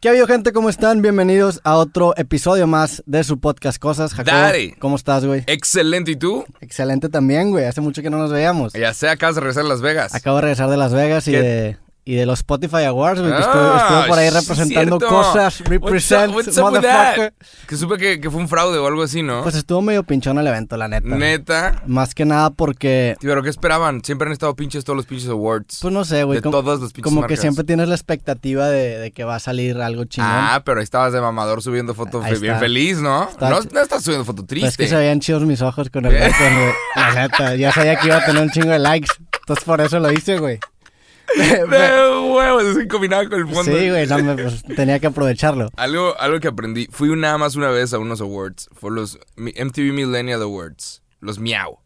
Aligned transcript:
¿Qué 0.00 0.06
ha 0.06 0.10
habido, 0.12 0.28
gente? 0.28 0.52
¿Cómo 0.52 0.68
están? 0.70 1.02
Bienvenidos 1.02 1.60
a 1.64 1.74
otro 1.74 2.14
episodio 2.16 2.68
más 2.68 3.02
de 3.06 3.24
su 3.24 3.40
podcast 3.40 3.80
Cosas. 3.80 4.14
Jacobo, 4.14 4.36
Daddy. 4.36 4.70
¿cómo 4.78 4.94
estás, 4.94 5.24
güey? 5.24 5.42
Excelente, 5.48 6.12
¿y 6.12 6.16
tú? 6.16 6.44
Excelente 6.60 7.08
también, 7.08 7.50
güey. 7.50 7.64
Hace 7.64 7.80
mucho 7.80 8.00
que 8.00 8.08
no 8.08 8.16
nos 8.16 8.30
veíamos. 8.30 8.74
Ya 8.74 8.94
sé, 8.94 9.08
acabas 9.08 9.34
de 9.34 9.40
regresar 9.40 9.64
a 9.64 9.68
Las 9.68 9.80
Vegas. 9.80 10.14
Acabo 10.14 10.36
de 10.36 10.42
regresar 10.42 10.70
de 10.70 10.76
Las 10.76 10.94
Vegas 10.94 11.26
y 11.26 11.32
¿Qué? 11.32 11.42
de, 11.42 11.76
y 12.10 12.14
de 12.14 12.24
los 12.24 12.38
Spotify 12.38 12.84
Awards, 12.84 13.20
güey. 13.20 13.32
que 13.32 13.38
estuve, 13.40 13.60
Ah, 13.62 14.04
por 14.08 14.18
ahí 14.18 14.30
representando 14.30 14.98
cierto. 14.98 15.14
cosas. 15.14 15.60
Represent, 15.64 16.34
What's 16.34 16.56
up, 16.56 16.64
what's 16.64 16.78
up. 16.78 17.32
Que 17.66 17.76
supe 17.76 17.98
que, 17.98 18.18
que 18.18 18.30
fue 18.30 18.40
un 18.40 18.48
fraude 18.48 18.78
o 18.78 18.86
algo 18.86 19.02
así, 19.02 19.22
¿no? 19.22 19.42
Pues 19.42 19.54
estuvo 19.56 19.82
medio 19.82 20.02
pinchón 20.04 20.38
el 20.38 20.46
evento, 20.46 20.78
la 20.78 20.88
neta. 20.88 21.06
Neta. 21.06 21.82
Más 21.86 22.14
que 22.14 22.24
nada 22.24 22.48
porque, 22.48 23.14
Sí, 23.20 23.26
Pero 23.26 23.42
¿qué 23.42 23.50
esperaban? 23.50 24.02
Siempre 24.02 24.26
han 24.26 24.32
estado 24.32 24.56
pinches 24.56 24.84
todos 24.84 24.96
los 24.96 25.04
pinches 25.04 25.28
awards. 25.28 25.80
pues 25.82 25.92
no 25.92 26.04
sé, 26.06 26.24
güey. 26.24 26.38
de 26.38 26.42
como- 26.42 26.62
todas 26.62 26.80
las 26.80 26.92
pinches 26.94 27.12
Como 27.12 27.26
que 27.26 27.36
siempre 27.36 27.64
tienes 27.64 27.88
la 27.88 27.94
expectativa 27.94 28.68
de, 28.68 28.98
de 28.98 29.10
que 29.10 29.24
va 29.24 29.34
a 29.36 29.38
salir 29.40 29.78
algo 29.80 30.04
chingón. 30.06 30.30
Ah, 30.32 30.62
pero 30.64 30.80
ahí 30.80 30.84
estabas 30.84 31.12
de 31.12 31.20
mamador 31.20 31.62
subiendo 31.62 31.94
fotos 31.94 32.24
bien 32.40 32.58
feliz, 32.58 32.98
¿no? 33.00 33.28
Está 33.28 33.50
No, 33.50 33.60
no 33.70 33.80
estás 33.80 34.02
subiendo 34.02 34.24
foto 34.24 34.46
Pues 34.46 34.62
es 34.62 34.70
que 34.70 34.76
triste. 34.76 34.88
se 34.88 34.96
veían 34.96 35.20
chidos 35.20 35.42
mis 35.44 35.60
ojos 35.60 35.90
con 35.90 36.06
el 36.06 36.12
güey. 36.18 36.32
La 36.96 37.14
neta, 37.14 37.54
ya 37.56 37.70
sabía 37.72 37.96
que 37.96 38.06
iba 38.06 38.16
a 38.16 38.24
tener 38.24 38.42
un 38.42 38.50
chingo 38.50 38.70
de 38.70 38.78
likes. 38.78 39.08
Entonces 39.40 39.64
por 39.64 39.80
eso 39.80 39.98
lo 39.98 40.10
hice, 40.12 40.38
güey. 40.38 40.58
De 41.36 42.20
huevos, 42.30 42.64
así 42.64 42.88
combinado 42.88 43.28
con 43.28 43.38
el 43.40 43.46
fondo. 43.46 43.62
Sí, 43.78 43.90
güey, 43.90 44.06
no, 44.06 44.18
me- 44.18 44.34
pues, 44.42 44.62
tenía 44.62 44.98
que 44.98 45.06
aprovecharlo. 45.08 45.68
Algo, 45.76 46.18
algo 46.18 46.40
que 46.40 46.48
aprendí. 46.48 46.88
Fui 46.90 47.08
nada 47.16 47.38
más 47.38 47.54
una 47.56 47.68
vez 47.68 47.92
a 47.92 47.98
unos 47.98 48.20
awards. 48.20 48.68
Fue 48.72 48.90
los 48.90 49.18
MTV 49.36 49.92
Millennial 49.92 50.42
Awards. 50.42 51.02
Los 51.20 51.38
Miau. 51.38 51.78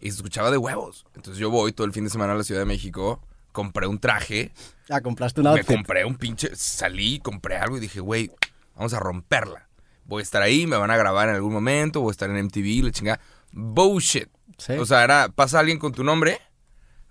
Y 0.00 0.10
se 0.10 0.16
escuchaba 0.16 0.50
de 0.50 0.56
huevos. 0.56 1.04
Entonces 1.16 1.38
yo 1.40 1.50
voy 1.50 1.72
todo 1.72 1.86
el 1.86 1.92
fin 1.92 2.04
de 2.04 2.10
semana 2.10 2.32
a 2.32 2.36
la 2.36 2.44
Ciudad 2.44 2.60
de 2.60 2.66
México. 2.66 3.20
Compré 3.52 3.86
un 3.86 3.98
traje. 3.98 4.52
Ah, 4.88 5.00
compraste 5.00 5.40
un 5.40 5.44
Me 5.44 5.50
outfit. 5.50 5.66
compré 5.76 6.04
un 6.04 6.14
pinche. 6.16 6.50
Salí, 6.54 7.18
compré 7.18 7.56
algo 7.56 7.76
y 7.76 7.80
dije, 7.80 8.00
güey, 8.00 8.30
vamos 8.76 8.94
a 8.94 9.00
romperla. 9.00 9.68
Voy 10.04 10.20
a 10.20 10.22
estar 10.22 10.40
ahí, 10.40 10.66
me 10.66 10.76
van 10.76 10.90
a 10.90 10.96
grabar 10.96 11.28
en 11.28 11.34
algún 11.34 11.52
momento. 11.52 12.00
Voy 12.00 12.10
a 12.10 12.12
estar 12.12 12.30
en 12.30 12.36
MTV, 12.46 12.84
la 12.84 12.92
chingada. 12.92 13.20
Bullshit. 13.52 14.28
Sí. 14.56 14.72
O 14.74 14.86
sea, 14.86 15.04
era, 15.04 15.28
pasa 15.28 15.58
alguien 15.58 15.78
con 15.78 15.92
tu 15.92 16.04
nombre. 16.04 16.40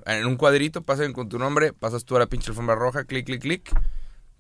En 0.08 0.26
un 0.26 0.38
cuadrito, 0.38 0.82
pasa 0.84 1.02
alguien 1.02 1.14
con 1.14 1.30
tu 1.30 1.38
nombre. 1.38 1.74
Pasas 1.74 2.06
tú 2.06 2.16
a 2.16 2.20
la 2.20 2.28
pinche 2.28 2.50
alfombra 2.52 2.76
roja, 2.76 3.04
clic, 3.04 3.26
clic, 3.26 3.42
clic. 3.42 3.72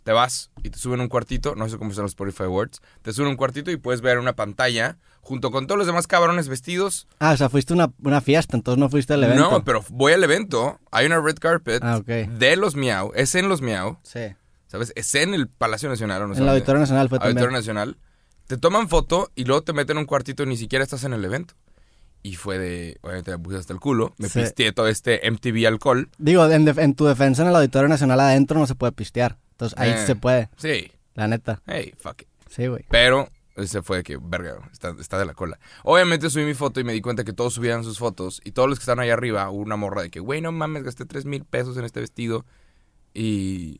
Te 0.03 0.13
vas 0.13 0.51
y 0.63 0.69
te 0.69 0.79
suben 0.79 1.01
un 1.01 1.09
cuartito. 1.09 1.55
No 1.55 1.67
sé 1.67 1.77
cómo 1.77 1.91
son 1.93 2.03
los 2.03 2.11
Spotify 2.11 2.43
Awards. 2.43 2.79
Te 3.01 3.11
suben 3.11 3.29
un 3.31 3.35
cuartito 3.35 3.71
y 3.71 3.75
puedes 3.77 3.99
ver 3.99 4.19
una 4.19 4.33
pantalla 4.37 4.97
junto 5.19 5.51
con 5.51 5.67
todos 5.67 5.77
los 5.77 5.85
demás 5.87 6.07
cabrones 6.07 6.47
vestidos. 6.47 7.07
Ah, 7.19 7.33
o 7.33 7.37
sea, 7.37 7.49
fuiste 7.49 7.73
a 7.73 7.75
una, 7.75 7.91
una 8.01 8.21
fiesta, 8.21 8.55
entonces 8.55 8.79
no 8.79 8.87
fuiste 8.89 9.13
al 9.13 9.25
evento. 9.25 9.51
No, 9.51 9.63
pero 9.65 9.83
voy 9.89 10.13
al 10.13 10.23
evento. 10.23 10.79
Hay 10.91 11.05
una 11.07 11.19
red 11.19 11.35
carpet 11.35 11.83
Ah, 11.83 11.99
de 12.05 12.55
los 12.55 12.75
Miau. 12.77 13.11
Es 13.15 13.35
en 13.35 13.49
los 13.49 13.61
Miau. 13.61 13.97
Sí. 14.03 14.21
¿Sabes? 14.67 14.93
Es 14.95 15.13
en 15.15 15.33
el 15.33 15.49
Palacio 15.49 15.89
Nacional. 15.89 16.21
o 16.21 16.27
no 16.27 16.35
En 16.35 16.43
el. 16.43 16.49
Auditorio 16.49 16.79
Nacional 16.79 17.09
fue 17.09 17.17
Auditorio 17.17 17.41
también. 17.47 17.59
Nacional. 17.59 17.97
Te 18.47 18.55
toman 18.55 18.87
foto 18.87 19.29
y 19.35 19.43
luego 19.43 19.63
te 19.63 19.73
meten 19.73 19.97
en 19.97 20.01
un 20.01 20.05
cuartito 20.05 20.43
y 20.43 20.45
ni 20.45 20.55
siquiera 20.55 20.83
estás 20.83 21.03
en 21.03 21.11
el 21.11 21.25
evento. 21.25 21.53
Y 22.27 22.35
fue 22.35 22.57
de, 22.59 22.97
obviamente 23.03 23.31
me 23.31 23.39
puse 23.39 23.57
hasta 23.57 23.71
el 23.73 23.79
culo, 23.79 24.13
me 24.17 24.27
Sí. 24.27 24.39
pisteé 24.41 24.73
todo 24.73 24.87
este 24.87 25.21
MTV 25.31 25.65
alcohol. 25.67 26.09
Digo, 26.17 26.45
en, 26.49 26.67
en 26.67 26.93
tu 26.95 27.05
defensa 27.05 27.41
en 27.43 27.47
el 27.49 27.55
Auditorio 27.55 27.87
Nacional 27.87 28.19
adentro 28.19 28.59
no 28.59 28.67
se 28.67 28.75
puede 28.75 28.91
pistear. 28.91 29.37
Entonces 29.51 29.79
ahí 29.79 29.91
Eh. 29.91 30.05
se 30.05 30.15
puede, 30.15 30.49
Sí, 30.57 30.91
la 31.15 31.27
neta. 31.27 31.61
hey, 31.67 31.93
fuck 31.97 32.23
it. 32.23 32.27
Sí, 32.49 32.67
güey. 32.67 32.83
Pero 32.89 33.29
ese 33.55 33.81
fue 33.81 33.97
de 33.97 34.03
que, 34.03 34.17
verga, 34.21 34.57
está, 34.73 34.93
está 34.99 35.17
de 35.17 35.25
la 35.25 35.33
cola. 35.33 35.57
Obviamente 35.83 36.29
subí 36.29 36.43
mi 36.43 36.53
foto 36.53 36.79
y 36.79 36.83
me 36.83 36.91
di 36.93 37.01
cuenta 37.01 37.23
que 37.23 37.31
todos 37.33 37.53
subían 37.53 37.83
sus 37.85 37.97
fotos. 37.97 38.41
Y 38.43 38.51
todos 38.51 38.67
los 38.67 38.77
que 38.77 38.83
están 38.83 38.99
ahí 38.99 39.09
arriba, 39.09 39.49
hubo 39.49 39.61
una 39.61 39.77
morra 39.77 40.01
de 40.01 40.09
que, 40.09 40.19
güey, 40.19 40.41
no 40.41 40.51
mames, 40.51 40.83
gasté 40.83 41.05
3 41.05 41.25
mil 41.25 41.45
pesos 41.45 41.77
en 41.77 41.85
este 41.85 41.99
vestido. 42.01 42.45
Y... 43.13 43.79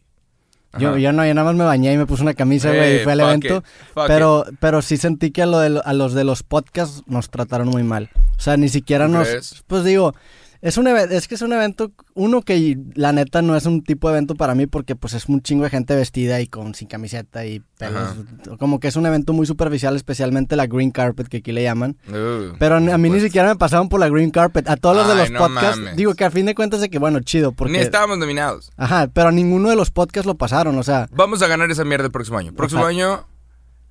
Yo, 0.80 0.97
yo 0.97 1.11
no, 1.11 1.25
yo 1.25 1.33
nada 1.33 1.45
más 1.45 1.56
me 1.56 1.64
bañé 1.64 1.94
y 1.94 1.97
me 1.97 2.06
puse 2.06 2.23
una 2.23 2.33
camisa, 2.33 2.70
güey, 2.70 2.94
y 2.94 2.95
Eh, 2.97 3.00
fui 3.03 3.11
al 3.11 3.20
evento. 3.20 3.58
it, 3.58 3.64
Pero, 4.08 4.45
pero 4.59 4.81
sí 4.81 4.97
sentí 4.97 5.31
que 5.31 5.42
a, 5.42 5.45
lo 5.45 5.59
de 5.59 5.81
a 5.83 5.94
los 5.94 6.14
de 6.14 6.23
los 6.23 6.44
podcasts 6.44 7.03
nos 7.08 7.30
trataron 7.30 7.70
muy 7.70 7.83
mal. 7.83 8.09
O 8.38 8.42
sea, 8.42 8.58
ni 8.58 8.70
siquiera 8.70 9.08
¿Tú 9.08 9.14
nos... 9.14 9.64
Pues 9.67 9.83
digo, 9.83 10.14
es 10.62 10.78
un 10.78 10.88
es 10.88 11.28
que 11.28 11.36
es 11.36 11.42
un 11.42 11.54
evento, 11.54 11.92
uno 12.14 12.42
que 12.42 12.78
la 12.95 13.12
neta 13.12 13.42
no 13.42 13.56
es 13.56 13.66
un 13.66 13.84
tipo 13.84 14.08
de 14.10 14.16
evento 14.16 14.36
para 14.36 14.56
mí 14.56 14.68
porque 14.68 14.95
pues 14.95 15.14
es 15.14 15.28
un 15.28 15.42
chingo 15.42 15.64
de 15.64 15.70
gente 15.70 15.95
vestida 15.95 16.42
y 16.42 16.48
con 16.48 16.73
sin 16.76 16.88
camiseta 16.88 17.45
y 17.45 17.62
pelos. 17.78 18.16
Como 18.60 18.80
que 18.80 18.88
es 18.88 18.96
un 18.96 19.06
evento 19.06 19.34
muy 19.34 19.46
superficial, 19.46 19.96
especialmente 19.96 20.56
la 20.56 20.67
green 20.67 20.92
carpet 20.92 21.28
que 21.28 21.38
aquí 21.38 21.52
le 21.52 21.64
llaman. 21.64 21.98
Uh, 22.10 22.56
Pero 22.60 22.76
a 22.76 22.98
mí 22.98 23.10
ni 23.10 23.20
siquiera 23.20 23.50
me 23.50 23.56
pasaron 23.56 23.90
por 23.90 24.00
la 24.00 24.10
green 24.10 24.32
carpet. 24.32 24.67
A 24.70 24.78
todos 24.78 24.96
los 24.96 25.08
de 25.08 25.16
los 25.16 25.32
no 25.32 25.40
podcasts, 25.40 25.80
mames. 25.80 25.96
digo 25.96 26.14
que 26.16 26.26
a 26.26 26.32
fin 26.32 26.46
de 26.46 26.56
cuentas 26.56 26.82
de 26.82 26.90
que 26.90 27.00
bueno, 27.00 27.20
chido, 27.20 27.52
porque... 27.52 27.73
Ni 27.73 27.80
estábamos 27.80 28.17
nominados. 28.17 28.72
Ajá, 28.78 29.08
pero 29.14 29.30
a 29.30 29.32
ninguno 29.32 29.70
de 29.70 29.76
los 29.76 29.92
podcasts 29.92 30.26
lo 30.26 30.36
pasaron, 30.36 30.78
o 30.78 30.84
sea... 30.84 31.08
Vamos 31.12 31.42
a 31.42 31.48
ganar 31.48 31.70
esa 31.72 31.84
mierda 31.84 32.06
el 32.06 32.12
próximo 32.12 32.38
año. 32.38 32.54
Próximo 32.54 32.86
año, 32.86 33.26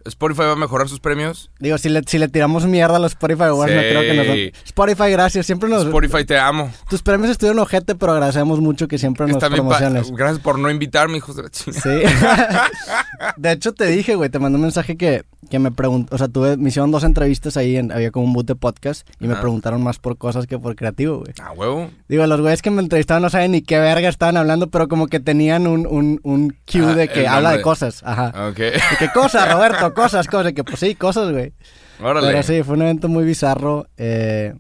Spotify 0.07 0.43
va 0.43 0.53
a 0.53 0.57
mejorar 0.57 0.89
sus 0.89 1.01
premios. 1.01 1.51
Digo, 1.59 1.79
si 1.79 1.89
le, 1.89 2.03
si 2.07 2.19
le 2.19 2.29
tiramos 2.29 2.67
mierda 2.67 2.97
a 2.97 2.99
los 2.99 3.13
Spotify 3.13 3.45
Awards, 3.45 3.75
no 3.75 3.81
creo 3.81 4.01
que 4.03 4.15
nos... 4.15 4.63
Spotify, 4.67 5.11
gracias. 5.11 5.47
Siempre 5.47 5.69
nos... 5.69 5.85
Spotify, 5.85 6.25
te 6.25 6.39
amo. 6.39 6.71
Tus 6.89 7.03
premios 7.03 7.31
estuvieron 7.31 7.59
ojete, 7.59 7.95
pero 7.95 8.13
agradecemos 8.13 8.61
mucho 8.61 8.89
que 8.89 8.99
siempre 8.99 9.27
nos 9.27 9.37
promociones. 9.43 10.11
Gracias 10.13 10.41
por 10.41 10.59
no 10.59 10.71
invitarme, 10.71 11.19
hijos 11.19 11.37
de 11.37 11.43
la 11.45 11.51
chingada. 11.51 11.83
Sí. 11.83 12.03
de 13.37 13.53
hecho, 13.53 13.73
te 13.73 13.87
dije, 13.87 14.15
güey, 14.15 14.31
te 14.31 14.39
mandé 14.39 14.57
un 14.57 14.63
mensaje 14.63 14.97
que, 14.97 15.25
que 15.51 15.59
me 15.59 15.71
preguntó, 15.71 16.15
o 16.15 16.19
sea, 16.19 16.29
tuve, 16.29 16.57
me 16.57 16.69
hicieron 16.69 16.91
dos 16.91 17.05
entrevistas 17.05 17.57
ahí, 17.57 17.77
en- 17.77 17.93
había 17.93 18.11
como 18.11 18.27
un 18.27 18.33
boot 18.33 18.47
de 18.47 18.55
podcast, 18.55 19.09
y 19.21 19.27
me 19.27 19.37
preguntaron 19.37 19.83
más 19.83 19.99
por 19.99 20.17
cosas 20.19 20.47
que 20.47 20.59
por 20.59 20.75
creativo, 20.77 21.19
güey. 21.19 21.33
Ah, 21.41 21.53
huevo. 21.53 21.91
Digo, 22.09 22.27
los 22.27 22.41
güeyes 22.41 22.63
que 22.63 22.71
me 22.71 22.83
entrevistaban 22.83 23.23
no 23.23 23.31
saben 23.31 23.53
ni 23.53 23.63
qué 23.63 23.79
verga 23.79 24.09
estaban 24.09 24.37
hablando, 24.37 24.69
pero 24.69 24.89
como 24.89 25.07
que 25.07 25.21
tenían 25.21 25.67
un, 25.67 25.87
un, 25.87 26.21
un 26.23 26.57
cue 26.71 26.83
Ah, 26.87 26.95
de 26.95 27.09
que 27.09 27.27
habla 27.29 27.53
de 27.53 27.63
cosas, 27.63 28.03
ajá. 28.05 28.49
Ok. 28.51 28.57
De 28.59 28.73
que 28.99 29.11
cosas, 29.13 29.53
Roberto, 29.53 29.93
cosas, 29.97 30.27
cosas, 30.29 30.53
que 30.53 30.63
pues 30.65 30.79
sí, 30.79 30.95
cosas, 30.95 31.33
güey. 31.33 31.53
Órale. 32.01 32.29
Pero 32.29 32.43
sí, 32.43 32.63
fue 32.63 32.75
un 32.77 32.83
evento 32.83 33.09
muy 33.09 33.25
bizarro, 33.25 33.87
eh, 33.97 34.55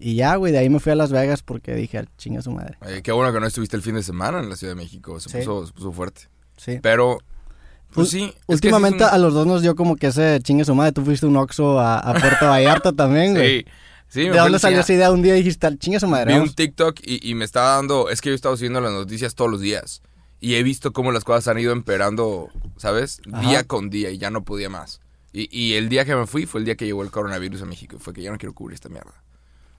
y 0.00 0.14
ya, 0.14 0.36
güey, 0.36 0.52
de 0.52 0.58
ahí 0.58 0.68
me 0.70 0.80
fui 0.80 0.92
a 0.92 0.94
Las 0.94 1.10
Vegas 1.12 1.42
porque 1.42 1.74
dije, 1.74 1.98
"Al 1.98 2.08
chinga 2.16 2.40
su 2.42 2.50
madre. 2.52 2.76
Oye, 2.86 3.02
qué 3.02 3.12
bueno 3.12 3.32
que 3.32 3.40
no 3.40 3.46
estuviste 3.46 3.76
el 3.76 3.82
fin 3.82 3.94
de 3.94 4.02
semana 4.02 4.40
en 4.40 4.48
la 4.48 4.56
Ciudad 4.56 4.72
de 4.74 4.80
México. 4.82 5.18
Se, 5.20 5.28
Sí. 5.28 5.38
puso, 5.38 5.66
se 5.66 5.72
puso 5.72 5.92
fuerte. 5.92 6.22
Sí. 6.56 6.78
Pero, 6.82 7.18
pues 7.92 8.10
sí. 8.10 8.24
es 8.24 8.60
que 8.60 8.68
Últimamente 8.68 9.04
a 9.04 9.18
los 9.18 9.34
dos 9.34 9.46
nos 9.46 9.62
dio 9.62 9.74
como 9.76 9.96
que 9.96 10.08
ese 10.08 10.40
chingue 10.42 10.64
su 10.64 10.74
madre. 10.74 10.92
Tú 10.92 11.04
fuiste 11.04 11.26
un 11.26 11.36
Oxxo 11.36 11.78
a, 11.80 11.98
a 11.98 12.14
Puerto 12.14 12.46
Vallarta 12.48 12.92
también, 12.92 13.34
güey. 13.34 13.60
Sí. 13.60 13.66
Sí, 14.10 14.20
me 14.24 14.30
¿De 14.30 14.38
dónde 14.38 14.58
salió 14.58 14.80
esa 14.80 14.92
idea? 14.94 15.10
Un 15.12 15.20
día 15.20 15.34
dijiste, 15.34 15.66
al 15.66 15.78
chingue 15.78 16.00
su 16.00 16.06
madre. 16.08 16.26
Vi 16.28 16.32
un 16.34 16.38
vamos". 16.44 16.54
TikTok 16.54 17.00
y, 17.04 17.28
y 17.30 17.34
me 17.34 17.44
estaba 17.44 17.74
dando. 17.76 18.08
Es 18.08 18.22
que 18.22 18.30
yo 18.30 18.32
he 18.32 18.36
estado 18.36 18.56
siguiendo 18.56 18.80
las 18.80 18.92
noticias 18.92 19.34
todos 19.34 19.50
los 19.50 19.60
días. 19.60 20.00
Y 20.40 20.54
he 20.54 20.62
visto 20.62 20.92
cómo 20.92 21.10
las 21.12 21.24
cosas 21.24 21.48
han 21.48 21.58
ido 21.58 21.72
empeorando, 21.72 22.48
¿sabes? 22.76 23.20
Ajá. 23.32 23.40
Día 23.40 23.64
con 23.64 23.90
día 23.90 24.10
y 24.10 24.18
ya 24.18 24.30
no 24.30 24.44
podía 24.44 24.68
más. 24.70 25.00
Y, 25.32 25.48
y 25.56 25.74
el 25.74 25.88
día 25.88 26.04
que 26.04 26.14
me 26.14 26.26
fui 26.26 26.46
fue 26.46 26.60
el 26.60 26.64
día 26.64 26.76
que 26.76 26.86
llegó 26.86 27.02
el 27.02 27.10
coronavirus 27.10 27.62
a 27.62 27.64
México. 27.66 27.96
Y 27.96 27.98
fue 27.98 28.12
que 28.14 28.22
ya 28.22 28.30
no 28.30 28.38
quiero 28.38 28.54
cubrir 28.54 28.74
esta 28.74 28.88
mierda. 28.88 29.22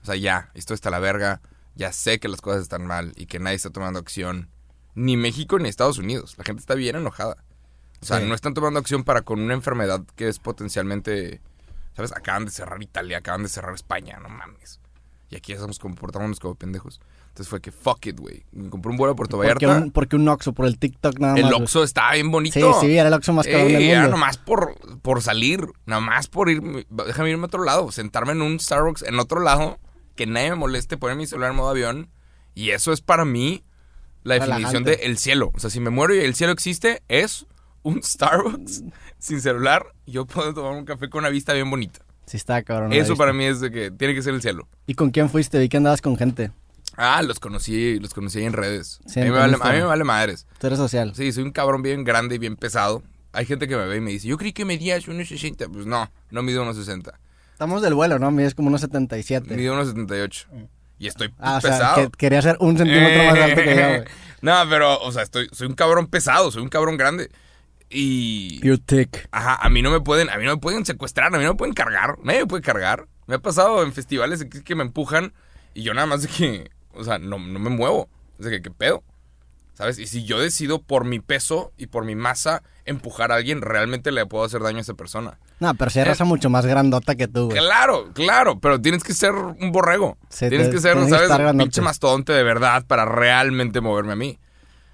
O 0.01 0.05
sea, 0.05 0.15
ya, 0.15 0.51
esto 0.53 0.73
está 0.73 0.89
la 0.89 0.99
verga. 0.99 1.41
Ya 1.75 1.91
sé 1.93 2.19
que 2.19 2.27
las 2.27 2.41
cosas 2.41 2.61
están 2.61 2.85
mal 2.85 3.13
y 3.15 3.25
que 3.25 3.39
nadie 3.39 3.55
está 3.55 3.69
tomando 3.69 3.99
acción. 3.99 4.49
Ni 4.95 5.15
México 5.15 5.59
ni 5.59 5.69
Estados 5.69 5.97
Unidos. 5.97 6.35
La 6.37 6.43
gente 6.43 6.59
está 6.59 6.75
bien 6.75 6.95
enojada. 6.97 7.37
O 8.01 8.05
sea, 8.05 8.19
Sí. 8.19 8.25
no 8.27 8.35
están 8.35 8.53
tomando 8.53 8.79
acción 8.79 9.03
para 9.03 9.21
con 9.21 9.39
una 9.39 9.53
enfermedad 9.53 10.03
que 10.15 10.27
es 10.27 10.39
potencialmente. 10.39 11.41
¿Sabes? 11.95 12.11
Acaban 12.13 12.45
de 12.45 12.51
cerrar 12.51 12.81
Italia, 12.81 13.17
acaban 13.17 13.43
de 13.43 13.49
cerrar 13.49 13.73
España, 13.75 14.19
no 14.21 14.29
mames. 14.29 14.79
Y 15.29 15.35
aquí 15.35 15.51
ya 15.51 15.55
estamos 15.55 15.79
comportándonos 15.79 16.39
como 16.39 16.55
pendejos. 16.55 17.01
Entonces 17.39 17.50
fue 17.51 17.61
que 17.61 17.72
fuck 17.72 18.05
it, 18.07 18.19
güey. 18.19 18.44
Me 18.51 18.69
compré 18.69 18.91
un 18.91 18.97
vuelo 18.97 19.13
a 19.13 19.16
Puerto 19.16 19.38
Porque 19.38 19.66
Vallarta. 19.66 19.85
un, 19.85 19.91
porque 19.91 20.17
un 20.17 20.27
Oxxo, 20.27 20.51
por 20.51 20.66
el 20.66 20.77
TikTok 20.77 21.19
nada 21.19 21.35
más. 21.35 21.41
el. 21.45 21.53
Oxxo 21.53 21.85
estaba 21.85 22.11
bien 22.16 22.29
bonito. 22.31 22.59
Sí, 22.81 22.88
sí, 22.88 22.97
era 22.97 23.07
el 23.07 23.13
Oxxo 23.13 23.31
más 23.31 23.47
Ey, 23.47 23.72
del 23.72 23.81
era 23.81 24.01
mundo. 24.01 24.17
nomás 24.17 24.38
por, 24.38 24.75
por 25.01 25.22
salir, 25.22 25.66
nomás 25.85 26.27
por 26.27 26.50
ir, 26.50 26.61
déjame 26.89 27.29
irme 27.29 27.44
a 27.44 27.45
otro 27.45 27.63
lado, 27.63 27.94
sentarme 27.94 28.33
en 28.33 28.41
un 28.41 28.59
Starbucks 28.59 29.03
en 29.03 29.17
otro 29.22 29.39
lado, 29.39 29.79
que 30.17 30.25
nadie 30.25 30.50
me 30.50 30.57
moleste, 30.57 30.97
poner 30.97 31.16
mi 31.16 31.27
celular 31.27 31.51
en 31.51 31.55
modo 31.55 31.69
avión, 31.69 32.09
y 32.55 32.72
eso 32.72 32.91
es 32.91 33.00
para 33.00 33.23
mí 33.23 33.63
la 34.23 34.33
definición 34.33 34.83
de 34.83 34.91
Relajante. 34.91 35.06
el 35.06 35.17
cielo. 35.17 35.51
O 35.56 35.59
sea, 35.61 35.69
si 35.69 35.79
me 35.79 35.91
muero 35.91 36.13
y 36.13 36.19
el 36.19 36.35
cielo 36.35 36.51
existe, 36.51 37.03
es 37.07 37.45
un 37.83 38.03
Starbucks 38.03 38.83
sin 39.17 39.39
celular, 39.39 39.86
yo 40.06 40.25
puedo 40.25 40.53
tomar 40.53 40.74
un 40.74 40.83
café 40.83 41.09
con 41.09 41.19
una 41.19 41.30
vista 41.30 41.53
bien 41.53 41.69
bonita. 41.69 42.01
Sí, 42.25 42.36
está 42.36 42.62
cabrón. 42.63 42.91
Eso 42.91 43.15
para 43.15 43.31
mí 43.31 43.45
es 43.45 43.62
de 43.62 43.71
que 43.71 43.91
tiene 43.91 44.13
que 44.13 44.21
ser 44.21 44.33
el 44.33 44.41
cielo. 44.41 44.68
¿Y 44.88 44.95
con 44.95 45.09
quién 45.12 45.30
fuiste? 45.30 45.57
Vi 45.57 45.69
que 45.69 45.77
andabas 45.77 46.01
con 46.01 46.18
gente. 46.18 46.51
Ah, 47.01 47.22
los 47.22 47.40
conocí, 47.40 47.98
los 48.00 48.13
conocí 48.13 48.44
en 48.44 48.51
redes. 48.54 49.00
Sí, 49.06 49.22
a, 49.22 49.24
mí 49.24 49.30
me 49.30 49.38
vale, 49.38 49.46
a 49.46 49.56
Instagram. 49.56 49.75
mí 49.75 49.81
me 49.81 49.88
vale 49.88 50.04
madres. 50.04 50.46
Tú 50.60 50.68
eres 50.68 50.78
social. 50.80 51.13
Sí, 51.16 51.31
soy 51.31 51.44
un 51.44 51.51
cabrón 51.51 51.81
bien 51.81 52.04
grande 52.04 52.36
y 52.36 52.38
bien 52.38 52.56
pesado. 52.57 53.01
Hay 53.31 53.46
gente 53.46 53.68
que 53.68 53.78
me 53.78 53.86
ve 53.86 53.98
y 53.98 54.01
me 54.01 54.12
dice, 54.12 54.28
yo 54.28 54.38
creí 54.38 54.51
que 54.54 54.66
medías 54.66 55.07
1,60. 55.07 55.72
Pues 55.72 55.86
no, 55.86 56.12
no 56.31 56.44
mido 56.44 56.66
1,60. 56.66 57.13
Estamos 57.54 57.81
del 57.81 57.94
vuelo, 57.94 58.19
¿no? 58.19 58.31
Mides 58.31 58.54
como 58.54 58.68
unos 58.68 58.81
77. 58.81 59.56
Mido 59.56 59.75
1,78. 59.81 60.46
Y 60.98 61.07
estoy 61.07 61.34
Ah, 61.40 61.57
o 61.57 61.62
sea, 61.62 61.72
pesado. 61.72 61.96
que 62.12 62.18
quería 62.18 62.42
ser 62.42 62.57
un 62.60 62.78
centímetro 62.78 63.24
más 63.24 63.38
alto 63.40 63.62
que 63.62 63.75
yo, 63.75 63.88
güey. 63.88 64.04
no, 64.42 64.63
pero, 64.69 65.00
o 65.00 65.12
sea, 65.13 65.24
estoy, 65.24 65.48
soy 65.54 65.68
un 65.68 65.75
cabrón 65.75 66.07
pesado, 66.07 66.51
soy 66.51 66.62
un 66.62 66.69
cabrón 66.69 66.98
grande. 66.98 67.30
Y... 67.90 68.60
You're 68.62 68.81
thick. 68.86 69.28
Ajá, 69.31 69.56
a 69.56 69.69
mí 69.69 69.81
no 69.81 69.90
me 69.92 70.01
pueden, 70.01 70.30
a 70.30 70.38
mí 70.38 70.46
no 70.46 70.51
me 70.56 70.62
pueden 70.62 70.86
secuestrar, 70.86 71.34
a 71.34 71.38
mí 71.38 71.44
no 71.44 71.51
me 71.54 71.57
pueden 71.57 71.74
cargar, 71.74 72.18
nadie 72.24 72.42
me 72.42 72.48
puede 72.48 72.62
cargar. 72.62 73.07
Me 73.28 73.36
ha 73.36 73.40
pasado 73.40 73.84
en 73.84 73.94
festivales 73.94 74.44
que, 74.46 74.63
que 74.63 74.75
me 74.75 74.84
empujan 74.84 75.34
y 75.74 75.84
yo 75.84 75.94
nada 75.94 76.06
más 76.07 76.22
de 76.24 76.28
que, 76.28 76.72
o 76.94 77.03
sea, 77.03 77.19
no, 77.19 77.38
no 77.39 77.59
me 77.59 77.69
muevo. 77.69 78.09
O 78.39 78.44
sea, 78.44 78.51
que 78.51 78.62
qué 78.62 78.71
pedo. 78.71 79.03
¿Sabes? 79.74 79.97
Y 79.97 80.07
si 80.07 80.25
yo 80.25 80.39
decido 80.39 80.81
por 80.81 81.06
mi 81.06 81.19
peso 81.21 81.71
y 81.77 81.88
por 81.88 82.03
mi 82.03 82.13
masa 82.13 82.63
empujar 82.83 83.31
a 83.31 83.36
alguien, 83.36 83.62
realmente 83.62 84.12
le 84.12 84.25
puedo 84.25 84.44
hacer 84.44 84.62
daño 84.62 84.80
a 84.80 84.81
esa 84.81 84.94
persona. 84.94 85.39
No, 85.62 85.74
pero 85.75 85.89
si 85.89 86.00
hay 86.00 86.06
raza 86.06 86.25
mucho 86.25 86.50
más 86.50 86.65
grandota 86.65 87.15
que 87.15 87.30
tú, 87.30 87.45
güey. 87.45 87.57
Claro, 87.57 88.12
claro, 88.13 88.59
pero 88.59 88.81
tienes 88.81 89.03
que 89.06 89.13
ser 89.13 89.31
un 89.33 89.71
borrego. 89.71 90.18
Sí, 90.30 90.50
tienes 90.50 90.68
te- 90.69 90.75
que 90.75 90.81
ser, 90.81 90.94
tienes 90.95 91.09
¿sabes? 91.12 91.30
Un 91.31 91.57
pinche 91.59 91.81
mastodonte 91.81 92.33
de 92.33 92.44
verdad 92.44 92.86
para 92.88 93.06
realmente 93.06 93.80
moverme 93.80 94.12
a 94.13 94.15
mí. 94.18 94.38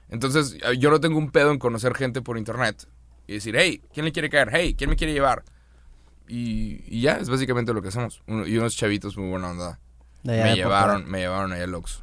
Entonces, 0.10 0.56
eh, 0.62 0.78
yo 0.78 0.92
no 0.92 1.00
tengo 1.00 1.18
un 1.18 1.32
pedo 1.32 1.52
en 1.52 1.58
conocer 1.58 1.96
gente 1.96 2.22
por 2.22 2.38
internet 2.38 2.88
y 3.26 3.34
decir, 3.34 3.56
hey, 3.58 3.82
¿quién 3.92 4.06
le 4.06 4.12
quiere 4.12 4.30
caer? 4.30 4.50
Hey, 4.54 4.76
¿quién 4.78 4.92
me 4.92 4.96
quiere 4.96 5.14
llevar? 5.14 5.44
Y, 6.28 6.84
y 6.88 7.02
ya, 7.02 7.14
es 7.14 7.30
básicamente 7.30 7.74
lo 7.74 7.82
que 7.82 7.88
hacemos. 7.88 8.22
Uno- 8.28 8.46
y 8.46 8.56
unos 8.58 8.76
chavitos 8.76 9.18
muy 9.18 9.30
buena 9.30 9.50
onda. 9.50 9.80
De 10.26 10.42
Me 10.44 10.50
de 10.50 10.56
llevaron, 10.56 11.10
me 11.10 11.20
llevaron 11.20 11.54
ahí 11.54 11.62
al 11.62 11.74
Oxxo. 11.76 12.02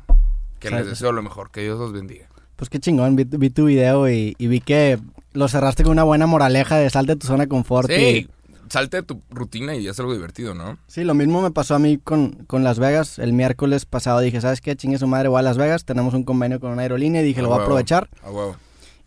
Que 0.61 0.71
les 0.71 0.87
deseo 0.87 1.11
lo 1.13 1.23
mejor, 1.23 1.51
que 1.51 1.61
Dios 1.63 1.79
los 1.79 1.93
bendiga. 1.93 2.27
Pues 2.57 2.71
qué 2.71 2.79
chingón, 2.79 3.17
vi, 3.17 3.25
vi 3.25 3.51
tu 3.51 3.65
video 3.65 4.09
y, 4.09 4.37
y 4.39 4.47
vi 4.47 4.61
que 4.61 4.99
lo 5.33 5.49
cerraste 5.49 5.83
con 5.83 5.91
una 5.93 6.05
buena 6.05 6.27
moraleja 6.27 6.77
de 6.77 6.89
sal 6.89 7.07
de 7.07 7.17
tu 7.17 7.27
zona 7.27 7.45
de 7.45 7.49
confort. 7.49 7.91
Sí, 7.91 7.95
y- 8.01 8.29
salte 8.69 8.99
de 8.99 9.03
tu 9.03 9.21
rutina 9.29 9.75
y 9.75 9.87
haz 9.89 9.99
algo 9.99 10.15
divertido, 10.15 10.55
¿no? 10.55 10.79
sí, 10.87 11.05
lo 11.05 11.13
mismo 11.15 11.43
me 11.43 11.51
pasó 11.51 11.75
a 11.75 11.79
mí 11.79 11.99
con, 11.99 12.31
con 12.47 12.63
Las 12.65 12.79
Vegas. 12.79 13.19
El 13.19 13.33
miércoles 13.33 13.85
pasado 13.87 14.21
dije, 14.21 14.41
¿sabes 14.41 14.61
qué? 14.61 14.77
Chingue 14.77 14.99
su 14.99 15.07
madre, 15.09 15.29
voy 15.29 15.41
a 15.41 15.43
Las 15.43 15.59
Vegas. 15.59 15.85
Tenemos 15.85 16.15
un 16.15 16.23
convenio 16.23 16.61
con 16.61 16.71
una 16.71 16.83
aerolínea 16.83 17.21
y 17.23 17.25
dije, 17.25 17.41
A 17.41 17.43
lo 17.43 17.49
voy 17.49 17.59
a 17.59 17.63
aprovechar. 17.63 18.09
A 18.23 18.31
huevo. 18.31 18.57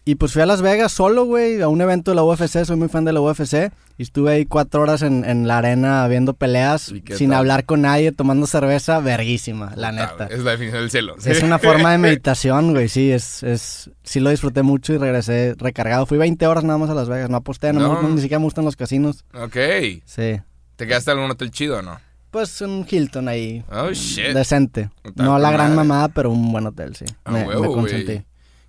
Y 0.08 0.16
pues 0.16 0.34
fui 0.34 0.42
a 0.44 0.46
Las 0.46 0.62
Vegas 0.62 0.92
solo, 0.92 1.26
güey, 1.26 1.60
a 1.64 1.68
un 1.68 1.82
evento 1.82 2.12
de 2.12 2.16
la 2.16 2.24
UFC. 2.24 2.64
Soy 2.64 2.76
muy 2.76 2.90
fan 2.90 3.06
de 3.06 3.12
la 3.14 3.22
UFC. 3.22 3.72
Y 3.98 4.04
estuve 4.04 4.34
ahí 4.34 4.46
cuatro 4.46 4.82
horas 4.82 5.02
en, 5.02 5.26
en 5.26 5.48
la 5.48 5.58
arena 5.58 6.08
viendo 6.08 6.34
peleas, 6.34 6.90
¿Y 6.92 7.02
qué 7.02 7.16
sin 7.16 7.30
tal? 7.32 7.40
hablar 7.40 7.66
con 7.66 7.82
nadie, 7.82 8.12
tomando 8.12 8.46
cerveza. 8.46 9.00
Verguísima, 9.00 9.74
la 9.76 9.92
neta. 9.92 10.28
Es 10.30 10.40
la 10.44 10.52
definición 10.52 10.82
del 10.84 10.92
cielo. 10.92 11.16
Es 11.26 11.42
una 11.42 11.58
forma 11.58 11.92
de 11.94 11.98
meditación, 12.10 12.74
güey, 12.74 12.88
sí, 12.88 13.10
es, 13.12 13.42
es, 13.42 13.90
sí 14.04 14.20
lo 14.20 14.30
disfruté 14.30 14.62
mucho 14.62 14.94
y 14.94 14.98
regresé 15.00 15.56
recargado. 15.58 16.06
Fui 16.06 16.18
20 16.20 16.46
horas 16.46 16.64
nada 16.64 16.78
más 16.78 16.90
a 16.90 16.94
Las 16.94 17.10
Vegas, 17.10 17.30
no 17.32 17.38
aposté, 17.38 17.74
no, 17.74 17.80
No. 17.80 18.02
me- 18.04 18.10
ni 18.16 18.22
siquiera 18.22 18.38
me 18.40 18.46
gustan 18.46 18.66
los 18.66 18.76
casinos. 18.76 19.26
Ok. 19.34 19.58
Sí, 20.06 20.40
¿Te 20.76 20.86
quedaste 20.86 21.12
en 21.12 21.18
algún 21.18 21.32
hotel 21.32 21.50
chido 21.52 21.80
o 21.80 21.82
no? 21.82 22.00
pues 22.32 22.60
un 22.60 22.86
Hilton 22.88 23.30
ahí, 23.30 23.64
Oh, 23.72 23.92
shit. 23.92 24.34
decente. 24.36 24.90
No 25.16 25.40
la 25.40 25.52
gran 25.52 25.74
mamada, 25.74 26.10
pero 26.10 26.30
un 26.32 26.52
buen 26.52 26.68
hotel, 26.68 26.94
sí. 26.98 27.06
A 27.24 27.32
me, 27.32 27.48
huevo, 27.48 27.62
me 27.62 27.68
consentí. 27.70 28.26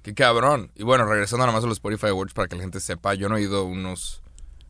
Qué 0.06 0.14
cabrón. 0.14 0.70
Y 0.76 0.84
bueno, 0.84 1.04
regresando 1.04 1.44
nada 1.44 1.56
más 1.56 1.64
a 1.64 1.66
los 1.66 1.78
Spotify 1.78 2.06
Awards 2.06 2.32
para 2.32 2.46
que 2.46 2.54
la 2.54 2.62
gente 2.62 2.78
sepa, 2.78 3.14
yo 3.14 3.28
no 3.28 3.36
he 3.36 3.42
ido 3.42 3.58
a 3.58 3.64
unos 3.64 4.22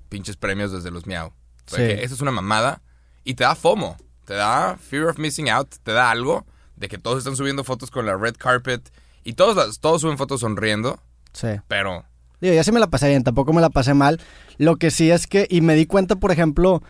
pinches 0.09 0.37
premios 0.39 0.73
desde 0.73 0.91
los 0.91 1.07
Miau. 1.07 1.31
Porque 1.69 1.97
Sí. 1.99 2.03
Eso 2.03 2.15
es 2.15 2.21
una 2.23 2.31
mamada. 2.31 2.81
Y 3.23 3.35
te 3.35 3.45
da 3.45 3.55
FOMO. 3.55 3.99
Te 4.25 4.33
da 4.33 4.79
Fear 4.79 5.05
of 5.09 5.19
Missing 5.19 5.51
Out. 5.51 5.75
Te 5.83 5.93
da 5.93 6.11
algo 6.11 6.47
de 6.77 6.89
que 6.89 6.97
todos 6.97 7.19
están 7.19 7.37
subiendo 7.37 7.65
fotos 7.65 7.91
con 7.91 8.07
la 8.07 8.17
red 8.17 8.35
carpet. 8.39 8.91
Y 9.25 9.35
todos, 9.35 9.57
las- 9.57 9.79
todos 9.79 10.01
suben 10.01 10.17
fotos 10.17 10.41
sonriendo. 10.41 10.99
Sí. 11.35 11.49
Pero 11.69 12.05
Digo, 12.41 12.55
ya 12.55 12.65
sí 12.65 12.73
me 12.73 12.81
la 12.81 12.87
pasé 12.89 13.09
bien, 13.09 13.23
tampoco 13.25 13.53
me 13.53 13.61
la 13.61 13.69
pasé 13.71 13.93
mal. 13.93 14.19
Lo 14.57 14.77
que 14.77 14.91
sí 14.91 15.11
es 15.11 15.27
que, 15.27 15.47
y 15.51 15.61
me 15.61 15.75
di 15.75 15.85
cuenta, 15.87 16.17
por 16.17 16.33
ejemplo, 16.33 16.83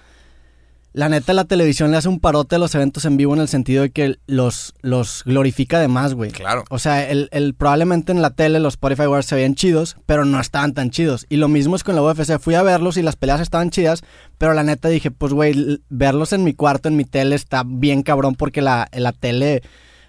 la 0.96 1.10
neta 1.10 1.34
la 1.34 1.44
televisión 1.44 1.90
le 1.90 1.98
hace 1.98 2.08
un 2.08 2.20
parote 2.20 2.56
a 2.56 2.58
los 2.58 2.74
eventos 2.74 3.04
en 3.04 3.18
vivo 3.18 3.34
en 3.34 3.42
el 3.42 3.48
sentido 3.48 3.82
de 3.82 3.90
que 3.90 4.16
los, 4.26 4.72
los 4.80 5.24
glorifica 5.26 5.78
de 5.78 5.88
más, 5.88 6.14
güey. 6.14 6.30
claro. 6.30 6.64
O 6.70 6.78
sea, 6.78 7.06
el, 7.10 7.28
el- 7.32 7.52
probablemente 7.52 8.12
en 8.12 8.22
la 8.22 8.30
tele 8.30 8.60
los 8.60 8.72
Spotify 8.74 9.02
Awards 9.02 9.26
se 9.26 9.34
veían 9.34 9.54
chidos, 9.56 9.98
pero 10.06 10.24
no 10.24 10.40
estaban 10.40 10.72
tan 10.72 10.88
chidos. 10.88 11.26
Y 11.28 11.36
lo 11.36 11.48
mismo 11.48 11.76
es 11.76 11.84
con 11.84 11.96
la 11.96 12.02
UFC. 12.02 12.38
Fui 12.40 12.54
a 12.54 12.62
verlos 12.62 12.96
y 12.96 13.02
las 13.02 13.14
peleas 13.14 13.42
estaban 13.42 13.68
chidas, 13.68 14.04
pero 14.38 14.54
la 14.54 14.62
neta 14.62 14.88
dije, 14.88 15.10
pues, 15.10 15.34
güey, 15.34 15.82
verlos 15.90 16.32
en 16.32 16.44
mi 16.44 16.54
cuarto, 16.54 16.88
en 16.88 16.96
mi 16.96 17.04
tele, 17.04 17.36
está 17.36 17.62
bien 17.66 18.02
cabrón 18.02 18.34
porque 18.34 18.62
la, 18.62 18.88
la 18.92 19.12
tele... 19.12 19.62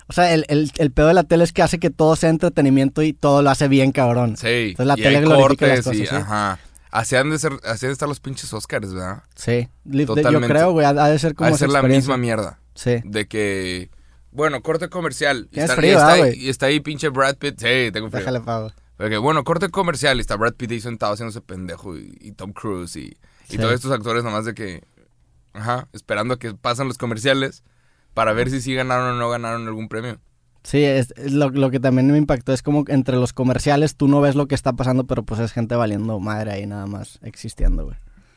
O 0.09 0.13
sea, 0.13 0.33
el, 0.33 0.45
el, 0.47 0.71
el 0.77 0.91
pedo 0.93 1.07
de 1.07 1.15
la 1.15 1.23
tele 1.25 1.43
es 1.43 1.51
que 1.51 1.63
hace 1.63 1.79
que 1.79 1.89
todo 1.89 2.15
sea 2.15 2.29
entretenimiento 2.29 3.01
y 3.01 3.11
todo 3.11 3.41
lo 3.41 3.49
hace 3.49 3.67
bien 3.67 3.91
cabrón. 3.91 4.37
Sí. 4.37 4.47
Entonces 4.69 4.87
la 4.87 4.93
y 4.97 5.01
tele 5.03 5.17
hay 5.17 5.23
glorifica 5.25 5.67
las 5.67 5.79
y, 5.79 5.83
cosas, 5.83 5.97
¿sí? 5.97 6.15
ajá. 6.15 6.59
Así 6.91 7.15
han 7.15 7.29
de 7.29 7.37
ser, 7.39 7.53
así 7.63 7.85
han 7.85 7.89
de 7.89 7.93
estar 7.93 8.07
los 8.09 8.19
pinches 8.19 8.51
Oscars, 8.53 8.93
¿verdad? 8.93 9.23
Sí. 9.35 9.67
De- 9.83 10.05
Yo 10.05 10.15
Totalmente. 10.15 10.47
creo, 10.47 10.71
güey, 10.71 10.85
ha, 10.85 10.89
ha 10.89 11.09
de 11.09 11.19
ser 11.19 11.35
como 11.35 11.47
Ha 11.47 11.51
de 11.51 11.57
ser 11.57 11.69
la 11.69 11.81
misma 11.83 12.17
mierda. 12.17 12.59
Sí. 12.75 13.01
De 13.03 13.27
que, 13.27 13.89
bueno, 14.31 14.61
corte 14.61 14.89
comercial. 14.89 15.49
Y 15.51 15.59
está, 15.59 15.75
frío, 15.75 15.93
y 15.93 15.95
está, 15.95 16.29
y 16.29 16.49
está 16.49 16.65
ahí 16.67 16.79
pinche 16.79 17.09
Brad 17.09 17.35
Pitt. 17.37 17.59
Sí, 17.59 17.91
tengo 17.91 18.09
frío. 18.09 18.19
Déjale 18.21 18.41
pago. 18.41 18.71
Porque, 18.97 19.17
bueno, 19.17 19.43
corte 19.43 19.69
comercial 19.69 20.17
y 20.17 20.21
está 20.21 20.35
Brad 20.37 20.53
Pitt 20.53 20.71
ahí 20.71 20.81
sentado 20.81 21.13
haciéndose 21.13 21.41
pendejo 21.41 21.97
y, 21.97 22.17
y 22.19 22.31
Tom 22.31 22.51
Cruise 22.53 22.95
y, 22.95 23.17
y 23.49 23.51
Sí. 23.51 23.57
todos 23.57 23.73
estos 23.73 23.91
actores 23.91 24.23
nomás 24.23 24.45
de 24.45 24.53
que, 24.53 24.83
ajá, 25.53 25.87
esperando 25.93 26.33
a 26.35 26.39
que 26.39 26.53
pasan 26.53 26.87
los 26.87 26.97
comerciales 26.97 27.63
para 28.13 28.33
ver 28.33 28.49
si 28.49 28.59
sí 28.61 28.73
ganaron 28.73 29.15
o 29.15 29.19
no 29.19 29.29
ganaron 29.29 29.67
algún 29.67 29.87
premio. 29.87 30.19
Sí, 30.63 30.83
es, 30.83 31.13
es 31.15 31.31
lo, 31.33 31.49
lo 31.49 31.69
que 31.71 31.79
también 31.79 32.11
me 32.11 32.17
impactó 32.17 32.51
es 32.53 32.61
como 32.61 32.83
que 32.83 32.91
entre 32.93 33.15
los 33.15 33.31
comerciales 33.33 33.95
tú 33.95 34.07
no 34.07 34.19
ves 34.21 34.35
lo 34.35 34.47
que 34.47 34.55
está 34.55 34.73
pasando, 34.73 35.05
pero 35.05 35.23
pues 35.23 35.39
es 35.39 35.53
gente 35.53 35.75
valiendo 35.75 36.19
madre 36.19 36.51
ahí 36.51 36.65
nada 36.65 36.87
más 36.87 37.19
existiendo, 37.23 37.85
güey. 37.85 37.95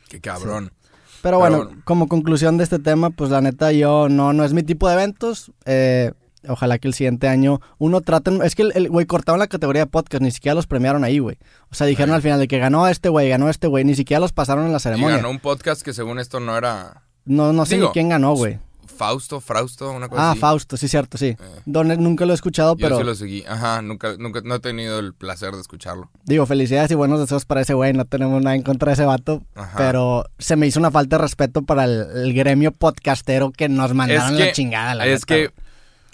Qué 0.09 0.21
cabrón. 0.21 0.71
Pero 0.71 1.21
Pero 1.21 1.39
bueno, 1.39 1.57
bueno. 1.65 1.81
como 1.83 2.07
conclusión 2.07 2.57
de 2.57 2.63
este 2.63 2.79
tema, 2.79 3.09
pues 3.09 3.29
la 3.31 3.41
neta 3.41 3.71
yo 3.71 4.09
no, 4.09 4.33
no 4.33 4.43
es 4.43 4.53
mi 4.53 4.63
tipo 4.63 4.87
de 4.87 4.93
eventos. 4.95 5.51
Eh, 5.65 6.11
ojalá 6.47 6.79
que 6.79 6.87
el 6.87 6.93
siguiente 6.95 7.27
año 7.27 7.59
uno 7.77 8.01
trate... 8.01 8.31
Es 8.43 8.55
que 8.55 8.63
el, 8.63 8.89
güey 8.89 9.05
cortaron 9.05 9.37
la 9.39 9.47
categoría 9.47 9.83
de 9.83 9.87
podcast, 9.87 10.23
ni 10.23 10.31
siquiera 10.31 10.55
los 10.55 10.65
premiaron 10.67 11.03
ahí, 11.03 11.19
güey. 11.19 11.37
O 11.69 11.75
sea, 11.75 11.85
dijeron 11.85 12.09
Ay. 12.11 12.15
al 12.15 12.21
final 12.23 12.39
de 12.39 12.47
que 12.47 12.57
ganó 12.57 12.87
este 12.87 13.09
güey, 13.09 13.29
ganó 13.29 13.49
este 13.49 13.67
güey, 13.67 13.83
ni 13.85 13.93
siquiera 13.93 14.19
los 14.19 14.31
pasaron 14.33 14.65
en 14.65 14.71
la 14.71 14.77
Y 14.77 14.81
ceremonia. 14.81 15.17
ganó 15.17 15.29
un 15.29 15.39
podcast 15.39 15.81
que 15.83 15.93
según 15.93 16.17
esto 16.17 16.39
no 16.39 16.57
era 16.57 17.03
No, 17.25 17.53
no 17.53 17.65
sé 17.65 17.75
Digo, 17.75 17.87
ni 17.89 17.93
quién 17.93 18.09
ganó, 18.09 18.33
güey. 18.33 18.57
Fausto, 18.91 19.41
Frausto, 19.41 19.91
una 19.91 20.07
cosa 20.09 20.21
Ah, 20.21 20.31
así. 20.31 20.39
Fausto, 20.39 20.77
sí, 20.77 20.87
cierto, 20.87 21.17
sí. 21.17 21.35
Donde 21.65 21.97
nunca 21.97 22.25
lo 22.25 22.33
he 22.33 22.35
escuchado, 22.35 22.75
Yo 22.77 22.85
pero 22.85 22.97
sí 22.97 23.03
lo 23.03 23.15
seguí. 23.15 23.43
Ajá, 23.47 23.81
nunca, 23.81 24.15
nunca, 24.17 24.41
no 24.43 24.55
he 24.55 24.59
tenido 24.59 24.99
el 24.99 25.13
placer 25.13 25.53
de 25.53 25.61
escucharlo. 25.61 26.09
digo, 26.25 26.45
felicidades 26.45 26.91
y 26.91 26.95
buenos 26.95 27.19
deseos 27.19 27.45
para 27.45 27.61
ese 27.61 27.73
güey. 27.73 27.93
No 27.93 28.05
tenemos 28.05 28.41
nada 28.41 28.55
en 28.55 28.63
contra 28.63 28.87
de 28.91 28.93
ese 28.93 29.05
vato. 29.05 29.41
Ajá. 29.55 29.77
Pero 29.77 30.25
se 30.39 30.55
me 30.55 30.67
hizo 30.67 30.79
una 30.79 30.91
falta 30.91 31.17
de 31.17 31.23
respeto 31.23 31.63
para 31.63 31.85
el, 31.85 32.05
el 32.15 32.33
gremio 32.33 32.71
podcastero 32.71 33.51
que 33.51 33.69
nos 33.69 33.93
mandaron 33.93 34.37
que- 34.37 34.45
la 34.45 34.51
chingada, 34.51 34.95
la 34.95 35.05
es 35.07 35.25
que 35.25 35.51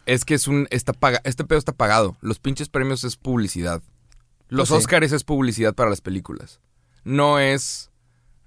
es 0.06 0.24
que 0.24 0.36
es 0.36 0.48
un 0.48 0.68
está 0.72 0.94
paga, 0.94 1.20
este 1.26 1.44
pedo 1.44 1.60
está 1.60 1.74
pagado. 1.74 2.16
Los 2.22 2.40
pinches 2.40 2.70
premios 2.70 3.04
es 3.04 3.18
publicidad. 3.18 3.82
Los 4.48 4.70
Pues 4.70 4.80
sí. 4.80 4.86
Oscars 4.86 5.12
es 5.12 5.26
publicidad 5.26 5.74
para 5.74 5.90
las 5.90 6.00
películas. 6.00 6.62
No 7.04 7.40
es 7.40 7.90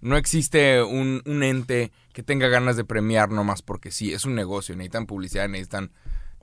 no 0.01 0.17
existe 0.17 0.83
un, 0.83 1.21
un 1.27 1.43
ente 1.43 1.93
que 2.13 2.23
tenga 2.23 2.49
ganas 2.49 2.77
de 2.77 2.85
premiar 2.85 3.31
nomás 3.31 3.63
porque 3.63 3.91
sí, 3.91 4.13
es 4.13 4.25
un 4.25 4.35
negocio, 4.35 4.75
necesitan 4.77 5.07
publicidad, 5.07 5.49
necesitan 5.49 5.93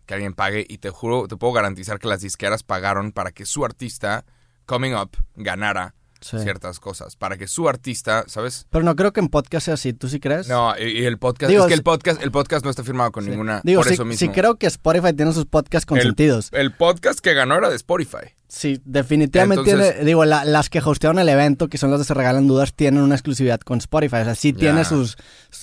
que 0.06 0.14
alguien 0.14 0.34
pague 0.34 0.66
y 0.68 0.78
te 0.78 0.90
juro, 0.90 1.28
te 1.28 1.36
puedo 1.36 1.54
garantizar 1.54 2.00
que 2.00 2.08
las 2.08 2.22
disqueras 2.22 2.64
pagaron 2.64 3.12
para 3.12 3.32
que 3.32 3.46
su 3.46 3.66
artista 3.66 4.24
Coming 4.66 4.94
Up 4.96 5.12
ganara 5.36 5.94
Sí. 6.20 6.40
ciertas 6.40 6.80
cosas, 6.80 7.16
para 7.16 7.38
que 7.38 7.48
su 7.48 7.70
artista, 7.70 8.24
¿sabes? 8.26 8.66
Pero 8.72 8.84
no 8.84 8.96
creo 8.96 9.14
que 9.14 9.20
en 9.20 9.28
podcast 9.28 9.66
sea 9.66 9.76
así. 9.76 9.94
¿Tú 9.94 10.10
sí 10.10 10.20
crees? 10.20 10.48
No, 10.50 10.74
y, 10.76 10.86
y 11.02 11.06
el 11.06 11.20
podcast, 11.20 11.52
Digo, 11.52 11.62
es 11.66 11.68
que 11.68 11.76
el 11.76 11.84
podcast, 11.84 12.24
el 12.24 12.32
podcast 12.32 12.66
no 12.66 12.72
está 12.72 12.84
firmado 12.84 13.12
con 13.12 13.24
Sí. 13.24 13.30
ninguna, 13.30 13.62
Digo, 13.64 13.82
por 13.82 13.88
sí, 13.88 13.94
eso 13.94 14.04
mismo. 14.04 14.18
sí 14.18 14.30
creo 14.30 14.56
que 14.56 14.66
Spotify 14.66 15.14
tiene 15.14 15.32
sus 15.32 15.46
podcasts 15.46 15.86
consentidos. 15.86 16.50
El 16.54 16.74
podcast 16.74 17.20
que 17.20 17.36
ganó 17.36 17.54
era 17.56 17.70
de 17.70 17.76
Spotify. 17.76 18.34
Sí, 18.50 18.80
definitivamente 18.86 19.70
Entonces- 19.72 19.94
tiene- 19.96 20.06
digo, 20.06 20.24
la- 20.24 20.46
las 20.46 20.70
que 20.70 20.80
hostearon 20.80 21.20
el 21.20 21.28
evento, 21.28 21.68
que 21.68 21.78
son 21.78 21.92
las 21.92 22.00
de 22.00 22.06
Se 22.06 22.14
Regalan 22.14 22.48
Dudas, 22.48 22.74
tienen 22.74 23.02
una 23.04 23.16
exclusividad 23.16 23.60
con 23.60 23.80
Spotify. 23.80 24.18
O 24.18 24.24
sea, 24.24 24.36
sí 24.36 24.54
tiene 24.54 24.80
Ya. 24.80 24.86
sus... 24.86 25.18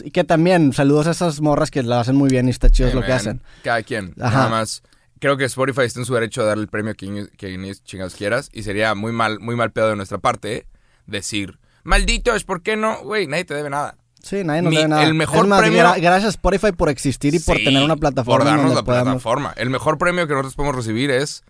Y 0.05 0.11
que 0.11 0.23
también, 0.25 0.73
saludos 0.75 1.07
a 1.07 1.13
esas 1.13 1.41
morras 1.41 1.71
que 1.71 1.83
lo 1.83 1.95
hacen 1.95 2.15
muy 2.15 2.29
bien 2.29 2.47
y 2.47 2.51
está 2.51 2.69
chido 2.69 2.91
Eh, 2.91 2.95
lo 2.95 3.03
que 3.03 3.13
hacen. 3.13 3.41
Cada 3.63 3.83
quien. 3.83 4.15
Ajá. 4.21 4.37
Nada 4.37 4.49
más. 4.51 4.83
Creo 5.19 5.39
que 5.39 5.45
Spotify 5.47 5.83
está 5.83 6.01
en 6.01 6.05
su 6.07 6.13
derecho 6.13 6.43
a 6.43 6.45
darle 6.45 6.65
el 6.65 6.69
premio 6.69 6.93
a 6.93 6.95
quien, 6.95 7.31
quien 7.39 7.73
chingados 7.85 8.15
quieras. 8.15 8.51
Y 8.53 8.65
sería 8.65 8.95
muy 8.95 9.13
mal, 9.13 9.41
muy 9.41 9.57
mal 9.57 9.73
pedo 9.73 9.89
de 9.89 9.97
nuestra 9.97 10.19
parte 10.19 10.67
decir, 11.07 11.59
malditos, 11.85 12.45
¿por 12.45 12.63
qué 12.63 12.77
no? 12.77 13.03
Güey, 13.03 13.27
nadie 13.27 13.47
te 13.47 13.55
debe 13.55 13.71
nada. 13.71 13.97
Sí, 14.23 14.43
nadie 14.45 14.61
nos 14.63 14.71
Mi- 14.71 14.77
debe 14.77 14.89
nada. 14.89 15.05
el 15.05 15.15
mejor 15.15 15.47
más, 15.47 15.61
premio- 15.63 15.83
gra- 15.83 16.01
gracias 16.01 16.31
Spotify 16.35 16.73
por 16.73 16.89
existir 16.91 17.35
y 17.35 17.39
por 17.39 17.57
Sí, 17.59 17.65
tener 17.65 17.83
una 17.83 17.97
plataforma 17.97 18.39
Por 18.39 18.45
darnos 18.47 18.75
la 18.75 18.83
plataforma. 18.83 19.53
El 19.57 19.71
mejor 19.71 19.97
premio 19.99 20.27
que 20.27 20.33
nosotros 20.33 20.55
podemos 20.55 20.77
recibir 20.77 21.11
es 21.11 21.43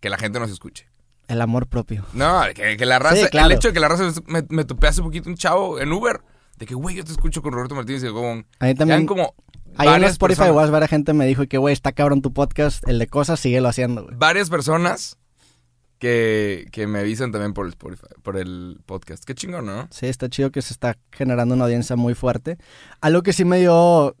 que 0.00 0.10
la 0.10 0.18
gente 0.18 0.40
nos 0.40 0.50
escuche. 0.50 0.88
El 1.28 1.40
amor 1.42 1.68
propio. 1.68 2.04
No, 2.12 2.42
que, 2.54 2.76
que 2.76 2.86
la 2.86 2.98
raza, 2.98 3.16
Sí, 3.16 3.28
claro. 3.30 3.46
el 3.46 3.52
hecho 3.52 3.68
de 3.68 3.74
que 3.74 3.80
la 3.80 3.88
raza 3.88 4.10
me, 4.26 4.44
me 4.48 4.64
topé 4.64 4.88
hace 4.88 5.00
poquito 5.02 5.28
un 5.28 5.36
chavo 5.36 5.78
en 5.80 5.92
Uber, 5.92 6.20
de 6.58 6.66
que, 6.66 6.74
güey, 6.74 6.96
yo 6.96 7.04
te 7.04 7.12
escucho 7.12 7.40
con 7.40 7.52
Roberto 7.52 7.74
Martínez 7.74 8.02
y 8.02 8.08
como, 8.08 8.42
Ahí 8.58 8.74
también... 8.74 8.96
eran 8.98 9.06
como 9.06 9.34
Ahí 9.76 9.88
en 9.88 10.04
Spotify 10.04 10.44
Awards, 10.48 10.72
varias 10.72 10.90
gente 10.90 11.12
me 11.12 11.26
dijo 11.26 11.46
que, 11.46 11.56
güey, 11.56 11.72
está 11.72 11.92
cabrón 11.92 12.20
tu 12.22 12.32
podcast, 12.32 12.86
el 12.88 12.98
de 12.98 13.06
cosas, 13.06 13.38
síguelo 13.38 13.68
haciendo, 13.68 14.02
güey. 14.02 14.16
varias 14.16 14.50
personas 14.50 15.16
que, 15.98 16.66
que 16.72 16.86
me 16.86 16.98
avisan 16.98 17.30
también 17.30 17.52
por 17.52 17.66
el 17.66 17.70
Spotify, 17.72 18.06
por 18.22 18.36
el 18.36 18.80
podcast. 18.86 19.22
Qué 19.24 19.34
chingón, 19.34 19.66
¿no? 19.66 19.86
Sí, 19.90 20.06
está 20.06 20.28
chido 20.28 20.50
que 20.50 20.62
se 20.62 20.72
está 20.72 20.96
generando 21.12 21.54
una 21.54 21.64
audiencia 21.64 21.94
muy 21.94 22.14
fuerte. 22.14 22.56
Algo 23.00 23.22
que 23.22 23.32
sí 23.32 23.44
me 23.44 23.58
dio... 23.58 24.16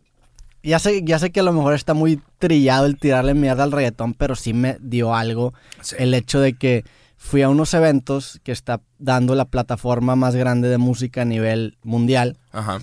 Ya 0.62 0.78
sé, 0.78 1.02
ya 1.04 1.18
sé 1.18 1.30
que 1.30 1.40
a 1.40 1.42
lo 1.42 1.52
mejor 1.52 1.74
está 1.74 1.94
muy 1.94 2.20
trillado 2.38 2.86
el 2.86 2.98
tirarle 2.98 3.34
mierda 3.34 3.62
al 3.64 3.72
reggaetón, 3.72 4.14
pero 4.14 4.34
sí 4.36 4.52
me 4.52 4.76
dio 4.80 5.14
algo 5.14 5.54
Sí. 5.80 5.96
el 5.98 6.12
hecho 6.14 6.40
de 6.40 6.54
que 6.54 6.84
fui 7.16 7.42
a 7.42 7.48
unos 7.48 7.72
eventos 7.74 8.40
que 8.44 8.52
está 8.52 8.80
dando 8.98 9.34
la 9.34 9.44
plataforma 9.46 10.16
más 10.16 10.34
grande 10.34 10.68
de 10.68 10.78
música 10.78 11.22
a 11.22 11.24
nivel 11.26 11.76
mundial 11.82 12.38
Ajá. 12.52 12.80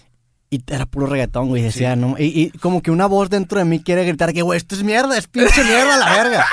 Y 0.50 0.62
era 0.68 0.86
puro 0.86 1.08
reggaetón, 1.08 1.50
güey. 1.50 1.62
Decía, 1.62 1.98
no. 1.98 2.16
Y, 2.18 2.26
y 2.26 2.52
como 2.60 2.82
que 2.82 2.90
una 2.90 3.06
voz 3.06 3.30
dentro 3.30 3.60
de 3.60 3.66
mí 3.66 3.82
quiere 3.82 4.06
gritar 4.06 4.32
que, 4.32 4.42
güey, 4.44 4.56
esto 4.58 4.76
es 4.76 4.84
mierda, 4.84 5.18
es 5.18 5.28
pinche 5.28 5.62
mierda 5.64 5.98
la 5.98 6.10
verga. 6.16 6.46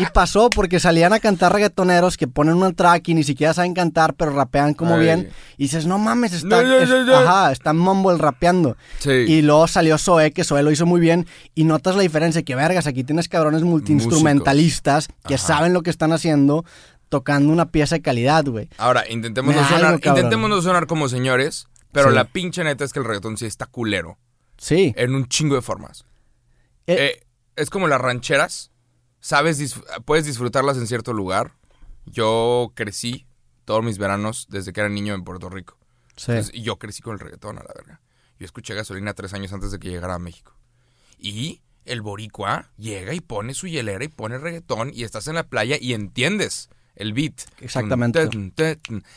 Y 0.00 0.06
pasó 0.06 0.50
porque 0.50 0.80
salían 0.80 1.12
a 1.12 1.20
cantar 1.20 1.52
reggaetoneros 1.52 2.16
que 2.16 2.26
ponen 2.26 2.54
un 2.54 2.74
track 2.74 3.08
y 3.08 3.14
ni 3.14 3.22
siquiera 3.22 3.54
saben 3.54 3.74
cantar, 3.74 4.14
pero 4.14 4.32
rapean 4.32 4.74
como 4.74 4.94
Ay. 4.94 5.00
bien. 5.00 5.30
Y 5.56 5.64
dices, 5.64 5.86
no 5.86 5.98
mames, 5.98 6.32
está, 6.32 6.62
No, 6.62 6.84
no, 6.84 7.04
no, 7.04 7.16
ajá, 7.16 7.52
está 7.52 7.72
mumble 7.72 8.18
rapeando. 8.18 8.76
Sí. 8.98 9.10
Y 9.10 9.42
luego 9.42 9.68
salió 9.68 9.98
Zoe, 9.98 10.32
que 10.32 10.42
Zoe 10.42 10.62
lo 10.64 10.72
hizo 10.72 10.86
muy 10.86 11.00
bien. 11.00 11.26
Y 11.54 11.62
notas 11.62 11.94
la 11.94 12.02
diferencia, 12.02 12.42
que 12.42 12.56
vergas, 12.56 12.88
aquí 12.88 13.04
tienes 13.04 13.28
cabrones 13.28 13.62
multiinstrumentalistas 13.62 15.08
que 15.26 15.34
Ajá. 15.34 15.46
saben 15.46 15.72
lo 15.72 15.82
que 15.82 15.90
están 15.90 16.12
haciendo, 16.12 16.64
tocando 17.08 17.52
una 17.52 17.66
pieza 17.66 17.96
de 17.96 18.02
calidad, 18.02 18.44
güey. 18.46 18.68
Ahora, 18.78 19.04
intentemos 19.08 19.54
sonar, 19.54 19.84
algo, 19.84 20.00
intentemos 20.04 20.50
no 20.50 20.60
sonar 20.62 20.86
como 20.86 21.08
señores, 21.08 21.68
pero 21.92 22.10
Sí. 22.10 22.14
la 22.14 22.24
pinche 22.24 22.64
neta 22.64 22.84
es 22.84 22.92
que 22.92 22.98
el 22.98 23.04
reggaetón 23.04 23.36
sí 23.36 23.46
está 23.46 23.66
culero. 23.66 24.18
Sí. 24.56 24.92
En 24.96 25.14
un 25.14 25.28
chingo 25.28 25.54
de 25.54 25.62
formas. 25.62 26.04
Eh, 26.86 26.96
Eh, 27.20 27.26
es 27.56 27.70
como 27.70 27.86
las 27.88 28.00
rancheras. 28.00 28.70
Sabes, 29.20 29.74
puedes 30.04 30.24
disfrutarlas 30.26 30.76
en 30.76 30.86
cierto 30.86 31.12
lugar. 31.12 31.52
Yo 32.06 32.72
crecí 32.74 33.26
todos 33.64 33.82
mis 33.84 33.98
veranos 33.98 34.46
desde 34.48 34.72
que 34.72 34.80
era 34.80 34.88
niño 34.88 35.14
en 35.14 35.24
Puerto 35.24 35.48
Rico. 35.50 35.76
sí. 36.16 36.32
Entonces, 36.32 36.54
y 36.54 36.62
yo 36.62 36.78
crecí 36.78 37.00
con 37.02 37.12
el 37.14 37.20
reggaetón 37.20 37.58
a 37.58 37.62
la 37.62 37.72
verga. 37.74 38.00
Yo 38.38 38.44
escuché 38.44 38.74
gasolina 38.74 39.14
tres 39.14 39.34
años 39.34 39.52
antes 39.52 39.70
de 39.70 39.78
que 39.78 39.88
llegara 39.90 40.14
a 40.14 40.18
México. 40.18 40.56
Y 41.18 41.62
el 41.84 42.02
boricua 42.02 42.70
llega 42.76 43.14
y 43.14 43.20
pone 43.20 43.54
su 43.54 43.66
hielera 43.68 44.04
y 44.04 44.08
pone 44.08 44.38
reggaetón 44.38 44.90
y 44.94 45.04
estás 45.04 45.26
en 45.28 45.34
la 45.36 45.44
playa 45.44 45.76
y 45.80 45.92
entiendes 45.94 46.70
el 46.96 47.12
beat. 47.12 47.34
Exactamente. 47.60 48.28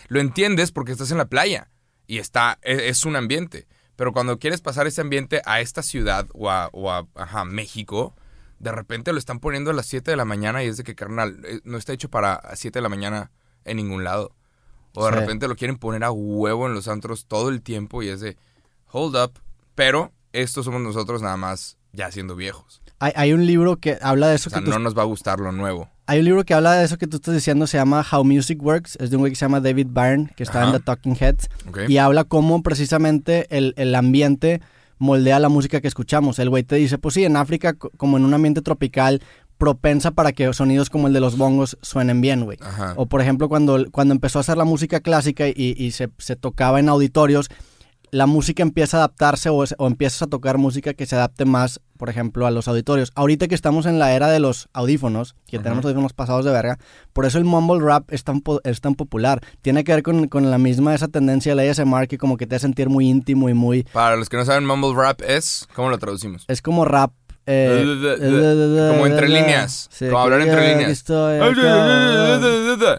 Lo 0.10 0.20
entiendes 0.20 0.72
porque 0.72 0.92
estás 0.92 1.12
en 1.12 1.18
la 1.18 1.26
playa 1.26 1.70
y 2.12 2.18
está 2.18 2.60
e- 2.62 2.90
es 2.90 3.06
un 3.06 3.16
ambiente. 3.16 3.68
Pero 3.96 4.12
cuando 4.12 4.38
quieres 4.38 4.60
pasar 4.60 4.86
ese 4.86 5.00
ambiente 5.00 5.42
a 5.46 5.62
esta 5.62 5.82
ciudad 5.82 6.28
o 6.34 6.50
a, 6.50 6.68
o 6.74 6.92
a 6.92 7.08
ajá, 7.16 7.46
México, 7.46 8.14
de 8.60 8.74
repente 8.74 9.14
lo 9.14 9.18
están 9.20 9.40
poniendo 9.40 9.72
a 9.72 9.74
las 9.74 9.86
7 9.86 10.12
de 10.12 10.18
la 10.18 10.26
mañana 10.26 10.62
y 10.62 10.68
es 10.68 10.76
de 10.76 10.84
que, 10.84 10.94
carnal, 10.94 11.40
eh, 11.46 11.62
no 11.64 11.78
está 11.78 11.94
hecho 11.94 12.10
para 12.10 12.42
7 12.56 12.80
de 12.80 12.84
la 12.84 12.90
mañana 12.90 13.32
en 13.64 13.78
ningún 13.78 14.04
lado. 14.04 14.36
O 14.94 15.06
de 15.06 15.14
Sí. 15.14 15.20
repente 15.20 15.48
lo 15.48 15.56
quieren 15.56 15.78
poner 15.78 16.04
a 16.04 16.12
huevo 16.12 16.68
en 16.68 16.74
los 16.74 16.90
antros 16.90 17.28
todo 17.28 17.48
el 17.48 17.62
tiempo 17.62 18.04
y 18.04 18.10
es 18.10 18.20
de, 18.20 18.36
hold 18.92 19.16
up. 19.16 19.40
Pero 19.76 20.12
estos 20.34 20.66
somos 20.66 20.82
nosotros 20.82 21.22
nada 21.22 21.38
más 21.38 21.78
ya 21.94 22.12
siendo 22.12 22.36
viejos. 22.36 22.81
Hay, 23.02 23.12
hay 23.16 23.34
un 23.34 23.46
libro 23.46 23.76
que 23.78 23.98
habla 24.02 24.28
de 24.30 24.36
eso 24.36 24.50
O 24.50 24.52
sea, 24.52 24.60
que 24.60 24.66
tú 24.66 24.72
no 24.72 24.80
nos 24.80 24.98
va 24.98 25.02
a 25.02 25.06
gustar 25.06 25.40
lo 25.40 25.52
nuevo. 25.52 25.90
Hay 26.08 26.20
un 26.20 26.26
libro 26.26 26.44
que 26.46 26.54
habla 26.54 26.74
de 26.74 26.86
eso 26.86 26.98
que 26.98 27.08
tú 27.08 27.18
estás 27.18 27.34
diciendo, 27.34 27.68
se 27.68 27.78
llama 27.78 28.06
How 28.10 28.24
Music 28.24 28.62
Works, 28.62 28.98
es 29.02 29.10
de 29.10 29.16
un 29.18 29.22
güey 29.22 29.32
que 29.32 29.36
se 29.38 29.46
llama 29.46 29.60
David 29.60 29.88
Byrne, 29.90 30.30
que 30.36 30.44
está 30.44 30.64
en. 30.66 30.72
The 30.74 30.80
Talking 30.80 31.16
Heads, 31.20 31.50
¿ok? 31.68 31.80
y 31.90 31.98
habla 31.98 32.24
cómo 32.26 32.62
precisamente 32.64 33.48
el, 33.50 33.74
el 33.78 33.94
ambiente 33.96 34.62
moldea 34.98 35.40
la 35.40 35.50
música 35.50 35.82
que 35.82 35.88
escuchamos. 35.88 36.38
El 36.40 36.50
güey 36.50 36.64
te 36.64 36.76
dice, 36.76 36.98
pues 36.98 37.16
sí, 37.16 37.24
en 37.26 37.36
África, 37.38 37.74
co- 37.74 37.92
como 37.98 38.18
en 38.18 38.26
un 38.26 38.34
ambiente 38.34 38.62
tropical, 38.62 39.22
propensa 39.58 40.12
para 40.12 40.32
que 40.32 40.52
sonidos 40.54 40.90
como 40.90 41.08
el 41.08 41.14
de 41.14 41.20
los 41.22 41.38
bongos 41.38 41.78
suenen 41.82 42.20
bien, 42.22 42.44
güey. 42.44 42.58
O 42.98 43.06
por 43.06 43.22
ejemplo, 43.22 43.48
cuando, 43.48 43.90
cuando 43.92 44.14
empezó 44.14 44.40
a 44.40 44.42
hacer 44.42 44.58
la 44.58 44.64
música 44.66 45.00
clásica 45.00 45.48
y, 45.48 45.54
y 45.78 45.92
se, 45.92 46.10
se 46.18 46.36
tocaba 46.36 46.80
en 46.80 46.90
auditorios, 46.90 47.48
la 48.12 48.26
música 48.26 48.62
empieza 48.62 48.98
a 48.98 49.00
adaptarse 49.02 49.50
o, 49.50 49.64
es- 49.64 49.76
o 49.78 49.88
empiezas 49.88 50.22
a 50.22 50.28
tocar 50.28 50.58
música 50.58 50.94
que 50.94 51.06
se 51.06 51.16
adapte 51.16 51.46
más, 51.46 51.80
por 51.98 52.10
ejemplo, 52.10 52.46
a 52.46 52.52
los 52.52 52.68
auditorios. 52.68 53.12
Ahorita 53.16 53.48
que 53.48 53.56
estamos 53.56 53.86
en 53.86 54.00
la 54.00 54.14
era 54.14 54.28
de 54.30 54.40
los 54.40 54.68
audífonos, 54.74 55.36
que 55.48 55.60
tenemos 55.60 55.86
audífonos 55.86 56.12
pasados 56.14 56.44
de 56.44 56.52
verga, 56.52 56.78
por 57.14 57.26
eso 57.26 57.38
el 57.38 57.46
mumble 57.46 57.80
rap 57.86 58.12
es 58.12 58.24
tan, 58.24 58.44
es 58.66 58.82
tan 58.82 58.96
popular. 58.96 59.42
Tiene 59.62 59.84
que 59.84 59.94
ver 59.94 60.04
con, 60.04 60.28
con 60.28 60.52
la 60.52 60.58
misma 60.58 60.94
esa 60.94 61.08
tendencia 61.08 61.56
del 61.56 61.70
ASMR 61.70 62.08
que 62.08 62.18
como 62.18 62.36
que 62.38 62.48
te 62.48 62.56
hace 62.56 62.64
sentir 62.64 62.90
muy 62.90 63.08
íntimo 63.08 63.48
y 63.50 63.54
muy... 63.54 63.84
Para 63.94 64.16
los 64.18 64.28
que 64.30 64.38
no 64.38 64.46
saben, 64.46 64.66
mumble 64.66 64.94
rap 64.94 65.22
es, 65.22 65.68
¿cómo 65.74 65.90
lo 65.90 65.98
traducimos? 65.98 66.44
Es 66.48 66.62
como 66.62 66.84
rap... 66.86 67.12
eh, 67.52 68.88
Como 68.92 69.06
entre 69.08 69.28
líneas, 69.30 69.90
como 70.00 70.18
hablar 70.20 70.42
entre 70.42 70.66
eh, 70.66 70.72
líneas. 70.74 70.92
estoy. 70.92 71.40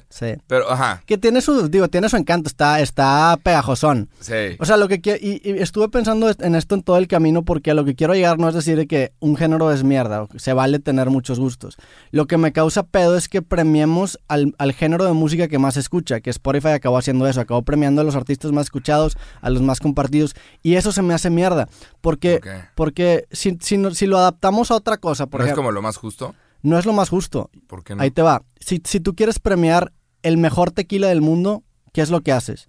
Sí. 0.08 0.34
Pero, 0.46 0.70
ajá, 0.70 1.02
Que 1.06 1.18
tiene 1.18 1.40
su, 1.40 1.68
digo, 1.68 1.88
tiene 1.88 2.08
su 2.08 2.16
encanto, 2.16 2.48
está, 2.48 2.80
está 2.80 3.38
pegajosón. 3.42 4.08
sí. 4.20 4.32
O 4.58 4.64
sea, 4.64 4.76
lo 4.76 4.88
que 4.88 5.00
y, 5.20 5.48
y 5.50 5.58
estuve 5.60 5.88
pensando 5.88 6.30
en 6.38 6.54
esto 6.54 6.74
en 6.74 6.82
todo 6.82 6.96
el 6.98 7.08
camino 7.08 7.42
porque 7.42 7.70
a 7.70 7.74
lo 7.74 7.84
que 7.84 7.94
quiero 7.94 8.14
llegar 8.14 8.38
no 8.38 8.48
es 8.48 8.54
decir 8.54 8.76
de 8.76 8.86
que 8.86 9.12
un 9.20 9.36
género 9.36 9.72
es 9.72 9.82
mierda, 9.84 10.26
se 10.36 10.52
vale 10.52 10.78
tener 10.78 11.10
muchos 11.10 11.38
gustos. 11.38 11.76
Lo 12.10 12.26
que 12.26 12.36
me 12.36 12.52
causa 12.52 12.82
pedo 12.82 13.16
es 13.16 13.28
que 13.28 13.42
premiemos 13.42 14.18
al, 14.28 14.54
al 14.58 14.72
género 14.72 15.04
de 15.04 15.12
música 15.12 15.48
que 15.48 15.58
más 15.58 15.74
se 15.74 15.80
escucha, 15.80 16.20
que 16.20 16.30
Spotify 16.30 16.68
acabó 16.68 16.98
haciendo 16.98 17.26
eso, 17.26 17.40
acabó 17.40 17.62
premiando 17.62 18.00
a 18.00 18.04
los 18.04 18.16
artistas 18.16 18.52
más 18.52 18.64
escuchados, 18.64 19.16
a 19.40 19.50
los 19.50 19.62
más 19.62 19.80
compartidos, 19.80 20.34
y 20.62 20.74
eso 20.76 20.92
se 20.92 21.02
me 21.02 21.14
hace 21.14 21.30
mierda, 21.30 21.68
porque, 22.00 22.36
Ok. 22.36 22.46
porque 22.74 23.24
si, 23.32 23.58
si, 23.60 23.78
si 23.94 24.06
lo 24.06 24.18
adaptamos 24.18 24.41
a 24.48 24.74
otra 24.74 24.98
cosa, 24.98 25.26
por 25.26 25.40
¿No 25.40 25.46
es 25.46 25.54
como 25.54 25.70
lo 25.70 25.82
más 25.82 25.96
justo? 25.96 26.34
no 26.62 26.78
es 26.78 26.86
lo 26.86 26.92
más 26.92 27.08
justo. 27.08 27.50
¿Por 27.66 27.82
qué 27.84 27.94
no? 27.94 28.02
Ahí 28.02 28.10
te 28.10 28.22
va. 28.22 28.42
Si, 28.60 28.80
si 28.84 29.00
tú 29.00 29.14
quieres 29.14 29.38
premiar 29.38 29.92
el 30.22 30.38
mejor 30.38 30.70
tequila 30.70 31.08
del 31.08 31.20
mundo, 31.20 31.62
¿qué 31.92 32.00
es 32.02 32.10
lo 32.10 32.20
que 32.20 32.32
haces? 32.32 32.68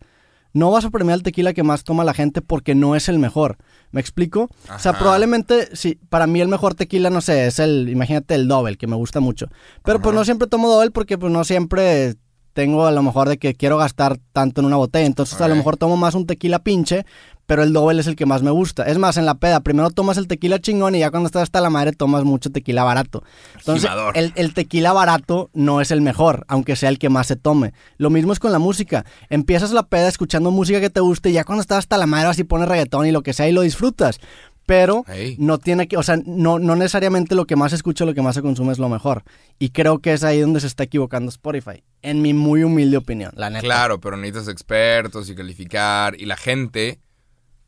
No 0.52 0.70
vas 0.70 0.86
a 0.86 0.92
premiar 0.92 1.18
el 1.18 1.24
tequila 1.24 1.54
que 1.54 1.64
más 1.64 1.84
toma 1.84 2.04
la 2.04 2.14
gente 2.14 2.42
porque 2.42 2.76
no 2.76 2.96
es 2.96 3.10
el 3.10 3.18
mejor. 3.18 3.58
¿Me 3.92 4.00
explico? 4.02 4.50
O 4.74 4.80
sea, 4.80 4.92
Ajá. 4.92 5.00
probablemente, 5.00 5.76
sí, 5.76 6.00
para 6.10 6.28
mí 6.28 6.42
el 6.42 6.48
mejor 6.48 6.76
tequila, 6.76 7.10
no 7.10 7.22
sé, 7.22 7.48
es 7.48 7.58
el, 7.60 7.90
imagínate 7.90 8.36
el 8.36 8.48
Double, 8.48 8.78
que 8.78 8.86
me 8.88 8.96
gusta 8.96 9.20
mucho. 9.20 9.48
Pero 9.84 10.00
pues 10.00 10.12
Ajá. 10.14 10.20
no 10.20 10.26
siempre 10.26 10.48
tomo 10.48 10.70
Double 10.70 10.92
porque 10.92 11.18
pues 11.18 11.32
no 11.32 11.44
siempre 11.44 12.16
tengo 12.54 12.86
a 12.86 12.92
lo 12.92 13.02
mejor 13.02 13.30
de 13.30 13.38
que 13.38 13.56
quiero 13.56 13.78
gastar 13.78 14.20
tanto 14.32 14.62
en 14.62 14.66
una 14.68 14.78
botella. 14.78 15.08
Entonces 15.08 15.42
a 15.42 15.48
lo 15.48 15.56
mejor 15.56 15.78
tomo 15.78 15.98
más 15.98 16.14
un 16.14 16.28
tequila 16.28 16.60
pinche, 16.60 17.06
pero 17.46 17.64
el 17.64 17.74
Double 17.74 18.00
es 18.00 18.08
el 18.08 18.16
que 18.16 18.26
más 18.26 18.42
me 18.42 18.52
gusta. 18.52 18.84
Es 18.84 18.98
más, 18.98 19.18
en 19.18 19.26
la 19.26 19.36
peda, 19.36 19.60
primero 19.60 19.90
tomas 19.90 20.18
el 20.18 20.28
tequila 20.28 20.60
chingón 20.60 20.96
y 20.96 21.00
ya 21.00 21.12
cuando 21.12 21.28
estás 21.28 21.44
hasta 21.44 21.60
la 21.62 21.70
madre 21.70 21.92
tomas 21.92 22.24
mucho 22.24 22.52
tequila 22.52 22.84
barato. 22.84 23.24
Entonces, 23.58 23.90
el, 24.14 24.32
el 24.36 24.54
tequila 24.54 24.94
barato 24.94 25.50
no 25.54 25.82
es 25.82 25.92
el 25.92 26.02
mejor, 26.02 26.46
aunque 26.48 26.76
sea 26.76 26.90
el 26.90 27.00
que 27.00 27.10
más 27.10 27.28
se 27.28 27.36
tome. 27.36 27.74
Lo 27.98 28.10
mismo 28.10 28.32
es 28.34 28.40
con 28.40 28.52
la 28.52 28.60
música. 28.60 29.06
Empiezas 29.30 29.72
la 29.72 29.84
peda 29.84 30.08
escuchando 30.08 30.52
música 30.52 30.80
que 30.80 30.90
te 30.90 31.02
guste 31.02 31.30
y 31.30 31.34
ya 31.34 31.44
cuando 31.44 31.62
estás 31.62 31.80
hasta 31.80 31.98
la 31.98 32.06
madre 32.06 32.30
así 32.30 32.44
pones 32.44 32.68
reggaetón 32.68 33.06
y 33.06 33.12
lo 33.12 33.24
que 33.24 33.34
sea 33.34 33.50
y 33.50 33.52
lo 33.52 33.62
disfrutas. 33.62 34.20
Pero 34.66 35.04
no 35.40 35.58
tiene 35.58 35.90
que, 35.90 35.98
o 35.98 36.04
sea, 36.04 36.18
no, 36.26 36.58
no 36.58 36.78
necesariamente 36.78 37.36
lo 37.36 37.46
que 37.46 37.58
más 37.58 37.72
se 37.72 37.76
escucha, 37.76 38.06
lo 38.06 38.14
que 38.14 38.22
más 38.22 38.36
se 38.36 38.42
consume 38.42 38.72
es 38.72 38.80
lo 38.80 38.88
mejor. 38.88 39.24
Y 39.60 39.72
creo 39.72 40.00
que 40.00 40.14
es 40.14 40.24
ahí 40.24 40.40
donde 40.40 40.62
se 40.62 40.68
está 40.68 40.84
equivocando 40.84 41.28
Spotify. 41.28 41.84
En 42.02 42.22
mi 42.22 42.34
muy 42.34 42.64
humilde 42.64 42.96
opinión, 42.96 43.34
la 43.36 43.50
neta. 43.50 43.62
Claro, 43.62 44.00
pero 44.00 44.16
necesitas 44.16 44.48
expertos 44.48 45.30
y 45.30 45.36
calificar. 45.36 46.16
Y 46.18 46.28
la 46.28 46.38
gente 46.38 47.02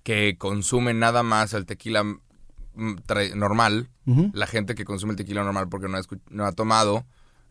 que 0.05 0.37
consume 0.37 0.93
nada 0.93 1.23
más 1.23 1.53
el 1.53 1.65
tequila 1.65 2.03
mm, 2.03 2.19
normal, 3.35 3.89
la 4.33 4.45
gente 4.45 4.75
que 4.75 4.85
consume 4.85 5.13
el 5.13 5.17
tequila 5.17 5.43
normal 5.43 5.67
porque 5.67 5.87
no 5.87 5.97
ha, 5.97 6.01
no 6.29 6.45
ha 6.45 6.51
tomado 6.51 7.05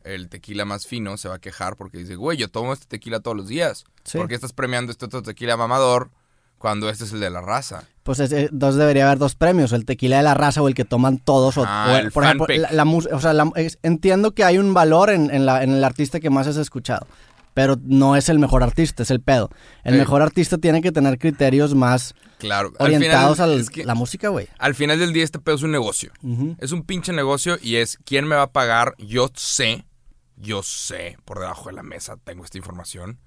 el 0.05 0.29
tequila 0.29 0.65
más 0.65 0.87
fino, 0.87 1.17
se 1.17 1.29
va 1.29 1.35
a 1.35 1.39
quejar 1.41 1.75
porque 1.77 1.99
dice, 1.99 2.15
güey, 2.15 2.39
yo 2.39 2.49
tomo 2.49 2.73
este 2.73 2.87
tequila 2.87 3.19
todos 3.19 3.37
los 3.37 3.49
días. 3.49 3.85
Sí. 4.05 4.19
¿Por 4.19 4.29
qué 4.29 4.37
estás 4.37 4.53
premiando 4.53 4.93
este 4.93 5.07
otro 5.07 5.23
tequila 5.23 5.57
mamador 5.57 6.11
cuando 6.59 6.89
este 6.91 7.05
es 7.05 7.13
el 7.13 7.19
de 7.21 7.31
la 7.31 7.41
raza? 7.41 7.83
Pues 8.05 8.21
es- 8.21 8.31
eh, 8.33 8.49
dos 8.53 8.77
debería 8.77 9.07
haber 9.07 9.19
dos 9.19 9.35
premios, 9.35 9.73
el 9.73 9.85
tequila 9.85 10.19
de 10.19 10.23
la 10.23 10.35
raza 10.35 10.63
o 10.63 10.69
el 10.69 10.75
que 10.75 10.85
toman 10.85 11.19
todos. 11.19 11.59
O, 11.59 11.65
Ah, 11.67 11.89
o 11.91 11.97
el 11.97 12.13
por 12.13 12.23
ejemplo, 12.25 12.47
la, 12.71 12.85
o 12.85 13.21
sea, 13.21 13.33
la- 13.33 13.51
es- 13.57 13.79
entiendo 13.83 14.33
que 14.33 14.45
hay 14.45 14.59
un 14.59 14.75
valor 14.75 15.11
en, 15.11 15.31
en 15.35 15.45
la- 15.45 15.65
en 15.65 15.71
el 15.73 15.83
artista 15.83 16.21
que 16.21 16.31
más 16.31 16.47
has 16.47 16.57
escuchado, 16.59 17.07
pero 17.55 17.77
no 17.83 18.17
es 18.17 18.29
el 18.29 18.39
mejor 18.39 18.63
artista, 18.63 19.03
es 19.05 19.11
el 19.11 19.21
pedo. 19.21 19.49
El 19.85 19.95
Sí. 19.95 19.99
mejor 20.01 20.21
artista 20.23 20.59
tiene 20.59 20.83
que 20.83 20.93
tener 20.93 21.19
criterios 21.19 21.75
más 21.75 22.15
Claro. 22.39 22.73
al 22.79 22.87
orientados 22.87 23.41
a 23.41 23.47
es 23.55 23.71
que 23.71 23.85
la 23.85 23.95
música, 23.95 24.29
güey. 24.29 24.49
al 24.59 24.75
final 24.75 24.99
del 24.99 25.13
día 25.13 25.25
este 25.25 25.39
pedo 25.39 25.55
es 25.57 25.63
un 25.63 25.71
negocio. 25.71 26.13
Es 26.59 26.73
un 26.73 26.83
pinche 26.83 27.13
negocio 27.13 27.57
y 27.63 27.77
es 27.77 27.99
quién 28.05 28.27
me 28.27 28.37
va 28.37 28.43
a 28.43 28.53
pagar. 28.53 28.95
Yo 28.99 29.31
sé, 29.35 29.85
yo 30.37 30.63
sé, 30.63 31.17
por 31.25 31.39
debajo 31.39 31.69
de 31.71 31.75
la 31.77 31.83
mesa 31.83 32.17
tengo 32.23 32.45
esta 32.45 32.59
información, 32.59 33.19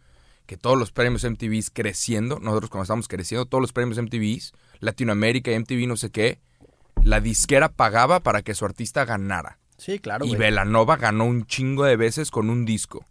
que 0.46 0.56
todos 0.58 0.78
los 0.78 0.92
premios 0.92 1.24
MTVs 1.24 1.70
creciendo, 1.72 2.40
nosotros 2.40 2.70
cuando 2.70 2.84
estamos 2.84 3.08
creciendo, 3.08 3.46
todos 3.46 3.62
los 3.62 3.74
premios 3.74 3.98
MTVs, 3.98 4.54
Latinoamérica 4.80 5.52
y 5.52 5.56
MTV 5.56 5.88
no 5.88 5.98
sé 5.98 6.10
qué, 6.12 6.40
la 7.04 7.20
disquera 7.22 7.70
pagaba 7.70 8.22
para 8.22 8.42
que 8.42 8.54
su 8.56 8.66
artista 8.66 9.04
ganara. 9.06 9.60
Sí, 9.78 10.00
claro, 10.00 10.26
y. 10.26 10.36
Velanova 10.36 10.98
ganó 10.98 11.26
un 11.26 11.46
chingo 11.46 11.84
de 11.86 11.96
veces 11.96 12.32
con 12.32 12.50
un 12.50 12.66
disco. 12.66 13.06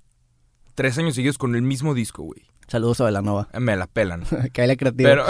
Tres 0.77 0.99
años 0.99 1.15
seguidos 1.15 1.39
con 1.39 1.57
el 1.57 1.63
mismo 1.63 1.95
disco, 1.95 2.23
güey. 2.23 2.43
Saludos 2.69 3.01
a 3.01 3.05
Velanova. 3.07 3.49
Eh, 3.55 3.61
Me 3.61 3.77
la 3.77 3.87
pelan. 3.87 4.25
Caile 4.53 4.77
creativo. 4.77 5.09
Pero. 5.09 5.25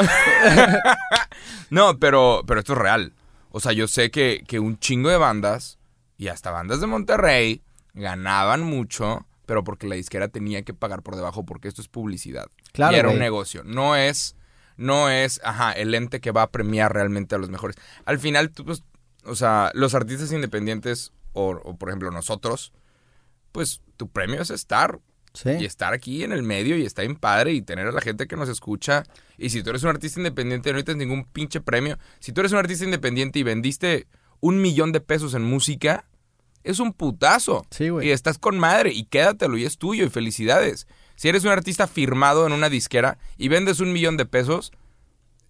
no, 1.71 2.01
pero, 2.01 2.43
pero 2.45 2.59
esto 2.59 2.73
es 2.73 2.79
real. 2.81 3.15
O 3.51 3.61
sea, 3.61 3.71
yo 3.73 3.87
sé 3.87 4.11
que, 4.11 4.43
que 4.49 4.59
un 4.59 4.77
chingo 4.81 5.09
de 5.09 5.19
bandas, 5.19 5.79
y 6.19 6.29
hasta 6.29 6.51
bandas 6.51 6.81
de 6.81 6.89
Monterrey, 6.89 7.63
ganaban 7.95 8.63
mucho, 8.63 9.25
pero 9.47 9.63
porque 9.63 9.87
la 9.87 9.95
disquera 9.95 10.27
tenía 10.27 10.63
que 10.63 10.75
pagar 10.75 11.03
por 11.03 11.15
debajo, 11.15 11.47
porque 11.47 11.69
esto 11.69 11.81
es 11.81 11.87
publicidad. 11.87 12.49
Claro, 12.73 12.97
Y 12.97 12.99
era 12.99 13.11
un 13.11 13.21
negocio. 13.21 13.63
No 13.65 13.95
es, 13.95 14.35
no 14.77 15.11
es, 15.11 15.41
ajá, 15.45 15.71
el 15.71 15.95
ente 15.95 16.21
que 16.21 16.33
va 16.33 16.43
a 16.43 16.51
premiar 16.51 16.93
realmente 16.93 17.37
a 17.37 17.39
los 17.39 17.51
mejores. 17.51 17.77
Al 18.05 18.19
final, 18.19 18.51
tú, 18.51 18.65
pues, 18.65 18.83
o 19.25 19.37
sea, 19.37 19.71
los 19.75 19.95
artistas 19.95 20.33
independientes, 20.33 21.13
o, 21.35 21.51
o, 21.51 21.77
por 21.77 21.91
ejemplo 21.91 22.11
nosotros, 22.11 22.73
pues 23.53 23.81
tu 23.97 24.09
premio 24.09 24.43
es 24.43 24.51
estar 24.51 24.99
Sí. 25.37 25.51
Y 25.61 25.65
estar 25.65 25.93
aquí 25.93 26.25
en 26.25 26.33
el 26.33 26.43
medio 26.43 26.77
y 26.77 26.87
está 26.87 27.03
bien 27.03 27.17
padre 27.17 27.53
y 27.53 27.63
tener 27.63 27.87
a 27.87 27.93
la 27.93 28.01
gente 28.01 28.27
que 28.27 28.37
nos 28.37 28.49
escucha. 28.49 29.05
Y 29.37 29.51
si 29.51 29.63
tú 29.63 29.71
eres 29.71 29.83
un 29.83 29.91
artista 29.91 30.19
independiente, 30.19 30.71
no 30.71 30.77
necesitas 30.77 30.97
ningún 30.97 31.25
pinche 31.25 31.61
premio. 31.61 31.99
Si 32.21 32.33
tú 32.33 32.41
eres 32.41 32.53
un 32.53 32.59
artista 32.59 32.85
independiente 32.85 33.39
y 33.39 33.43
vendiste 33.43 34.07
un 34.41 34.61
millón 34.63 34.93
de 34.93 35.01
pesos 35.01 35.35
en 35.35 35.43
música, 35.43 36.07
es 36.65 36.81
un 36.81 36.93
putazo. 36.93 37.67
Sí, 37.71 37.91
güey. 37.91 38.09
Y 38.09 38.11
estás 38.11 38.39
con 38.39 38.59
madre 38.59 38.93
y 38.93 39.05
quédatelo 39.05 39.57
y 39.59 39.65
es 39.65 39.79
tuyo 39.79 40.07
y 40.07 40.11
felicidades. 40.11 40.87
Si 41.15 41.29
eres 41.29 41.45
un 41.45 41.51
artista 41.51 41.87
firmado 41.87 42.47
en 42.47 42.53
una 42.53 42.69
disquera 42.69 43.19
y 43.37 43.49
vendes 43.49 43.81
un 43.81 43.93
millón 43.93 44.17
de 44.17 44.27
pesos, 44.27 44.73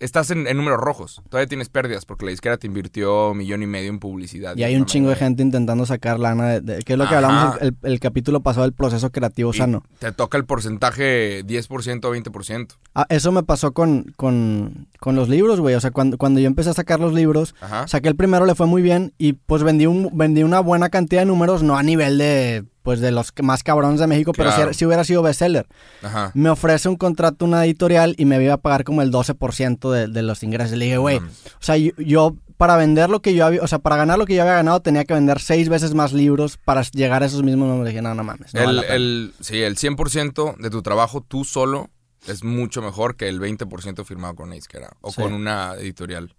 estás 0.00 0.30
en, 0.30 0.46
en 0.46 0.56
números 0.56 0.80
rojos. 0.80 1.22
Todavía 1.28 1.48
tienes 1.48 1.68
pérdidas 1.68 2.04
porque 2.04 2.24
la 2.26 2.30
disquera 2.32 2.56
te 2.56 2.66
invirtió 2.66 3.30
un 3.30 3.38
millón 3.38 3.62
y 3.62 3.66
medio 3.66 3.88
en 3.90 3.98
publicidad. 3.98 4.56
Y 4.56 4.64
hay 4.64 4.76
un 4.76 4.84
chingo 4.86 5.08
de 5.10 5.16
gente 5.16 5.42
intentando 5.42 5.86
sacar 5.86 6.18
lana, 6.18 6.48
de, 6.48 6.60
de- 6.60 6.82
que 6.82 6.92
es 6.94 6.98
lo 6.98 7.04
que 7.08 7.14
Ajá. 7.14 7.26
hablamos 7.28 7.62
el, 7.62 7.76
el- 7.82 7.92
el 7.92 8.00
capítulo 8.00 8.40
pasado 8.40 8.64
del 8.64 8.72
proceso 8.74 9.10
creativo 9.10 9.50
Y 9.54 9.56
sano. 9.58 9.82
Te 9.98 10.12
toca 10.12 10.36
el 10.38 10.44
porcentaje 10.44 11.44
10% 11.44 12.04
o 12.04 12.14
20%. 12.14 12.68
Ah, 12.94 13.06
eso 13.08 13.32
me 13.32 13.42
pasó 13.42 13.72
con, 13.72 14.12
con, 14.16 14.88
con 15.00 15.16
los 15.16 15.28
libros, 15.28 15.60
güey. 15.60 15.74
O 15.74 15.80
sea, 15.80 15.90
cuando, 15.90 16.18
cuando 16.18 16.40
yo 16.40 16.46
empecé 16.46 16.70
a 16.70 16.74
sacar 16.74 17.00
los 17.00 17.12
libros, 17.14 17.54
Ajá. 17.60 17.88
saqué 17.88 18.08
el 18.08 18.16
primero, 18.16 18.46
le 18.46 18.54
fue 18.54 18.66
muy 18.66 18.82
bien 18.82 19.12
y 19.18 19.32
pues 19.34 19.62
vendí, 19.62 19.86
un, 19.86 20.10
vendí 20.12 20.42
una 20.42 20.60
buena 20.60 20.88
cantidad 20.90 21.22
de 21.22 21.26
números, 21.26 21.62
no 21.62 21.76
a 21.78 21.82
nivel 21.82 22.18
de, 22.18 22.64
pues, 22.86 23.00
de 23.00 23.10
los 23.10 23.32
más 23.42 23.64
cabrones 23.64 23.98
de 23.98 24.06
México, 24.06 24.30
pero 24.32 24.50
si, 24.52 24.74
si 24.78 24.86
hubiera 24.86 25.02
sido 25.02 25.20
bestseller. 25.20 25.66
Ajá. 26.02 26.30
Me 26.34 26.48
ofrece 26.50 26.88
un 26.88 26.94
contrato 26.96 27.44
una 27.44 27.64
editorial 27.64 28.14
y 28.16 28.24
me 28.26 28.40
iba 28.42 28.54
a 28.54 28.58
pagar 28.58 28.84
como 28.84 29.02
el 29.02 29.10
12% 29.10 29.90
de, 29.90 30.06
de 30.06 30.22
los 30.22 30.44
ingresos. 30.44 30.78
Le 30.78 30.84
dije, 30.84 30.98
güey, 30.98 31.16
o 31.18 31.22
sea, 31.58 31.76
yo, 31.76 31.90
yo 31.98 32.36
para 32.56 32.76
vender 32.76 33.10
lo 33.10 33.20
que 33.20 33.34
yo 33.34 33.44
había, 33.44 33.60
o 33.60 33.66
sea, 33.66 33.80
para 33.80 33.96
ganar 33.96 34.18
lo 34.18 34.24
que 34.24 34.36
yo 34.36 34.42
había 34.42 34.54
ganado 34.54 34.80
tenía 34.80 35.04
que 35.04 35.14
vender 35.14 35.40
seis 35.40 35.68
veces 35.68 35.94
más 35.94 36.12
libros 36.12 36.58
para 36.58 36.82
llegar 36.82 37.24
a 37.24 37.26
esos 37.26 37.42
mismos 37.42 37.66
números. 37.66 37.84
Le 37.86 37.90
dije, 37.90 38.02
no, 38.02 38.14
no 38.14 38.22
mames. 38.22 38.54
no 38.54 38.60
vale 38.60 38.70
el, 38.70 38.76
la 38.76 38.82
pena". 38.82 38.94
el- 38.94 39.34
sí, 39.40 39.60
el 39.62 39.76
100% 39.76 40.56
de 40.58 40.70
tu 40.70 40.80
trabajo 40.82 41.20
tú 41.26 41.44
solo 41.44 41.90
es 42.28 42.44
mucho 42.44 42.82
mejor 42.82 43.16
que 43.16 43.28
el 43.28 43.40
20% 43.40 44.04
firmado 44.04 44.36
con 44.36 44.46
una 44.46 44.54
disquera 44.54 44.90
o 45.00 45.10
Sí. 45.10 45.20
con 45.20 45.32
una 45.32 45.74
editorial. 45.74 46.34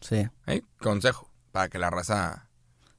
Sí. 0.00 0.26
¿Eh? 0.46 0.62
Consejo, 0.80 1.30
para 1.52 1.68
que 1.68 1.78
la 1.78 1.90
raza 1.90 2.48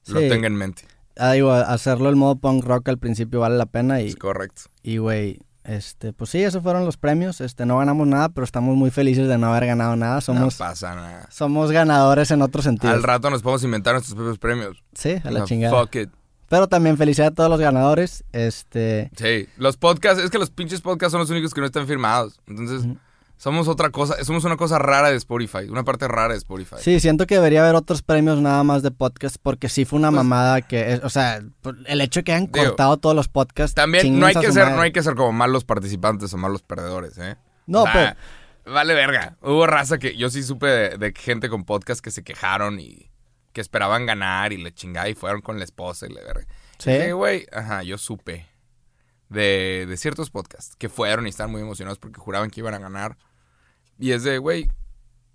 lo 0.06 0.20
tenga 0.20 0.46
en 0.46 0.54
mente. 0.54 0.84
Ah, 1.18 1.32
digo, 1.32 1.52
hacerlo 1.52 2.08
el 2.08 2.16
modo 2.16 2.36
punk 2.36 2.64
rock 2.64 2.88
al 2.88 2.98
principio 2.98 3.40
vale 3.40 3.56
la 3.56 3.66
pena 3.66 4.00
y, 4.00 4.08
Es 4.08 4.16
correcto. 4.16 4.62
y 4.82 4.96
güey, 4.98 5.40
este, 5.64 6.12
pues 6.12 6.30
sí, 6.30 6.42
esos 6.42 6.62
fueron 6.62 6.84
los 6.84 6.96
premios. 6.96 7.40
Este, 7.40 7.66
no 7.66 7.78
ganamos 7.78 8.06
nada, 8.06 8.28
pero 8.30 8.44
estamos 8.44 8.76
muy 8.76 8.90
felices 8.90 9.28
de 9.28 9.38
no 9.38 9.48
haber 9.52 9.66
ganado 9.66 9.94
nada. 9.96 10.20
Somos, 10.20 10.40
No 10.58 10.66
pasa 10.66 10.94
nada. 10.94 11.28
somos 11.30 11.70
ganadores 11.70 12.30
en 12.30 12.42
otros 12.42 12.64
sentidos. 12.64 12.94
Al 12.94 13.02
rato 13.02 13.30
nos 13.30 13.42
podemos 13.42 13.62
inventar 13.64 13.94
nuestros 13.94 14.14
propios 14.16 14.38
premios. 14.38 14.82
Sí, 14.94 15.16
a 15.22 15.30
la 15.30 15.40
No, 15.40 15.44
chingada. 15.46 15.78
Fuck 15.80 15.96
it. 15.96 16.10
Pero 16.48 16.66
también 16.68 16.98
felicidad 16.98 17.28
a 17.28 17.30
todos 17.30 17.48
los 17.48 17.60
ganadores. 17.60 18.24
Este, 18.32 19.10
Sí, 19.16 19.48
los 19.56 19.76
podcasts, 19.76 20.22
es 20.22 20.30
que 20.30 20.38
los 20.38 20.50
pinches 20.50 20.80
podcasts 20.82 21.12
son 21.12 21.20
los 21.20 21.30
únicos 21.30 21.54
que 21.54 21.60
no 21.60 21.66
están 21.66 21.86
firmados. 21.86 22.40
Entonces, 22.46 22.86
somos 23.42 23.66
otra 23.66 23.90
cosa, 23.90 24.22
somos 24.22 24.44
una 24.44 24.56
cosa 24.56 24.78
rara 24.78 25.10
de 25.10 25.16
Spotify, 25.16 25.68
una 25.68 25.82
parte 25.82 26.06
rara 26.06 26.32
de 26.32 26.38
Spotify. 26.38 26.76
Sí, 26.78 27.00
siento 27.00 27.26
que 27.26 27.34
debería 27.34 27.62
haber 27.64 27.74
otros 27.74 28.00
premios 28.02 28.40
nada 28.40 28.62
más 28.62 28.84
de 28.84 28.92
podcast 28.92 29.34
porque 29.42 29.68
sí 29.68 29.84
fue 29.84 29.98
una 29.98 30.10
Pues- 30.10 30.16
mamada 30.16 30.62
que, 30.62 30.92
es- 30.92 31.02
o 31.02 31.10
sea, 31.10 31.42
el 31.86 32.00
hecho 32.00 32.20
de 32.20 32.24
que 32.24 32.32
hayan 32.34 32.52
Digo, 32.52 32.66
cortado 32.66 32.98
todos 32.98 33.16
los 33.16 33.26
podcasts. 33.26 33.74
También 33.74 34.20
no 34.20 34.26
hay 34.26 34.34
que 34.36 34.52
ser, 34.52 34.62
madre. 34.62 34.76
no 34.76 34.82
hay 34.82 34.92
que 34.92 35.02
ser 35.02 35.16
como 35.16 35.32
malos 35.32 35.64
participantes 35.64 36.32
o 36.32 36.36
malos 36.36 36.62
perdedores, 36.62 37.18
¿eh? 37.18 37.34
No, 37.66 37.82
O 37.82 37.86
sea, 37.90 38.16
Vale 38.64 38.94
verga. 38.94 39.36
Hubo 39.42 39.66
raza 39.66 39.98
que 39.98 40.16
yo 40.16 40.30
sí 40.30 40.44
supe 40.44 40.66
de, 40.68 40.96
de 40.98 41.12
gente 41.16 41.48
con 41.48 41.64
podcast 41.64 42.00
que 42.00 42.12
se 42.12 42.22
quejaron 42.22 42.78
y 42.78 43.10
que 43.52 43.60
esperaban 43.60 44.06
ganar 44.06 44.52
y 44.52 44.56
le 44.56 44.72
chingada 44.72 45.08
y 45.08 45.14
fueron 45.14 45.40
con 45.40 45.58
la 45.58 45.64
esposa 45.64 46.06
y 46.06 46.10
le 46.10 46.22
verga. 46.22 46.46
Sí. 46.78 47.10
Güey, 47.10 47.44
ajá, 47.52 47.82
yo 47.82 47.98
supe 47.98 48.46
de, 49.28 49.86
de 49.88 49.96
ciertos 49.96 50.30
podcasts 50.30 50.76
que 50.76 50.88
fueron 50.88 51.26
y 51.26 51.30
estaban 51.30 51.50
muy 51.50 51.60
emocionados 51.60 51.98
porque 51.98 52.20
juraban 52.20 52.50
que 52.50 52.60
iban 52.60 52.74
a 52.74 52.78
ganar. 52.78 53.16
Y 54.02 54.10
es 54.10 54.24
de, 54.24 54.38
güey, 54.38 54.68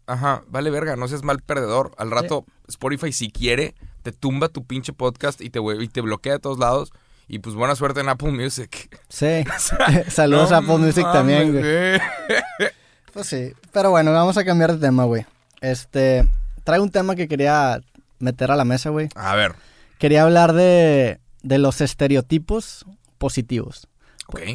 ajá, 0.07 0.43
vale 0.49 0.69
verga, 0.69 0.97
no 0.97 1.07
seas 1.07 1.23
mal 1.23 1.39
perdedor. 1.39 1.93
Al 1.97 2.11
rato 2.11 2.45
Spotify 2.67 3.13
si 3.13 3.31
quiere 3.31 3.75
te 4.03 4.11
tumba 4.11 4.49
tu 4.49 4.65
pinche 4.65 4.91
podcast 4.91 5.39
y 5.39 5.49
te, 5.49 5.61
y 5.79 5.87
te 5.87 6.01
bloquea 6.01 6.33
de 6.33 6.39
todos 6.39 6.59
lados. 6.59 6.91
Y 7.29 7.39
pues 7.39 7.55
buena 7.55 7.75
suerte 7.75 8.01
en 8.01 8.09
Apple 8.09 8.31
Music. 8.31 8.89
Sí. 9.07 9.45
Saludos 10.09 10.51
a 10.51 10.57
Apple 10.57 10.79
Music 10.79 11.05
también, 11.13 11.53
güey. 11.53 11.63
güey. 11.63 12.01
Pues 13.13 13.27
sí. 13.27 13.53
Pero 13.71 13.89
bueno, 13.89 14.11
vamos 14.11 14.37
a 14.37 14.43
cambiar 14.43 14.73
de 14.73 14.79
tema, 14.85 15.05
güey. 15.05 15.25
Este, 15.61 16.29
traigo 16.65 16.83
un 16.83 16.91
tema 16.91 17.15
que 17.15 17.29
quería 17.29 17.79
meter 18.19 18.51
a 18.51 18.57
la 18.57 18.65
mesa, 18.65 18.89
güey. 18.89 19.07
A 19.15 19.33
ver, 19.35 19.55
Quería 19.97 20.23
hablar 20.23 20.51
de, 20.51 21.21
de 21.41 21.57
los 21.57 21.79
estereotipos 21.79 22.85
positivos. 23.17 23.87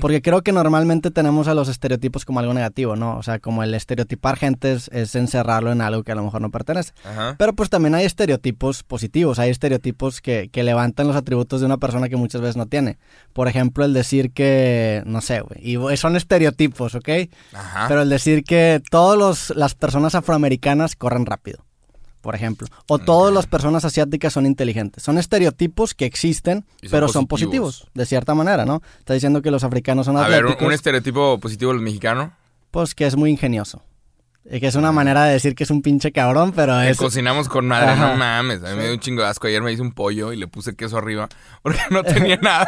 Porque 0.01 0.21
creo 0.21 0.43
que 0.43 0.53
normalmente 0.53 1.11
tenemos 1.11 1.49
a 1.49 1.55
los 1.55 1.69
estereotipos 1.69 2.25
como 2.25 2.41
algo 2.41 2.53
negativo, 2.53 2.95
¿no? 2.95 3.17
O 3.17 3.23
sea, 3.23 3.39
como 3.39 3.63
el 3.63 3.75
estereotipar 3.75 4.37
gente 4.37 4.73
es, 4.73 4.89
es 4.93 5.15
encerrarlo 5.15 5.73
en 5.73 5.81
algo 5.81 6.03
que 6.03 6.13
a 6.13 6.15
lo 6.15 6.23
mejor 6.23 6.43
no 6.43 6.51
pertenece. 6.51 6.93
Ajá. 7.05 7.37
Pero 7.39 7.55
pues 7.55 7.71
también 7.71 7.95
hay 7.95 8.05
estereotipos 8.05 8.83
positivos, 8.83 9.39
hay 9.39 9.51
estereotipos 9.51 10.21
que, 10.21 10.51
que 10.53 10.63
levantan 10.63 11.07
los 11.07 11.17
atributos 11.17 11.61
de 11.61 11.67
una 11.67 11.79
persona 11.79 12.09
que 12.09 12.17
muchas 12.17 12.41
veces 12.41 12.57
no 12.57 12.67
tiene. 12.67 12.99
Por 13.33 13.49
ejemplo, 13.49 13.85
el 13.85 13.95
decir 13.95 14.33
que, 14.33 15.03
no 15.07 15.21
sé, 15.21 15.41
güey, 15.41 15.77
y 15.77 15.97
son 15.97 16.17
estereotipos, 16.17 16.95
¿ok? 16.95 17.09
Ajá. 17.53 17.89
Pero 17.89 18.03
el 18.03 18.09
decir 18.09 18.45
que 18.45 18.83
todas 18.91 19.51
las 19.57 19.75
personas 19.75 20.15
afroamericanas 20.15 20.97
corren 20.97 21.27
rápido, 21.27 21.65
por 22.23 22.35
ejemplo. 22.35 22.67
O 22.89 22.99
todas 22.99 23.35
las 23.35 23.47
personas 23.47 23.85
asiáticas 23.85 24.33
son 24.33 24.47
inteligentes. 24.47 25.03
Son 25.03 25.19
estereotipos 25.19 25.93
que 25.95 26.07
existen, 26.07 26.65
son 26.81 26.91
pero 26.91 27.09
son 27.09 27.27
positivos. 27.27 27.87
de 27.93 28.07
cierta 28.07 28.35
manera, 28.35 28.65
¿no? 28.65 28.81
Está 28.99 29.13
diciendo 29.13 29.43
que 29.43 29.51
los 29.51 29.65
africanos 29.65 30.07
son 30.07 30.17
A 30.17 30.29
ver, 30.29 30.45
un, 30.45 30.53
atléticos, 30.53 30.67
un 30.67 30.73
estereotipo 30.73 31.39
positivo 31.39 31.73
del 31.73 31.83
mexicano. 31.83 32.33
pues 32.71 32.95
que 32.95 33.07
es 33.07 33.17
muy 33.17 33.31
ingenioso. 33.31 33.83
Que 34.49 34.67
es 34.67 34.75
una 34.75 34.91
manera 34.91 35.25
de 35.25 35.35
decir 35.35 35.55
que 35.55 35.63
es 35.63 35.71
un 35.71 35.83
pinche 35.83 36.11
cabrón, 36.11 36.53
pero 36.53 36.77
Que 36.81 36.91
es... 36.91 36.99
cocinamos 36.99 37.49
con 37.49 37.67
madre, 37.69 37.91
Ajá. 37.93 38.09
no 38.11 38.17
mames. 38.17 38.63
A 38.65 38.71
mí 38.71 38.77
me 38.77 38.83
dio 38.85 38.93
un 38.95 38.99
chingo 38.99 39.23
de 39.23 39.29
asco. 39.29 39.47
Ayer 39.47 39.63
me 39.63 39.71
hice 39.73 39.83
un 39.83 39.93
pollo 39.93 40.33
y 40.33 40.37
le 40.37 40.49
puse 40.49 40.75
queso 40.75 40.99
arriba 40.99 41.29
porque 41.63 41.79
no 41.91 42.03
tenía 42.03 42.37
nada. 42.43 42.67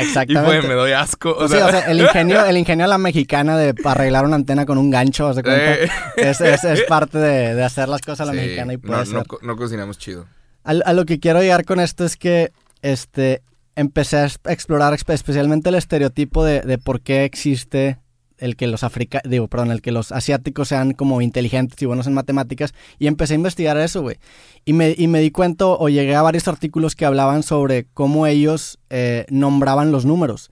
Y 0.00 0.04
Exactamente. 0.06 0.60
fue, 0.60 0.68
me 0.68 0.74
doy 0.74 0.92
asco. 0.92 1.30
O 1.32 1.36
Pues 1.38 1.50
sí, 1.50 1.56
o 1.58 1.68
sea, 1.70 1.80
el 1.90 2.00
ingenio, 2.00 2.44
el 2.46 2.56
ingenio 2.56 2.86
a 2.86 2.88
la 2.88 2.96
mexicana 2.98 3.58
de 3.58 3.74
arreglar 3.84 4.24
una 4.24 4.36
antena 4.36 4.64
con 4.64 4.78
un 4.78 4.90
gancho, 4.90 5.28
¿haz 5.28 5.36
de 5.36 5.42
cuenta? 5.42 5.74
Eh. 5.74 5.88
Es, 6.16 6.40
es- 6.40 6.64
es 6.64 6.82
parte 6.84 7.18
de, 7.18 7.54
de 7.54 7.62
hacer 7.62 7.88
las 7.90 8.00
cosas 8.00 8.20
a 8.20 8.24
la 8.24 8.32
sí, 8.32 8.38
mexicana 8.38 8.72
y 8.72 8.78
puede 8.78 8.98
no, 9.00 9.04
ser. 9.04 9.14
no 9.16 9.24
co- 9.24 9.38
no 9.42 9.56
cocinamos 9.56 9.98
chido. 9.98 10.26
A, 10.64 10.92
lo 10.92 11.04
que 11.04 11.20
quiero 11.20 11.40
llegar 11.42 11.64
con 11.66 11.78
esto 11.78 12.04
es 12.04 12.16
que 12.16 12.52
este 12.80 13.42
empecé 13.76 14.16
a 14.16 14.24
explorar 14.50 14.92
espe- 14.94 15.12
especialmente 15.12 15.68
el 15.68 15.74
estereotipo 15.74 16.44
de, 16.44 16.60
de 16.60 16.78
por 16.78 17.00
qué 17.00 17.24
existe 17.24 17.98
el 18.42 18.56
que 18.56 18.66
los 18.66 18.84
africanos, 18.84 19.30
digo, 19.30 19.48
perdón, 19.48 19.70
el 19.70 19.80
que 19.80 19.92
los 19.92 20.12
asiáticos 20.12 20.68
sean 20.68 20.92
como 20.92 21.22
inteligentes 21.22 21.80
y 21.80 21.86
buenos 21.86 22.06
en 22.06 22.14
matemáticas 22.14 22.74
y 22.98 23.06
empecé 23.06 23.34
a 23.34 23.36
investigar 23.36 23.76
eso, 23.78 24.02
güey. 24.02 24.18
Y 24.64 24.72
me, 24.72 24.94
y 24.96 25.06
me 25.06 25.20
di 25.20 25.30
cuenta 25.30 25.66
o 25.66 25.88
llegué 25.88 26.14
a 26.14 26.22
varios 26.22 26.48
artículos 26.48 26.94
que 26.96 27.04
hablaban 27.04 27.42
sobre 27.42 27.86
cómo 27.94 28.26
ellos 28.26 28.78
eh, 28.90 29.24
nombraban 29.30 29.92
los 29.92 30.04
números. 30.04 30.50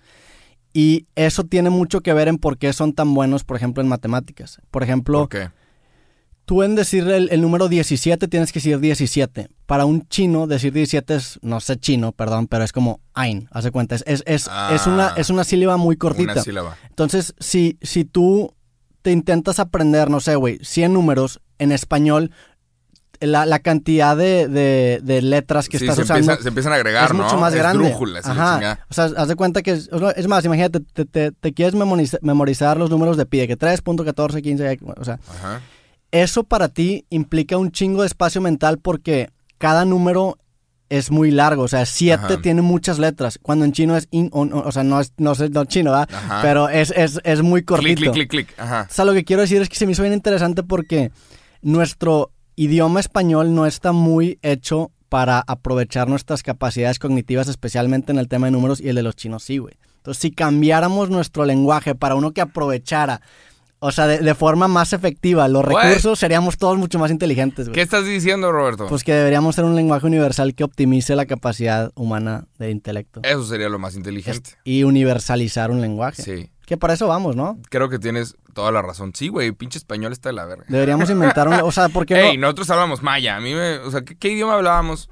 Y 0.72 1.06
eso 1.16 1.44
tiene 1.44 1.70
mucho 1.70 2.00
que 2.00 2.12
ver 2.12 2.28
en 2.28 2.38
por 2.38 2.56
qué 2.56 2.72
son 2.72 2.92
tan 2.92 3.12
buenos, 3.12 3.42
por 3.44 3.56
ejemplo, 3.56 3.82
en 3.82 3.88
matemáticas. 3.88 4.60
Por 4.70 4.82
ejemplo. 4.82 5.28
Tú 6.50 6.64
en 6.64 6.74
decir 6.74 7.08
el, 7.08 7.28
el 7.30 7.40
número 7.42 7.68
17 7.68 8.26
tienes 8.26 8.50
que 8.50 8.58
decir 8.58 8.80
17. 8.80 9.50
Para 9.66 9.84
un 9.84 10.08
chino 10.08 10.48
decir 10.48 10.72
17 10.72 11.14
es, 11.14 11.38
no 11.42 11.60
sé 11.60 11.76
chino, 11.76 12.10
perdón, 12.10 12.48
pero 12.48 12.64
es 12.64 12.72
como 12.72 12.98
ein, 13.14 13.48
hace 13.52 13.70
cuenta. 13.70 13.94
Es, 13.94 14.02
es, 14.04 14.24
es, 14.26 14.48
Ah. 14.50 14.72
es 14.74 14.88
una, 14.88 15.12
es 15.16 15.30
una 15.30 15.44
sílaba 15.44 15.76
muy 15.76 15.94
cortita. 15.96 16.32
Una 16.32 16.42
sílaba. 16.42 16.76
Entonces, 16.88 17.36
si, 17.38 17.78
si 17.82 18.04
tú 18.04 18.52
te 19.02 19.12
intentas 19.12 19.60
aprender, 19.60 20.10
no 20.10 20.18
sé, 20.18 20.34
güey, 20.34 20.58
100 20.60 20.92
números 20.92 21.40
en 21.60 21.70
español, 21.70 22.32
la, 23.20 23.46
la 23.46 23.60
cantidad 23.60 24.16
de, 24.16 24.48
de- 24.48 24.98
de 25.04 25.22
letras 25.22 25.68
que 25.68 25.78
Sí, 25.78 25.84
estás 25.84 25.98
se, 25.98 26.02
usando 26.02 26.18
empieza- 26.32 26.42
se 26.42 26.48
empiezan 26.48 26.72
a 26.72 26.76
agregar, 26.76 27.04
es 27.12 27.16
¿no? 27.16 27.22
mucho 27.22 27.36
más 27.36 27.54
grande. 27.54 27.84
Ajá. 28.24 28.58
O 28.90 28.94
sea, 28.94 29.04
haz 29.04 29.28
de 29.28 29.36
cuenta 29.36 29.62
que... 29.62 29.70
Es, 29.70 29.88
es 30.16 30.26
más, 30.26 30.44
imagínate, 30.44 30.80
te, 30.80 31.04
te- 31.04 31.30
te 31.30 31.52
quieres 31.54 31.76
memoriza- 31.76 32.18
memorizar 32.22 32.76
los 32.76 32.90
números 32.90 33.16
de 33.16 33.24
pi, 33.26 33.38
de 33.38 33.46
que 33.46 33.56
3.14, 33.56 34.42
15, 34.42 34.78
o 34.96 35.04
sea... 35.04 35.20
Ajá. 35.28 35.60
Eso 36.12 36.44
para 36.44 36.68
ti 36.68 37.06
implica 37.10 37.56
un 37.56 37.70
chingo 37.70 38.02
de 38.02 38.08
espacio 38.08 38.40
mental 38.40 38.78
porque 38.78 39.30
cada 39.58 39.84
número 39.84 40.38
es 40.88 41.10
muy 41.10 41.30
largo. 41.30 41.62
O 41.62 41.68
sea, 41.68 41.86
7 41.86 42.24
Ajá. 42.24 42.42
tiene 42.42 42.62
muchas 42.62 42.98
letras. 42.98 43.38
Cuando 43.40 43.64
en 43.64 43.72
chino 43.72 43.96
es 43.96 44.08
in, 44.10 44.28
on, 44.32 44.52
on, 44.52 44.66
o 44.66 44.72
sea, 44.72 44.82
no 44.82 45.00
es, 45.00 45.12
no 45.16 45.34
sé, 45.34 45.48
no 45.48 45.64
chino, 45.64 45.92
¿verdad? 45.92 46.08
Ajá. 46.12 46.42
Pero 46.42 46.68
es, 46.68 46.92
es, 46.96 47.20
es 47.24 47.42
muy 47.42 47.62
cortito. 47.62 48.12
Clic, 48.12 48.12
clic, 48.12 48.28
clic, 48.28 48.48
clic. 48.48 48.60
Ajá. 48.60 48.88
O 48.90 48.92
sea, 48.92 49.04
lo 49.04 49.12
que 49.12 49.24
quiero 49.24 49.42
decir 49.42 49.62
es 49.62 49.68
que 49.68 49.76
se 49.76 49.86
me 49.86 49.92
hizo 49.92 50.02
bien 50.02 50.14
interesante 50.14 50.62
porque 50.62 51.12
nuestro 51.62 52.32
idioma 52.56 53.00
español 53.00 53.54
no 53.54 53.66
está 53.66 53.92
muy 53.92 54.38
hecho 54.42 54.90
para 55.08 55.40
aprovechar 55.46 56.08
nuestras 56.08 56.42
capacidades 56.42 56.98
cognitivas, 56.98 57.48
especialmente 57.48 58.12
en 58.12 58.18
el 58.18 58.28
tema 58.28 58.46
de 58.46 58.52
números 58.52 58.80
y 58.80 58.88
el 58.88 58.96
de 58.96 59.02
los 59.02 59.16
chinos 59.16 59.44
sí, 59.44 59.58
güey. 59.58 59.74
Entonces, 59.96 60.20
si 60.20 60.30
cambiáramos 60.30 61.10
nuestro 61.10 61.44
lenguaje 61.44 61.94
para 61.94 62.14
uno 62.14 62.32
que 62.32 62.40
aprovechara 62.40 63.20
O 63.82 63.92
sea, 63.92 64.06
de, 64.06 64.18
de 64.18 64.34
forma 64.34 64.68
más 64.68 64.92
efectiva, 64.92 65.48
los 65.48 65.64
What? 65.64 65.82
recursos 65.82 66.18
seríamos 66.18 66.58
todos 66.58 66.76
mucho 66.76 66.98
más 66.98 67.10
inteligentes, 67.10 67.66
güey. 67.68 67.74
¿Qué 67.74 67.80
estás 67.80 68.04
diciendo, 68.04 68.52
Roberto? 68.52 68.86
Pues 68.88 69.04
que 69.04 69.14
deberíamos 69.14 69.54
ser 69.54 69.64
un 69.64 69.74
lenguaje 69.74 70.06
universal 70.06 70.54
que 70.54 70.64
optimice 70.64 71.16
la 71.16 71.24
capacidad 71.24 71.90
humana 71.94 72.46
de 72.58 72.70
intelecto. 72.70 73.20
Eso 73.24 73.42
sería 73.44 73.70
lo 73.70 73.78
más 73.78 73.96
inteligente. 73.96 74.50
Y 74.64 74.84
universalizar 74.84 75.70
un 75.70 75.80
lenguaje. 75.80 76.22
Sí. 76.22 76.50
Que 76.66 76.76
para 76.76 76.92
eso 76.92 77.08
vamos, 77.08 77.36
¿no? 77.36 77.58
Creo 77.70 77.88
que 77.88 77.98
tienes 77.98 78.36
toda 78.52 78.70
la 78.70 78.82
razón. 78.82 79.12
Sí, 79.14 79.28
güey, 79.28 79.50
pinche 79.52 79.78
español 79.78 80.12
está 80.12 80.28
de 80.28 80.34
la 80.34 80.44
verga. 80.44 80.66
Deberíamos 80.68 81.08
inventar 81.10 81.48
un... 81.48 81.54
O 81.54 81.72
sea, 81.72 81.88
¿por 81.88 82.04
qué 82.04 82.20
Ey, 82.28 82.36
no? 82.36 82.42
nosotros 82.42 82.68
hablamos 82.70 83.02
maya. 83.02 83.36
A 83.36 83.40
mí 83.40 83.54
me... 83.54 83.78
O 83.78 83.90
sea, 83.90 84.02
¿qué, 84.02 84.14
qué 84.16 84.28
idioma 84.28 84.54
hablábamos? 84.54 85.08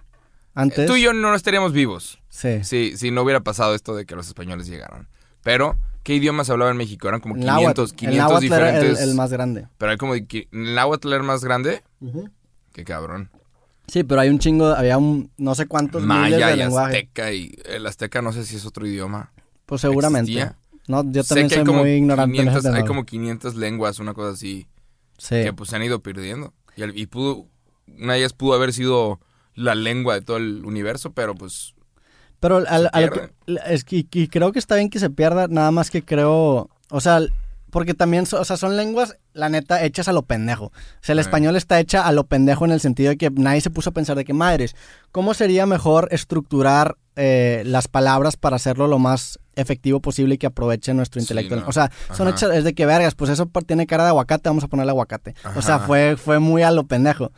Antes... 0.54 0.86
Tú 0.86 0.96
y 0.96 1.02
yo 1.02 1.14
no 1.14 1.34
estaríamos 1.34 1.72
vivos. 1.72 2.20
Sí. 2.28 2.62
Si, 2.64 2.96
si 2.98 3.10
no 3.10 3.22
hubiera 3.22 3.40
pasado 3.40 3.74
esto 3.74 3.96
de 3.96 4.04
que 4.04 4.14
los 4.14 4.28
españoles 4.28 4.66
llegaron. 4.66 5.08
Pero, 5.42 5.78
¿qué 6.08 6.14
idiomas 6.14 6.48
hablaba 6.48 6.70
en 6.70 6.78
México? 6.78 7.06
Eran 7.06 7.20
como 7.20 7.34
El 7.34 7.42
500, 7.42 7.60
náhuatl. 7.62 7.94
500 7.94 8.08
el 8.10 8.16
náhuatl 8.16 8.44
era 8.46 8.68
el- 8.70 8.74
diferentes. 8.80 9.02
el, 9.10 9.14
más 9.14 9.30
grande. 9.30 9.66
Pero 9.76 9.92
hay 9.92 9.98
como... 9.98 10.14
¿El 10.14 10.74
náhuatl 10.74 11.12
era 11.12 11.22
más 11.22 11.44
grande? 11.44 11.82
Qué 12.72 12.82
cabrón. 12.84 13.30
Sí, 13.88 14.04
pero 14.04 14.22
hay 14.22 14.30
un 14.30 14.38
chingo, 14.38 14.68
había 14.68 14.96
un 14.96 15.30
no 15.36 15.54
sé 15.54 15.66
cuántos 15.66 16.00
miles 16.00 16.16
Maya 16.16 16.46
de 16.48 16.54
y 16.54 16.56
lenguaje. 16.56 16.96
azteca. 16.96 17.32
Y 17.32 17.54
el 17.66 17.86
azteca 17.86 18.22
no 18.22 18.32
sé 18.32 18.46
si 18.46 18.56
es 18.56 18.64
otro 18.64 18.86
idioma. 18.86 19.32
Pues 19.66 19.82
seguramente. 19.82 20.30
¿Existía? 20.32 20.58
No, 20.86 21.04
yo 21.04 21.22
Sé 21.22 21.28
también 21.34 21.48
que 21.50 21.54
soy 21.56 21.64
muy 21.74 21.90
ignorante 21.90 22.38
en 22.38 22.44
500, 22.48 22.64
ese 22.64 22.74
hay 22.78 22.84
como 22.86 23.04
500 23.04 23.54
lenguas, 23.56 23.98
una 23.98 24.14
cosa 24.14 24.30
así, 24.32 24.66
Sí. 25.18 25.42
que 25.42 25.52
pues 25.52 25.68
se 25.68 25.76
han 25.76 25.82
ido 25.82 26.00
perdiendo. 26.00 26.54
Y, 26.76 26.82
el- 26.82 26.96
y 26.98 27.04
pudo, 27.06 27.46
una 27.98 28.14
de 28.14 28.20
ellas 28.20 28.32
pudo 28.32 28.54
haber 28.54 28.72
sido 28.72 29.20
la 29.54 29.74
lengua 29.74 30.14
de 30.14 30.22
todo 30.22 30.38
el 30.38 30.64
universo, 30.64 31.12
pero 31.12 31.34
pues 31.34 31.74
Pero 32.40 32.56
al- 32.58 32.66
a 32.92 33.00
lo 33.00 33.10
pierde. 33.12 33.30
que- 33.46 33.58
es 33.74 33.84
que, 33.84 34.06
y 34.12 34.28
creo 34.28 34.52
que 34.52 34.58
está 34.58 34.76
bien 34.76 34.90
que 34.90 34.98
se 35.00 35.10
pierda, 35.10 35.48
nada 35.48 35.70
más 35.70 35.90
que 35.90 36.04
creo, 36.04 36.70
o 36.90 37.00
sea, 37.00 37.20
porque 37.70 37.94
también, 37.94 38.26
so- 38.26 38.40
o 38.40 38.44
sea, 38.44 38.56
son 38.56 38.76
lenguas, 38.76 39.16
la 39.32 39.48
neta, 39.48 39.82
hechas 39.84 40.08
a 40.08 40.12
lo 40.12 40.22
pendejo. 40.22 40.66
O 40.66 40.72
sea, 41.00 41.12
el 41.12 41.18
español 41.20 41.56
está 41.56 41.78
hecha 41.80 42.06
a 42.06 42.12
lo 42.12 42.24
pendejo 42.26 42.64
en 42.64 42.72
el 42.72 42.80
sentido 42.80 43.10
de 43.10 43.16
que 43.16 43.30
nadie 43.30 43.60
se 43.60 43.70
puso 43.70 43.90
a 43.90 43.92
pensar 43.92 44.16
de 44.16 44.24
que, 44.24 44.32
madres, 44.34 44.74
¿cómo 45.12 45.34
sería 45.34 45.66
mejor 45.66 46.08
estructurar 46.10 46.96
eh, 47.20 47.62
las 47.66 47.88
palabras 47.88 48.36
para 48.36 48.56
hacerlo 48.56 48.86
lo 48.86 48.98
más 49.00 49.40
efectivo 49.56 49.98
posible 49.98 50.36
y 50.36 50.38
que 50.38 50.46
aproveche 50.46 50.94
nuestro 50.94 51.20
Sí, 51.20 51.24
intelecto? 51.24 51.56
no. 51.56 51.66
O 51.66 51.72
sea, 51.72 51.90
son 52.14 52.28
Ajá. 52.28 52.36
hechas, 52.36 52.54
es 52.54 52.62
de 52.62 52.74
que 52.74 52.86
vergas, 52.86 53.16
pues 53.16 53.28
eso 53.30 53.50
tiene 53.66 53.88
cara 53.88 54.04
de 54.04 54.10
aguacate, 54.10 54.48
vamos 54.48 54.62
a 54.62 54.68
ponerle 54.68 54.90
aguacate. 54.92 55.34
O 55.56 55.62
sea, 55.62 55.80
fue, 55.80 56.16
fue 56.16 56.38
muy 56.38 56.62
a 56.62 56.70
lo 56.70 56.86
pendejo. 56.86 57.32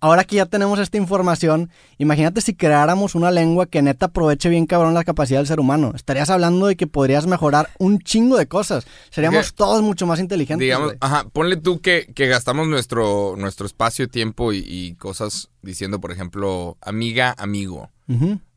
Ahora 0.00 0.24
que 0.24 0.36
ya 0.36 0.46
tenemos 0.46 0.78
esta 0.78 0.96
información, 0.96 1.70
imagínate 1.98 2.40
si 2.40 2.54
creáramos 2.54 3.14
una 3.14 3.30
lengua 3.30 3.66
que 3.66 3.82
neta 3.82 4.06
aproveche 4.06 4.48
bien 4.48 4.64
cabrón 4.64 4.94
la 4.94 5.04
capacidad 5.04 5.38
del 5.40 5.46
ser 5.46 5.60
humano. 5.60 5.92
Estarías 5.94 6.30
hablando 6.30 6.66
de 6.66 6.76
que 6.76 6.86
podrías 6.86 7.26
mejorar 7.26 7.68
un 7.78 7.98
chingo 7.98 8.38
de 8.38 8.46
cosas. 8.48 8.86
Seríamos 9.10 9.52
Que- 9.52 9.56
todos 9.58 9.82
mucho 9.82 10.06
más 10.06 10.18
inteligentes. 10.18 10.64
digamos, 10.64 10.94
ajá, 11.00 11.24
ponle 11.36 11.56
tú 11.58 11.80
que, 11.82 12.10
que 12.14 12.28
gastamos 12.28 12.66
nuestro, 12.66 13.34
nuestro 13.36 13.66
espacio, 13.66 14.08
tiempo 14.08 14.54
y, 14.54 14.64
y 14.66 14.94
cosas 14.94 15.50
diciendo, 15.60 16.00
por 16.00 16.10
ejemplo, 16.10 16.78
amiga, 16.80 17.34
amigo, 17.36 17.90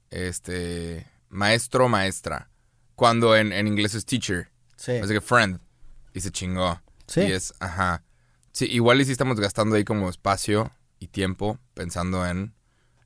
este, 0.10 1.06
maestro, 1.30 1.90
maestra, 1.90 2.50
cuando 2.96 3.36
en, 3.36 3.52
en 3.52 3.68
inglés 3.68 3.96
es 3.96 4.06
teacher, 4.06 4.48
Sí. 4.78 4.94
así 4.94 5.14
que 5.14 5.20
friend, 5.20 5.60
y 6.14 6.22
se 6.22 6.32
chingó. 6.32 6.82
Sí. 7.06 7.20
Y 7.22 7.32
es, 7.34 7.54
ajá. 7.60 8.04
Sí, 8.54 8.66
igual 8.72 9.02
y 9.02 9.06
sí 9.06 9.12
estamos 9.12 9.38
gastando 9.40 9.76
ahí 9.76 9.84
como 9.84 10.10
espacio 10.10 10.72
y 11.00 11.08
tiempo 11.08 11.60
pensando 11.74 12.26
en, 12.26 12.54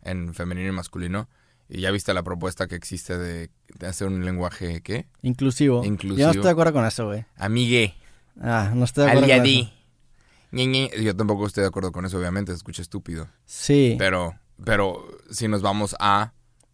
en 0.04 0.36
femenino 0.36 0.70
y 0.70 0.72
masculino. 0.72 1.28
Y 1.68 1.82
ya 1.82 1.90
viste 1.90 2.14
la 2.14 2.22
propuesta 2.22 2.68
que 2.68 2.76
existe 2.76 3.18
de, 3.18 3.50
de 3.80 3.88
hacer 3.88 4.08
un 4.08 4.24
lenguaje, 4.24 4.82
¿qué? 4.82 5.08
Inclusivo. 5.24 5.84
Inclusivo. 5.84 6.20
Yo 6.20 6.26
no 6.28 6.32
estoy 6.32 6.44
de 6.46 6.52
acuerdo 6.52 6.74
con 6.74 6.86
eso, 6.86 7.08
güey. 7.08 7.26
Amigue, 7.38 7.96
Ah, 8.42 8.72
no 8.74 8.86
estoy 8.86 9.06
de 9.06 9.12
acuerdo 9.12 9.28
Ñe. 10.52 10.92
Yo 11.02 11.16
tampoco 11.16 11.48
estoy 11.48 11.62
de 11.64 11.68
acuerdo 11.68 11.92
con 11.92 12.06
eso, 12.06 12.18
obviamente, 12.20 12.52
se 12.52 12.58
escucha 12.58 12.82
estúpido. 12.82 13.28
Sí. 13.46 13.96
Pero, 13.98 14.36
pero 14.64 15.08
si 15.32 15.48
nos 15.48 15.62
vamos 15.62 15.96
a 16.00 16.34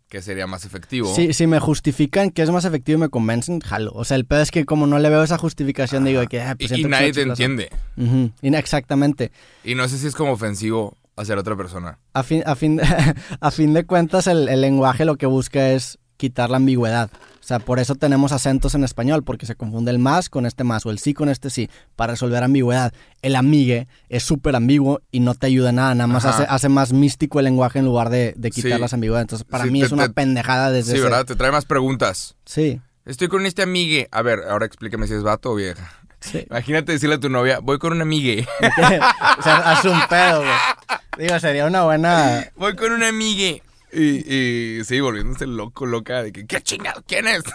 que 0.09 0.21
sería 0.23 0.47
más 0.47 0.65
efectivo. 0.65 1.13
Sí, 1.15 1.33
si 1.33 1.45
me 1.45 1.59
justifican 1.59 2.31
que 2.31 2.41
es 2.41 2.49
más 2.49 2.65
efectivo 2.65 2.97
y 2.97 3.01
me 3.01 3.09
convencen, 3.09 3.59
jalo. 3.59 3.91
O 3.93 4.03
sea, 4.03 4.17
el 4.17 4.25
pedo 4.25 4.41
es 4.41 4.49
que 4.49 4.65
como 4.65 4.87
no 4.87 4.97
le 4.97 5.07
veo 5.09 5.23
esa 5.23 5.37
justificación, 5.37 6.03
digo 6.03 6.25
que... 6.27 6.41
ah, 6.41 6.55
Y, 6.57 6.67
pues 6.67 6.79
y 6.79 6.83
nadie 6.85 7.13
te 7.13 7.21
entiende. 7.21 7.69
Ujú. 7.95 8.31
Y- 8.41 8.55
Exactamente. 8.55 9.31
Y 9.63 9.75
no 9.75 9.87
sé 9.87 9.99
si 9.99 10.07
es 10.07 10.15
como 10.15 10.31
ofensivo 10.31 10.97
hacia 11.15 11.35
la 11.35 11.41
otra 11.41 11.55
persona. 11.55 11.99
A 12.13 12.23
fin, 12.23 12.41
a 12.47 12.55
fin, 12.55 12.81
a 13.39 13.51
fin 13.51 13.73
de 13.75 13.85
cuentas, 13.85 14.25
el, 14.25 14.49
el 14.49 14.61
lenguaje 14.61 15.05
lo 15.05 15.15
que 15.15 15.27
busca 15.27 15.69
es 15.73 15.99
quitar 16.19 16.49
la 16.49 16.57
ambigüedad. 16.57 17.09
O 17.13 17.43
sea, 17.49 17.57
por 17.59 17.79
eso 17.79 17.95
tenemos 17.95 18.31
acentos 18.33 18.75
en 18.75 18.83
español, 18.83 19.23
porque 19.23 19.45
se 19.45 19.55
confunde 19.55 19.89
el 19.89 19.97
más 19.99 20.29
con 20.29 20.45
este 20.45 20.63
más 20.65 20.85
o 20.85 20.91
el 20.91 20.99
sí 20.99 21.13
con 21.15 21.29
este 21.29 21.49
sí, 21.49 21.69
para 21.95 22.13
resolver 22.13 22.43
ambigüedad. 22.43 22.93
El 23.23 23.35
amigue 23.37 23.87
es 24.09 24.23
súper 24.23 24.55
ambiguo 24.55 25.01
y 25.11 25.21
no 25.21 25.33
te 25.33 25.47
ayuda 25.47 25.71
nada, 25.71 25.95
nada 25.95 26.07
más 26.07 26.25
hace, 26.25 26.43
hace 26.43 26.67
más 26.69 26.91
místico 26.93 27.39
el 27.39 27.45
lenguaje 27.45 27.79
en 27.79 27.85
lugar 27.85 28.09
de, 28.09 28.33
de 28.37 28.51
quitar 28.51 28.73
Sí. 28.73 28.79
las 28.79 28.93
ambigüedades. 28.93 29.23
Entonces, 29.23 29.47
para 29.49 29.63
Sí, 29.63 29.71
mí 29.71 29.79
te- 29.79 29.85
es 29.87 29.91
una 29.93 30.07
te- 30.09 30.13
pendejada 30.13 30.69
desde 30.71 30.91
Sí, 30.91 30.97
ese- 30.97 31.03
¿verdad? 31.05 31.25
Te 31.25 31.35
trae 31.35 31.51
más 31.51 31.65
preguntas. 31.65 32.35
Sí, 32.45 32.81
Estoy 33.05 33.27
con 33.29 33.45
este 33.47 33.63
amigue. 33.63 34.07
A 34.11 34.21
ver, 34.21 34.41
ahora 34.47 34.67
explícame 34.67 35.07
si 35.07 35.13
es 35.15 35.23
vato 35.23 35.51
o 35.51 35.55
vieja. 35.55 35.91
sí. 36.19 36.45
Imagínate 36.49 36.91
decirle 36.91 37.15
a 37.15 37.19
tu 37.19 37.29
novia, 37.29 37.57
voy 37.59 37.79
con 37.79 37.93
un 37.93 38.01
amigue. 38.03 38.45
o 39.39 39.41
sea, 39.41 39.55
haz 39.71 39.83
un 39.85 39.99
pedo, 40.07 40.39
güey. 40.41 40.51
Digo, 41.17 41.39
sería 41.39 41.65
una 41.65 41.83
buena... 41.85 42.45
voy 42.55 42.75
con 42.75 42.91
un 42.91 43.01
amigue. 43.03 43.63
Y, 43.91 44.33
y 44.79 44.83
sí, 44.83 44.99
volviéndose 44.99 45.47
loco, 45.47 45.85
loca, 45.85 46.21
de 46.23 46.31
que, 46.31 46.45
¿qué 46.45 46.61
chingado? 46.61 47.03
¿Quién 47.07 47.27
es? 47.27 47.43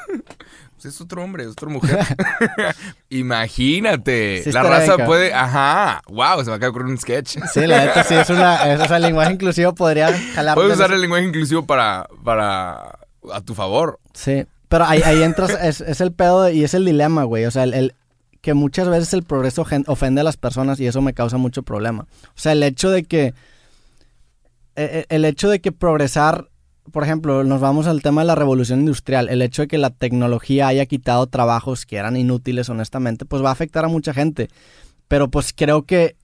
Pues 0.74 0.96
es 0.96 1.00
otro 1.00 1.22
hombre, 1.22 1.44
es 1.44 1.50
otra 1.50 1.68
mujer. 1.70 1.98
Imagínate. 3.08 4.42
Sí 4.42 4.52
la 4.52 4.62
raza 4.62 4.96
bien, 4.96 5.06
puede. 5.06 5.32
Ajá. 5.32 6.02
Wow, 6.08 6.40
se 6.44 6.50
me 6.50 6.56
acaba 6.56 6.58
de 6.58 6.66
ocurrir 6.68 6.88
un 6.88 6.98
sketch. 6.98 7.38
Sí, 7.52 7.66
la 7.66 7.84
neta 7.86 8.04
sí 8.04 8.14
es 8.14 8.28
una... 8.28 8.72
es- 8.72 8.80
o 8.80 8.86
sea, 8.86 8.96
el 8.96 9.02
lenguaje 9.04 9.32
inclusivo 9.32 9.74
podría 9.74 10.12
jalar... 10.34 10.54
Puedes 10.56 10.70
de 10.76 10.84
usar 10.84 10.92
el 10.92 11.00
lenguaje 11.00 11.24
inclusivo 11.24 11.64
para, 11.64 12.06
para. 12.22 12.98
a 13.32 13.40
tu 13.44 13.54
favor. 13.54 13.98
Sí, 14.12 14.44
pero 14.68 14.84
ahí, 14.84 15.00
ahí 15.02 15.22
entras, 15.22 15.56
es, 15.62 15.80
es 15.80 16.00
el 16.00 16.12
pedo 16.12 16.50
y 16.50 16.64
es 16.64 16.74
el 16.74 16.84
dilema, 16.84 17.24
güey. 17.24 17.44
O 17.46 17.50
sea, 17.50 17.64
el, 17.64 17.74
el- 17.74 17.94
que 18.42 18.52
muchas 18.52 18.88
veces 18.88 19.14
el 19.14 19.22
progreso 19.22 19.64
ofende 19.86 20.20
a 20.20 20.24
las 20.24 20.36
personas 20.36 20.78
y 20.80 20.86
eso 20.86 21.00
me 21.00 21.14
causa 21.14 21.38
mucho 21.38 21.62
problema. 21.62 22.02
O 22.26 22.32
sea, 22.34 22.52
el 22.52 22.62
hecho 22.62 22.90
de 22.90 23.04
que. 23.04 23.32
E- 24.76 25.06
e- 25.08 25.14
El 25.14 25.24
hecho 25.24 25.48
de 25.48 25.60
que 25.60 25.72
progresar, 25.72 26.48
por 26.92 27.04
ejemplo, 27.04 27.44
nos 27.44 27.60
vamos 27.60 27.87
al 27.87 28.02
tema 28.02 28.22
de 28.22 28.26
la 28.26 28.34
revolución 28.34 28.80
industrial, 28.80 29.28
el 29.28 29.42
hecho 29.42 29.62
de 29.62 29.68
que 29.68 29.78
la 29.78 29.90
tecnología 29.90 30.68
haya 30.68 30.87
quitado 30.87 31.26
trabajos 31.26 31.87
que 31.87 31.96
eran 31.96 32.16
inútiles, 32.16 32.68
honestamente, 32.68 33.24
pues 33.24 33.42
va 33.42 33.50
a 33.50 33.52
afectar 33.52 33.84
a 33.84 33.88
mucha 33.88 34.12
gente. 34.12 34.48
Pero 35.08 35.30
pues 35.30 35.52
creo 35.54 35.82
que 35.82 36.16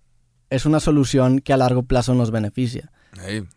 es 0.50 0.66
una 0.66 0.80
solución 0.80 1.40
que 1.40 1.52
a 1.52 1.56
largo 1.56 1.84
plazo 1.84 2.14
nos 2.14 2.30
beneficia. 2.30 2.90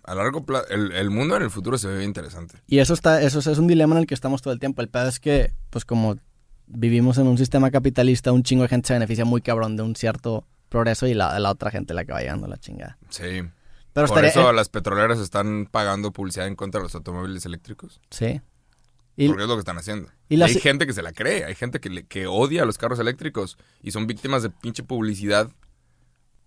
A 0.03 0.15
largo 0.15 0.45
plazo. 0.45 0.67
El, 0.69 0.91
el 0.91 1.09
mundo 1.09 1.35
en 1.35 1.43
el 1.43 1.49
futuro 1.49 1.77
se 1.77 1.87
ve 1.87 2.03
interesante. 2.03 2.57
Y 2.67 2.79
eso 2.79 2.93
está, 2.93 3.21
eso 3.21 3.39
es, 3.39 3.57
un 3.57 3.67
dilema 3.67 3.95
en 3.95 4.01
el 4.01 4.07
que 4.07 4.13
estamos 4.13 4.41
todo 4.41 4.53
el 4.53 4.59
tiempo. 4.59 4.81
El 4.81 4.89
pedo 4.89 5.07
es 5.07 5.19
que, 5.19 5.53
pues 5.69 5.85
como 5.85 6.17
vivimos 6.67 7.17
en 7.17 7.27
un 7.27 7.37
sistema 7.37 7.71
capitalista, 7.71 8.31
un 8.31 8.43
chingo 8.43 8.63
de 8.63 8.69
gente 8.69 8.87
se 8.87 8.93
beneficia 8.93 9.25
muy 9.25 9.41
cabrón 9.41 9.75
de 9.75 9.83
un 9.83 9.95
cierto 9.95 10.45
progreso 10.69 11.07
y 11.07 11.13
la, 11.13 11.37
la 11.39 11.51
otra 11.51 11.69
gente 11.71 11.93
la 11.93 12.03
que 12.03 12.13
va 12.13 12.21
llegando 12.21 12.47
la 12.47 12.57
chingada. 12.57 12.97
Sí. 13.09 13.43
Pero 13.93 14.07
Por 14.07 14.17
estaría, 14.17 14.29
eso 14.31 14.49
eh, 14.49 14.53
las 14.53 14.69
petroleras 14.69 15.19
están 15.19 15.67
pagando 15.69 16.11
publicidad 16.11 16.47
en 16.47 16.55
contra 16.55 16.79
de 16.79 16.83
los 16.85 16.95
automóviles 16.95 17.45
eléctricos. 17.45 17.99
sí. 18.09 18.41
Y, 19.15 19.27
porque 19.27 19.43
es 19.43 19.47
lo 19.47 19.53
que 19.53 19.59
están 19.59 19.77
haciendo. 19.77 20.09
y 20.27 20.41
hay 20.41 20.55
gente 20.55 20.87
que 20.87 20.93
se 20.93 21.03
la 21.03 21.11
cree, 21.13 21.45
hay 21.45 21.53
gente 21.53 21.79
que, 21.79 21.91
le- 21.91 22.03
que 22.07 22.25
odia 22.25 22.63
a 22.63 22.65
los 22.65 22.79
carros 22.79 22.97
eléctricos 22.97 23.59
y 23.83 23.91
son 23.91 24.07
víctimas 24.07 24.41
de 24.41 24.49
pinche 24.49 24.81
publicidad 24.81 25.51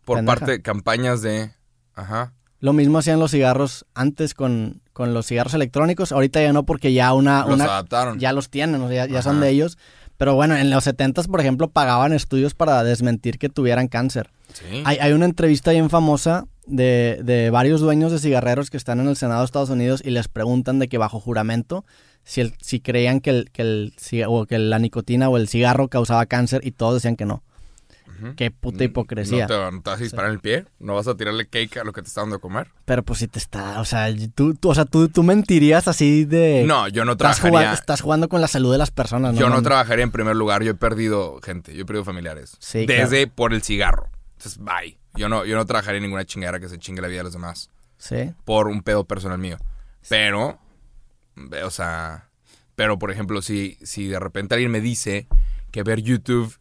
por 0.05 0.19
Pendeja. 0.19 0.37
parte 0.39 0.51
de 0.53 0.63
campañas 0.63 1.23
de... 1.23 1.53
Ajá. 1.95 2.33
lo 2.59 2.73
mismo 2.73 2.99
hacían 2.99 3.21
los 3.21 3.31
cigarros 3.31 3.87
antes 3.95 4.35
con, 4.35 4.83
con 4.93 5.15
los 5.15 5.27
cigarros 5.29 5.55
electrónicos. 5.55 6.11
Ahorita 6.11 6.43
ya 6.43 6.53
no, 6.53 6.65
porque 6.67 6.93
ya 6.93 7.15
una, 7.15 7.43
Los 7.47 7.55
una 7.55 7.65
adaptaron. 7.67 8.19
ya 8.19 8.33
los 8.33 8.51
tienen, 8.51 8.83
o 8.83 8.89
sea, 8.89 9.07
ya, 9.07 9.13
ya 9.15 9.23
son 9.23 9.41
de 9.41 9.49
ellos. 9.51 9.79
Pero 10.17 10.35
bueno, 10.35 10.57
en 10.57 10.69
los 10.69 10.83
70 10.83 11.23
por 11.23 11.41
ejemplo, 11.41 11.69
pagaban 11.71 12.13
estudios 12.13 12.55
para 12.55 12.83
desmentir 12.83 13.39
que 13.39 13.49
tuvieran 13.49 13.87
cáncer. 13.87 14.31
Sí. 14.55 14.83
Hay, 14.85 14.99
hay 14.99 15.13
una 15.13 15.27
entrevista 15.27 15.71
bien 15.71 15.89
famosa 15.89 16.47
de, 16.67 17.21
de 17.23 17.51
varios 17.51 17.81
dueños 17.81 18.13
de 18.13 18.19
cigarreros 18.19 18.71
que 18.71 18.77
están 18.77 19.01
en 19.01 19.09
el 19.09 19.17
Senado 19.17 19.41
de 19.41 19.47
Estados 19.47 19.71
Unidos 19.71 20.03
y 20.05 20.11
les 20.11 20.29
preguntan 20.29 20.79
de 20.79 20.89
que 20.89 20.99
bajo 20.99 21.21
juramento 21.21 21.85
si, 22.25 22.41
el, 22.41 22.55
si 22.61 22.81
creían 22.81 23.21
que, 23.21 23.31
el, 23.31 23.51
que, 23.53 23.63
el, 23.63 23.95
o 24.27 24.47
que 24.47 24.59
la 24.59 24.79
nicotina 24.79 25.29
o 25.29 25.37
el 25.37 25.49
cigarro 25.49 25.89
causaba 25.89 26.27
cáncer 26.27 26.61
y 26.65 26.73
todos 26.73 26.95
decían 26.95 27.17
que 27.17 27.25
no. 27.25 27.43
Qué 28.35 28.51
puta 28.51 28.83
hipocresía. 28.83 29.47
¿No 29.47 29.47
te, 29.47 29.73
no 29.77 29.83
te 29.83 29.91
vas 29.91 30.01
a 30.01 30.03
disparar 30.03 30.31
en 30.31 30.35
el 30.37 30.41
pie? 30.41 30.65
¿No 30.79 30.95
vas 30.95 31.07
a 31.07 31.15
tirarle 31.19 31.47
cake 31.49 31.77
a 31.77 31.85
lo 31.85 31.93
que 31.93 32.01
te 32.01 32.09
está 32.09 32.23
dando 32.23 32.37
de 32.37 32.41
comer? 32.41 32.69
Pero 32.87 33.03
pues 33.03 33.19
si 33.19 33.29
te 33.29 33.39
está, 33.39 33.79
o 33.79 33.85
sea, 33.85 34.09
tú, 34.35 34.55
tú- 34.55 34.71
o 34.71 34.75
sea, 34.75 34.87
tú, 34.87 35.11
tú 35.11 35.23
mentirías 35.23 35.87
así 35.87 36.25
de... 36.25 36.65
No, 36.67 36.89
yo 36.89 37.05
no 37.05 37.13
estás 37.13 37.37
trabajaría... 37.37 37.51
jugando, 37.59 37.75
estás 37.79 38.01
jugando 38.01 38.29
con 38.31 38.41
la 38.41 38.49
salud 38.49 38.73
de 38.73 38.79
las 38.79 38.91
personas. 38.91 39.37
yo 39.37 39.51
no 39.51 39.61
trabajaría 39.61 40.03
en 40.03 40.13
primer 40.13 40.35
lugar. 40.35 40.63
Yo 40.63 40.71
he 40.71 40.75
perdido 40.75 41.41
gente, 41.43 41.75
yo 41.77 41.83
he 41.83 41.85
perdido 41.85 42.05
familiares. 42.07 42.57
Sí, 42.59 42.87
Desde 42.87 43.27
por 43.27 43.53
el 43.53 43.63
cigarro. 43.63 44.09
Entonces, 44.37 44.59
bye. 44.59 44.99
Yo 45.15 45.29
no, 45.29 45.45
yo 45.45 45.57
no 45.57 45.65
trabajaría 45.67 45.97
en 45.97 46.05
ninguna 46.05 46.25
chingadera 46.25 46.61
que 46.61 46.69
se 46.69 46.79
chingue 46.79 47.01
la 47.03 47.09
vida 47.09 47.19
de 47.19 47.25
los 47.25 47.33
demás. 47.33 47.71
Sí. 47.99 48.35
por 48.45 48.69
un 48.69 48.83
pedo 48.83 49.05
personal 49.07 49.39
mío. 49.39 49.57
Pero, 50.09 50.59
ve, 51.35 51.63
o 51.63 51.71
sea, 51.71 52.29
pero 52.75 52.99
por 52.99 53.11
ejemplo, 53.11 53.41
si, 53.41 53.79
si 53.83 54.07
de 54.07 54.21
repente 54.21 54.55
alguien 54.55 54.71
me 54.71 54.83
dice 54.83 55.27
que 55.73 55.83
ver 55.83 56.03
YouTube 56.03 56.55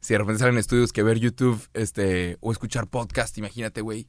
Si 0.00 0.14
de 0.14 0.18
repente 0.18 0.38
salen 0.38 0.56
estudios 0.56 0.92
que 0.92 1.02
ver 1.02 1.18
YouTube 1.18 1.60
este, 1.74 2.38
o 2.40 2.52
escuchar 2.52 2.86
podcast, 2.86 3.36
imagínate, 3.38 3.82
güey. 3.82 4.06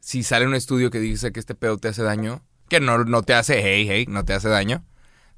Si 0.00 0.22
sale 0.22 0.46
un 0.46 0.54
estudio 0.54 0.90
que 0.90 1.00
dice 1.00 1.32
que 1.32 1.40
este 1.40 1.54
pedo 1.54 1.78
te 1.78 1.88
hace 1.88 2.02
daño, 2.02 2.42
que 2.68 2.80
no, 2.80 3.04
no 3.04 3.22
te 3.22 3.34
hace, 3.34 3.60
hey, 3.62 3.86
hey, 3.88 4.06
no 4.08 4.24
te 4.24 4.32
hace 4.32 4.48
daño. 4.48 4.84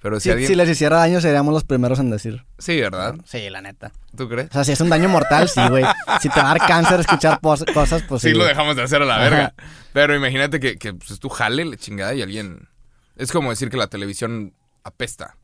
Pero 0.00 0.20
si, 0.20 0.24
Si, 0.24 0.30
alguien... 0.30 0.48
si 0.48 0.54
les 0.54 0.68
hiciera 0.68 0.98
daño, 0.98 1.20
seríamos 1.20 1.52
los 1.52 1.64
primeros 1.64 1.98
en 1.98 2.10
decir. 2.10 2.44
Sí, 2.58 2.80
¿verdad? 2.80 3.16
Sí, 3.24 3.50
la 3.50 3.60
neta. 3.60 3.90
¿Tú 4.16 4.28
crees? 4.28 4.48
O 4.50 4.52
sea, 4.52 4.64
si 4.64 4.72
es 4.72 4.80
un 4.80 4.88
daño 4.88 5.08
mortal, 5.08 5.48
sí, 5.48 5.60
güey. 5.68 5.84
Si 6.20 6.28
te 6.28 6.40
va 6.40 6.52
a 6.52 6.58
dar 6.58 6.66
cáncer 6.68 7.00
escuchar 7.00 7.40
cosas, 7.40 8.02
pues 8.08 8.22
sí. 8.22 8.28
Sí, 8.28 8.32
lo 8.32 8.38
güey. 8.40 8.48
dejamos 8.50 8.76
de 8.76 8.82
hacer 8.84 9.02
a 9.02 9.04
la 9.04 9.16
Ajá. 9.16 9.24
verga. 9.24 9.54
Pero 9.92 10.14
imagínate 10.14 10.60
que, 10.60 10.76
que 10.78 10.94
pues, 10.94 11.18
tú 11.18 11.28
jale 11.28 11.64
la 11.64 11.76
chingada 11.76 12.14
y 12.14 12.22
alguien... 12.22 12.68
Es 13.16 13.32
como 13.32 13.50
decir 13.50 13.70
que 13.70 13.76
la 13.76 13.88
televisión 13.88 14.54
apesta. 14.84 15.36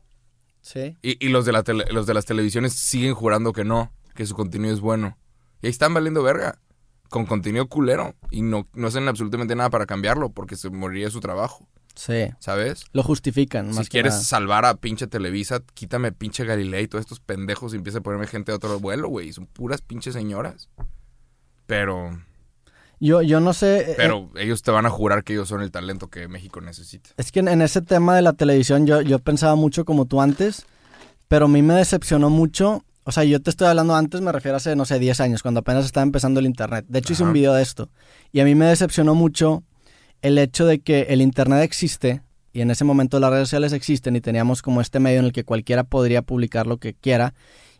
Sí. 0.61 0.95
Y, 1.01 1.23
y 1.25 1.29
los, 1.29 1.45
de 1.45 1.51
la 1.51 1.63
tele- 1.63 1.91
los 1.91 2.07
de 2.07 2.13
las 2.13 2.23
televisiones 2.25 2.71
siguen 2.73 3.13
jurando 3.13 3.51
que 3.51 3.65
no, 3.65 3.91
que 4.15 4.25
su 4.25 4.35
contenido 4.35 4.73
es 4.73 4.79
bueno. 4.79 5.17
Y 5.61 5.67
ahí 5.67 5.71
están 5.71 5.93
valiendo 5.93 6.23
verga. 6.23 6.59
Con 7.09 7.25
contenido 7.25 7.67
culero. 7.67 8.15
Y 8.31 8.41
no, 8.41 8.67
no 8.73 8.87
hacen 8.87 9.05
absolutamente 9.09 9.55
nada 9.55 9.69
para 9.69 9.85
cambiarlo 9.85 10.29
porque 10.31 10.55
se 10.55 10.69
moriría 10.69 11.09
su 11.09 11.19
trabajo. 11.19 11.67
Sí. 11.95 12.27
¿Sabes? 12.39 12.83
Lo 12.93 13.03
justifican, 13.03 13.67
más 13.67 13.77
Si 13.77 13.83
que 13.83 13.89
quieres 13.89 14.13
nada. 14.13 14.23
salvar 14.25 14.65
a 14.65 14.75
pinche 14.75 15.07
Televisa, 15.07 15.61
quítame 15.73 16.11
pinche 16.11 16.43
Galilea 16.45 16.81
y 16.81 16.87
todos 16.87 17.01
estos 17.01 17.19
pendejos 17.19 17.73
y 17.73 17.77
empieza 17.77 17.99
a 17.99 18.01
ponerme 18.01 18.27
gente 18.27 18.51
de 18.51 18.57
otro 18.57 18.79
vuelo, 18.79 19.07
güey. 19.07 19.31
Son 19.33 19.45
puras 19.47 19.81
pinches 19.81 20.13
señoras. 20.13 20.69
Pero, 21.65 22.21
Yo, 22.99 23.21
yo 23.21 23.39
no 23.39 23.53
sé... 23.53 23.91
eh, 23.91 23.93
pero 23.97 24.29
ellos 24.35 24.61
te 24.61 24.71
van 24.71 24.85
a 24.85 24.89
jurar 24.89 25.23
que 25.23 25.33
ellos 25.33 25.47
son 25.49 25.61
el 25.61 25.71
talento 25.71 26.09
que 26.09 26.27
México 26.27 26.61
necesita. 26.61 27.09
Es 27.17 27.31
que 27.31 27.39
en, 27.39 27.47
en 27.47 27.61
ese 27.61 27.81
tema 27.81 28.15
de 28.15 28.21
la 28.21 28.33
televisión 28.33 28.85
yo, 28.85 29.01
yo 29.01 29.19
pensaba 29.19 29.55
mucho 29.55 29.83
como 29.85 30.05
tú 30.05 30.21
antes, 30.21 30.65
pero 31.27 31.45
a 31.45 31.49
mí 31.49 31.61
me 31.61 31.73
decepcionó 31.73 32.29
mucho. 32.29 32.83
O 33.03 33.11
sea, 33.11 33.23
yo 33.23 33.41
te 33.41 33.49
estoy 33.49 33.67
hablando 33.67 33.95
antes, 33.95 34.21
me 34.21 34.31
refiero 34.31 34.55
a 34.55 34.57
hace, 34.57 34.75
no 34.75 34.85
sé, 34.85 34.97
10 34.99 35.19
años, 35.21 35.41
cuando 35.43 35.59
apenas 35.59 35.85
estaba 35.85 36.03
empezando 36.03 36.39
el 36.39 36.45
Internet. 36.47 36.85
De 36.87 36.99
hecho, 36.99 37.13
hice 37.13 37.23
un 37.23 37.33
video 37.33 37.53
de 37.53 37.61
esto. 37.61 37.89
Y 38.31 38.39
a 38.39 38.45
mí 38.45 38.55
me 38.55 38.65
decepcionó 38.65 39.13
mucho 39.15 39.63
el 40.21 40.37
hecho 40.37 40.65
de 40.65 40.79
que 40.79 41.07
el 41.09 41.21
Internet 41.21 41.63
existe 41.63 42.21
y 42.53 42.61
en 42.61 42.71
ese 42.71 42.85
momento 42.85 43.19
las 43.19 43.31
redes 43.31 43.49
sociales 43.49 43.73
existen 43.73 44.15
y 44.15 44.21
teníamos 44.21 44.61
como 44.61 44.79
este 44.79 44.99
medio 45.01 45.19
en 45.19 45.25
el 45.25 45.33
que 45.33 45.43
cualquiera 45.43 45.83
podría 45.83 46.21
publicar 46.21 46.67
lo 46.67 46.77
que 46.77 46.93
quiera. 46.93 47.33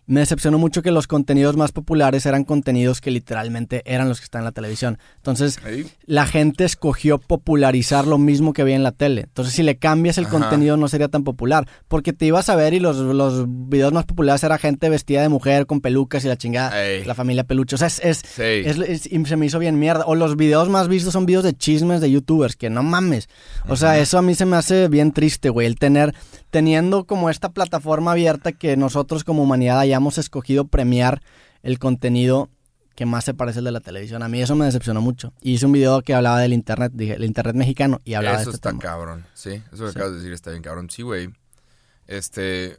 Me 0.07 0.19
decepcionó 0.19 0.59
mucho 0.59 0.81
que 0.83 0.91
los 0.91 1.07
contenidos 1.07 1.57
más 1.57 1.71
populares 1.71 2.25
eran 2.27 2.43
contenidos 2.43 3.01
que 3.01 3.09
literalmente 3.09 3.81
eran 3.85 4.07
los 4.07 4.19
que 4.19 4.25
están 4.25 4.41
en 4.41 4.45
la 4.45 4.51
televisión. 4.51 4.99
Entonces, 5.17 5.59
la 6.05 6.27
gente 6.27 6.63
escogió 6.63 7.17
popularizar 7.17 8.05
lo 8.05 8.17
mismo 8.19 8.53
que 8.53 8.63
veía 8.63 8.75
en 8.75 8.83
la 8.83 8.91
tele. 8.91 9.21
Entonces, 9.21 9.53
si 9.55 9.63
le 9.63 9.77
cambias 9.77 10.17
el 10.19 10.25
Ajá. 10.25 10.37
contenido, 10.39 10.77
no 10.77 10.87
sería 10.87 11.07
tan 11.07 11.23
popular. 11.23 11.67
Porque 11.87 12.13
te 12.13 12.25
ibas 12.27 12.49
a 12.49 12.55
ver 12.55 12.73
y 12.75 12.79
los, 12.79 12.97
los 12.97 13.45
videos 13.47 13.93
más 13.93 14.05
populares 14.05 14.43
era 14.43 14.57
gente 14.59 14.89
vestida 14.89 15.21
de 15.23 15.29
mujer 15.29 15.65
con 15.65 15.81
pelucas 15.81 16.23
y 16.23 16.27
la 16.27 16.37
chingada, 16.37 16.85
Ey. 16.85 17.03
la 17.05 17.15
familia 17.15 17.43
peluche. 17.43 17.75
O 17.75 17.77
sea, 17.79 17.87
es, 17.87 17.99
es, 18.03 18.17
Sí. 18.19 18.41
es- 18.43 18.77
es- 18.77 19.11
y 19.11 19.25
se 19.25 19.35
me 19.37 19.47
hizo 19.47 19.57
bien 19.57 19.79
mierda. 19.79 20.05
O 20.05 20.13
los 20.15 20.35
videos 20.37 20.69
más 20.69 20.87
vistos 20.87 21.13
son 21.13 21.25
videos 21.25 21.43
de 21.43 21.53
chismes 21.55 21.99
de 22.01 22.11
youtubers, 22.11 22.55
que 22.55 22.69
no 22.69 22.83
mames. 22.83 23.27
O 23.67 23.75
sea, 23.75 23.97
eso 23.97 24.17
a 24.17 24.21
mí 24.21 24.35
se 24.35 24.45
me 24.45 24.55
hace 24.55 24.87
bien 24.87 25.11
triste, 25.13 25.49
güey. 25.49 25.65
El 25.65 25.77
tener, 25.79 26.13
teniendo 26.51 27.05
como 27.05 27.29
esta 27.29 27.49
plataforma 27.49 28.11
abierta 28.11 28.51
que 28.51 28.77
nosotros 28.77 29.23
como 29.23 29.43
humanidad 29.43 29.83
hayamos 29.95 30.17
escogido 30.17 30.67
premiar 30.67 31.21
el 31.63 31.79
contenido 31.79 32.49
que 32.95 33.05
más 33.05 33.25
se 33.25 33.33
parece 33.33 33.59
al 33.59 33.65
de 33.65 33.71
la 33.71 33.81
televisión. 33.81 34.23
A 34.23 34.29
mí 34.29 34.41
eso 34.41 34.55
me 34.55 34.65
decepcionó 34.65 35.01
mucho. 35.01 35.33
Y 35.41 35.53
hice 35.53 35.65
un 35.65 35.71
video 35.73 36.01
que 36.01 36.13
hablaba 36.13 36.39
del 36.39 36.53
internet, 36.53 36.91
dije, 36.95 37.13
el 37.15 37.25
internet 37.25 37.55
mexicano, 37.55 37.99
y 38.05 38.13
hablaba 38.13 38.37
Eso 38.37 38.51
de 38.51 38.55
este 38.55 38.57
está 38.57 38.69
tema. 38.69 38.81
cabrón, 38.81 39.25
sí. 39.33 39.61
Eso 39.73 39.85
que 39.85 39.91
Sí. 39.91 39.97
acabas 39.97 40.11
de 40.13 40.17
decir 40.19 40.31
está 40.33 40.51
bien 40.51 40.63
cabrón. 40.63 40.89
Sí, 40.89 41.01
güey. 41.01 41.29
Este. 42.07 42.77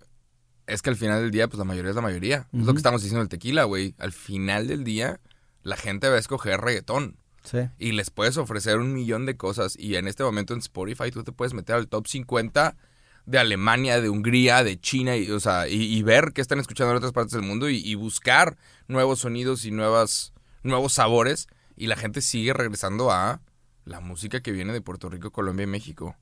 Es 0.67 0.83
que 0.83 0.91
al 0.91 0.97
final 0.97 1.21
del 1.23 1.31
día, 1.31 1.47
pues 1.49 1.59
la 1.59 1.65
mayoría 1.65 1.91
es 1.91 1.97
la 1.97 2.03
mayoría. 2.03 2.49
Es 2.53 2.65
lo 2.65 2.73
que 2.73 2.79
estamos 2.79 3.01
diciendo 3.03 3.21
del 3.21 3.29
tequila, 3.29 3.65
güey. 3.65 3.95
Al 3.99 4.11
final 4.13 4.67
del 4.67 4.83
día, 4.83 5.21
la 5.63 5.77
gente 5.77 6.09
va 6.09 6.17
a 6.17 6.19
escoger 6.19 6.61
reggaetón. 6.61 7.19
Sí. 7.45 7.59
Y 7.79 7.93
les 7.93 8.11
puedes 8.11 8.37
ofrecer 8.37 8.79
un 8.79 8.93
millón 8.93 9.27
de 9.27 9.37
cosas. 9.37 9.77
Y 9.79 9.95
en 9.95 10.09
este 10.09 10.25
momento 10.25 10.55
en 10.55 10.59
Spotify 10.59 11.13
tú 11.13 11.23
te 11.23 11.31
puedes 11.31 11.55
meter 11.55 11.77
al 11.77 11.87
top 11.87 12.09
50 12.09 12.77
de 13.27 13.39
Alemania, 13.39 14.01
de 14.01 14.09
Hungría, 14.09 14.65
de 14.65 14.81
China, 14.81 15.17
y, 15.17 15.31
o 15.31 15.41
sea, 15.41 15.69
y, 15.69 15.83
y 15.83 16.03
ver 16.03 16.33
qué 16.33 16.41
están 16.41 16.59
escuchando 16.61 16.93
en 16.93 16.97
otras 16.99 17.13
partes 17.13 17.33
del 17.33 17.43
mundo 17.43 17.69
y, 17.69 17.77
y 17.79 17.95
buscar 17.97 18.57
nuevos 18.89 19.19
sonidos 19.21 19.65
y 19.65 19.71
nuevas, 19.73 20.33
nuevos 20.63 20.93
sabores. 20.95 21.49
Y 21.77 21.89
la 21.89 21.97
gente 21.97 22.23
sigue 22.23 22.53
regresando 22.55 23.11
a 23.11 23.43
la 23.85 24.01
música 24.01 24.41
que 24.41 24.51
viene 24.53 24.73
de 24.73 24.81
Puerto 24.81 25.11
Rico, 25.11 25.31
Colombia 25.31 25.65
y 25.65 25.67
México. 25.67 26.17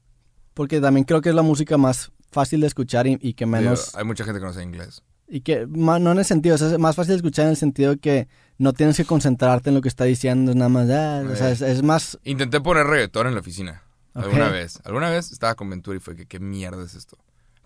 Porque 0.54 0.80
también 0.80 1.04
creo 1.04 1.20
que 1.20 1.28
es 1.28 1.34
la 1.34 1.42
música 1.42 1.78
más 1.78 2.10
fácil 2.32 2.60
de 2.60 2.66
escuchar 2.66 3.06
y, 3.06 3.18
y 3.20 3.34
que 3.34 3.46
menos... 3.46 3.94
Hay 3.94 4.04
mucha 4.04 4.24
gente 4.24 4.40
que 4.40 4.46
no 4.46 4.52
sabe 4.52 4.64
inglés. 4.64 5.02
Y 5.28 5.40
que, 5.42 5.66
ma- 5.66 5.98
no 5.98 6.12
en 6.12 6.18
el 6.18 6.24
sentido, 6.24 6.56
o 6.56 6.58
sea, 6.58 6.72
es 6.72 6.78
más 6.78 6.96
fácil 6.96 7.10
de 7.12 7.16
escuchar 7.16 7.44
en 7.44 7.52
el 7.52 7.56
sentido 7.56 7.92
de 7.92 7.98
que 7.98 8.28
no 8.58 8.72
tienes 8.72 8.96
que 8.96 9.04
concentrarte 9.04 9.70
en 9.70 9.74
lo 9.76 9.80
que 9.80 9.88
está 9.88 10.04
diciendo, 10.04 10.50
es 10.50 10.56
nada 10.56 10.68
más, 10.68 10.90
ah, 10.90 11.24
o 11.30 11.36
sea, 11.36 11.50
Eh. 11.50 11.52
es, 11.52 11.60
es 11.62 11.82
más... 11.82 12.18
Intenté 12.24 12.60
poner 12.60 12.86
reggaetón 12.86 13.28
en 13.28 13.34
la 13.34 13.40
oficina. 13.40 13.83
Alguna 14.14 14.48
vez. 14.48 14.80
Alguna 14.84 15.10
vez 15.10 15.32
estaba 15.32 15.54
con 15.54 15.68
Ventura 15.70 15.96
y 15.96 16.00
fue 16.00 16.14
que 16.16 16.26
qué 16.26 16.38
mierda 16.38 16.84
es 16.84 16.94
esto. 16.94 17.18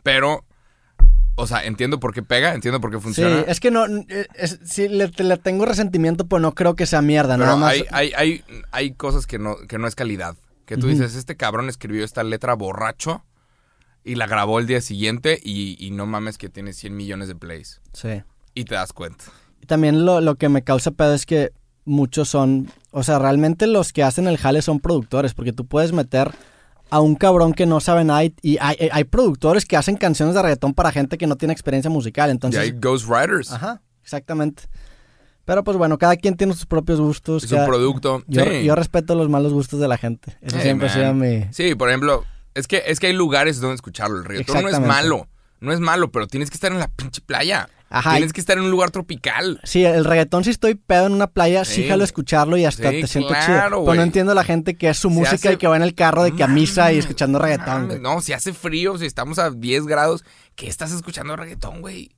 Pero, 0.02 0.44
o 1.36 1.46
sea, 1.46 1.64
entiendo 1.64 2.00
por 2.00 2.14
qué 2.14 2.22
pega, 2.22 2.54
entiendo 2.54 2.80
por 2.80 2.90
qué 2.90 2.98
funciona. 2.98 3.40
Sí, 3.40 3.44
es 3.48 3.60
que 3.60 3.70
no, 3.70 3.86
eh, 3.86 4.26
es- 4.34 4.58
sí, 4.64 4.88
le, 4.88 5.08
le 5.08 5.36
tengo 5.36 5.66
resentimiento, 5.66 6.26
pero 6.26 6.40
no 6.40 6.54
creo 6.54 6.74
que 6.74 6.86
sea 6.86 7.02
mierda, 7.02 7.34
pero 7.36 7.44
nada 7.46 7.56
más... 7.58 7.72
hay, 7.72 7.84
hay, 7.90 8.12
hay, 8.16 8.44
hay 8.70 8.92
cosas 8.94 9.26
que 9.26 9.38
no, 9.38 9.56
que 9.68 9.78
no 9.78 9.86
es 9.86 9.94
calidad. 9.94 10.36
Que 10.64 10.76
tú 10.76 10.86
dices, 10.86 11.14
este 11.14 11.36
cabrón 11.36 11.68
escribió 11.70 12.04
esta 12.04 12.22
letra 12.22 12.52
borracho 12.54 13.24
y 14.04 14.16
la 14.16 14.26
grabó 14.26 14.58
el 14.58 14.66
día 14.66 14.80
siguiente 14.82 15.38
y, 15.42 15.76
y 15.84 15.90
no 15.92 16.04
mames 16.06 16.36
que 16.36 16.48
tiene 16.50 16.72
100 16.74 16.94
millones 16.94 17.28
de 17.28 17.34
plays. 17.34 17.80
Sí. 17.94 18.22
Y 18.54 18.64
te 18.64 18.74
das 18.74 18.92
cuenta. 18.92 19.24
También 19.66 20.04
lo, 20.04 20.20
lo 20.20 20.34
que 20.36 20.48
me 20.50 20.62
causa 20.64 20.90
pedo 20.90 21.14
es 21.14 21.24
que 21.24 21.52
muchos 21.88 22.28
son, 22.28 22.70
o 22.90 23.02
sea, 23.02 23.18
realmente 23.18 23.66
los 23.66 23.92
que 23.92 24.02
hacen 24.02 24.26
el 24.28 24.38
jale 24.38 24.62
son 24.62 24.80
productores, 24.80 25.34
porque 25.34 25.52
tú 25.52 25.66
puedes 25.66 25.92
meter 25.92 26.30
a 26.90 27.00
un 27.00 27.16
cabrón 27.16 27.52
que 27.52 27.66
no 27.66 27.80
sabe 27.80 28.04
nada 28.04 28.24
y, 28.24 28.34
y 28.42 28.56
hay, 28.60 28.88
hay 28.92 29.04
productores 29.04 29.66
que 29.66 29.76
hacen 29.76 29.96
canciones 29.96 30.34
de 30.34 30.42
reggaetón 30.42 30.72
para 30.74 30.92
gente 30.92 31.18
que 31.18 31.26
no 31.26 31.36
tiene 31.36 31.52
experiencia 31.52 31.90
musical, 31.90 32.28
y 32.30 32.32
entonces... 32.32 32.60
hay 32.60 32.70
Ghostwriters. 32.70 33.52
Ajá, 33.52 33.82
exactamente. 34.02 34.64
Pero 35.44 35.64
pues 35.64 35.78
bueno, 35.78 35.96
cada 35.96 36.16
quien 36.16 36.36
tiene 36.36 36.52
sus 36.52 36.66
propios 36.66 37.00
gustos. 37.00 37.42
Es 37.44 37.52
un 37.52 37.64
producto. 37.64 38.22
Yo, 38.26 38.44
Sí. 38.44 38.64
yo 38.64 38.74
respeto 38.74 39.14
los 39.14 39.30
malos 39.30 39.54
gustos 39.54 39.80
de 39.80 39.88
la 39.88 39.96
gente. 39.96 40.36
Eso 40.42 40.56
Hey, 40.56 40.62
siempre 40.62 40.88
ha 40.90 41.12
mi... 41.14 41.46
Sí, 41.52 41.74
por 41.74 41.88
ejemplo, 41.88 42.24
es 42.54 42.66
que, 42.68 42.82
es 42.86 43.00
que 43.00 43.06
hay 43.06 43.14
lugares 43.14 43.58
donde 43.58 43.76
escucharlo. 43.76 44.18
El 44.18 44.24
reggaetón 44.26 44.62
no 44.62 44.68
es 44.68 44.78
malo. 44.78 45.26
No 45.60 45.72
es 45.72 45.80
malo, 45.80 46.10
pero 46.12 46.26
tienes 46.26 46.50
que 46.50 46.54
estar 46.54 46.70
en 46.70 46.78
la 46.78 46.88
pinche 46.88 47.22
playa. 47.22 47.68
Ajá, 47.90 48.12
Tienes 48.16 48.34
que 48.34 48.40
estar 48.40 48.58
en 48.58 48.64
un 48.64 48.70
lugar 48.70 48.90
tropical. 48.90 49.60
Sí, 49.64 49.82
el 49.84 50.04
reggaetón 50.04 50.44
si 50.44 50.50
estoy 50.50 50.74
pedo 50.74 51.06
en 51.06 51.12
una 51.14 51.26
playa, 51.28 51.64
sí, 51.64 51.82
Sí. 51.82 51.88
jalo 51.88 52.02
a 52.02 52.04
escucharlo 52.04 52.56
y 52.58 52.66
hasta 52.66 52.90
Sí, 52.90 53.00
te 53.00 53.06
siento 53.06 53.30
claro, 53.30 53.76
chido. 53.78 53.84
Pero 53.86 53.94
no 53.96 54.02
entiendo 54.02 54.34
la 54.34 54.44
gente 54.44 54.76
que 54.76 54.90
es 54.90 54.98
su 54.98 55.08
Se 55.08 55.14
música 55.14 55.34
hace- 55.36 55.52
y 55.54 55.56
que 55.56 55.66
va 55.68 55.76
en 55.76 55.82
el 55.82 55.94
carro 55.94 56.22
de 56.22 56.32
que 56.36 56.42
a 56.44 56.48
misa 56.48 56.92
y 56.92 56.98
escuchando 56.98 57.38
reggaetón, 57.38 57.66
Mames, 57.82 57.88
güey. 57.88 58.00
No, 58.00 58.20
si 58.20 58.34
hace 58.34 58.52
frío, 58.52 58.98
si 58.98 59.06
estamos 59.06 59.38
a 59.38 59.50
10 59.50 59.86
grados, 59.86 60.22
¿qué 60.54 60.68
estás 60.68 60.92
escuchando 60.92 61.34
reggaetón, 61.36 61.80
güey? 61.80 62.10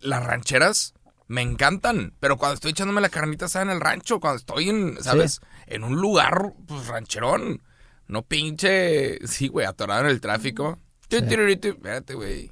Las 0.00 0.24
rancheras 0.24 0.94
me 1.28 1.42
encantan, 1.42 2.12
pero 2.18 2.36
cuando 2.36 2.54
estoy 2.54 2.72
echándome 2.72 3.00
la 3.00 3.08
carnita 3.10 3.44
asada 3.44 3.64
en 3.66 3.70
el 3.70 3.80
rancho, 3.80 4.18
cuando 4.18 4.38
estoy 4.38 4.70
en, 4.70 4.96
¿sabes? 5.00 5.40
En 5.68 5.84
un 5.84 5.94
lugar, 6.00 6.52
pues, 6.66 6.88
rancherón. 6.88 7.62
No 8.08 8.22
pinche, 8.22 9.24
sí, 9.28 9.46
güey, 9.46 9.66
atorado 9.66 10.00
en 10.00 10.08
el 10.08 10.20
tráfico. 10.20 10.80
Espérate, 11.08 12.14
güey. 12.14 12.50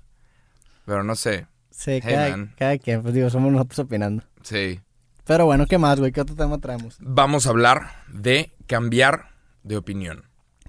Pero 0.86 1.02
no 1.02 1.16
sé, 1.16 1.46
Sí, 1.78 1.92
Hey, 1.92 2.00
cada, 2.02 2.54
cada 2.56 2.78
quien, 2.78 3.02
pues 3.02 3.14
digo, 3.14 3.30
somos 3.30 3.52
nosotros 3.52 3.78
opinando. 3.80 4.24
sí. 4.42 4.80
Pero 5.24 5.44
bueno, 5.44 5.66
¿qué 5.66 5.76
más, 5.76 6.00
güey? 6.00 6.10
¿Qué 6.10 6.22
otro 6.22 6.34
tema 6.34 6.58
traemos? 6.58 6.96
Vamos 7.00 7.46
a 7.46 7.50
hablar 7.50 8.02
de 8.08 8.50
cambiar 8.66 9.30
de 9.62 9.76
opinión. 9.76 10.24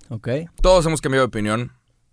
Ok. 0.10 0.28
Todos 0.62 0.86
hemos 0.86 1.00
cambiado 1.00 1.26
de 1.26 1.30
opinión. 1.30 1.72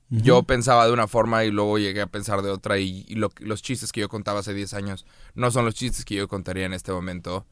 Yo 0.09 0.45
pensaba 0.45 0.87
de 0.87 0.93
una 0.93 1.09
forma 1.09 1.43
y 1.43 1.51
luego 1.51 1.79
llegué 1.79 2.01
a 2.03 2.07
pensar 2.07 2.43
de 2.43 2.51
otra 2.51 2.79
y, 2.79 3.05
y 3.09 3.17
lo- 3.17 3.33
los 3.41 3.61
chistes 3.63 3.91
que 3.91 4.01
yo 4.01 4.09
contaba 4.09 4.39
hace 4.41 4.55
10 4.55 4.73
años 4.75 5.05
no 5.35 5.51
son 5.51 5.65
los 5.65 5.75
chistes 5.75 6.05
que 6.05 6.15
yo 6.15 6.29
contaría 6.29 6.65
en 6.67 6.73
este 6.73 6.93
momento. 6.93 7.45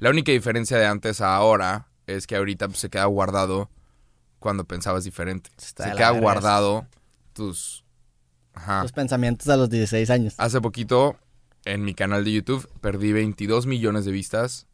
La 0.00 0.10
única 0.10 0.32
diferencia 0.32 0.76
de 0.76 0.86
antes 0.86 1.20
a 1.20 1.36
ahora 1.36 1.86
es 2.08 2.26
que 2.26 2.34
ahorita 2.34 2.66
pues, 2.66 2.80
se 2.80 2.90
queda 2.90 3.04
guardado 3.04 3.70
cuando 4.40 4.64
pensabas 4.64 5.04
diferente. 5.04 5.50
Está 5.56 5.84
se 5.90 5.94
queda 5.94 6.10
guardado 6.10 6.86
tus... 7.32 7.79
Ajá. 8.60 8.82
Los 8.82 8.92
pensamientos 8.92 9.48
a 9.48 9.56
los 9.56 9.70
16 9.70 10.10
años. 10.10 10.34
Hace 10.36 10.60
poquito 10.60 11.16
en 11.64 11.82
mi 11.84 11.94
canal 11.94 12.24
de 12.24 12.32
YouTube 12.32 12.68
perdí 12.80 13.12
22 13.12 13.66
millones 13.66 14.04
de 14.04 14.12
vistas 14.12 14.66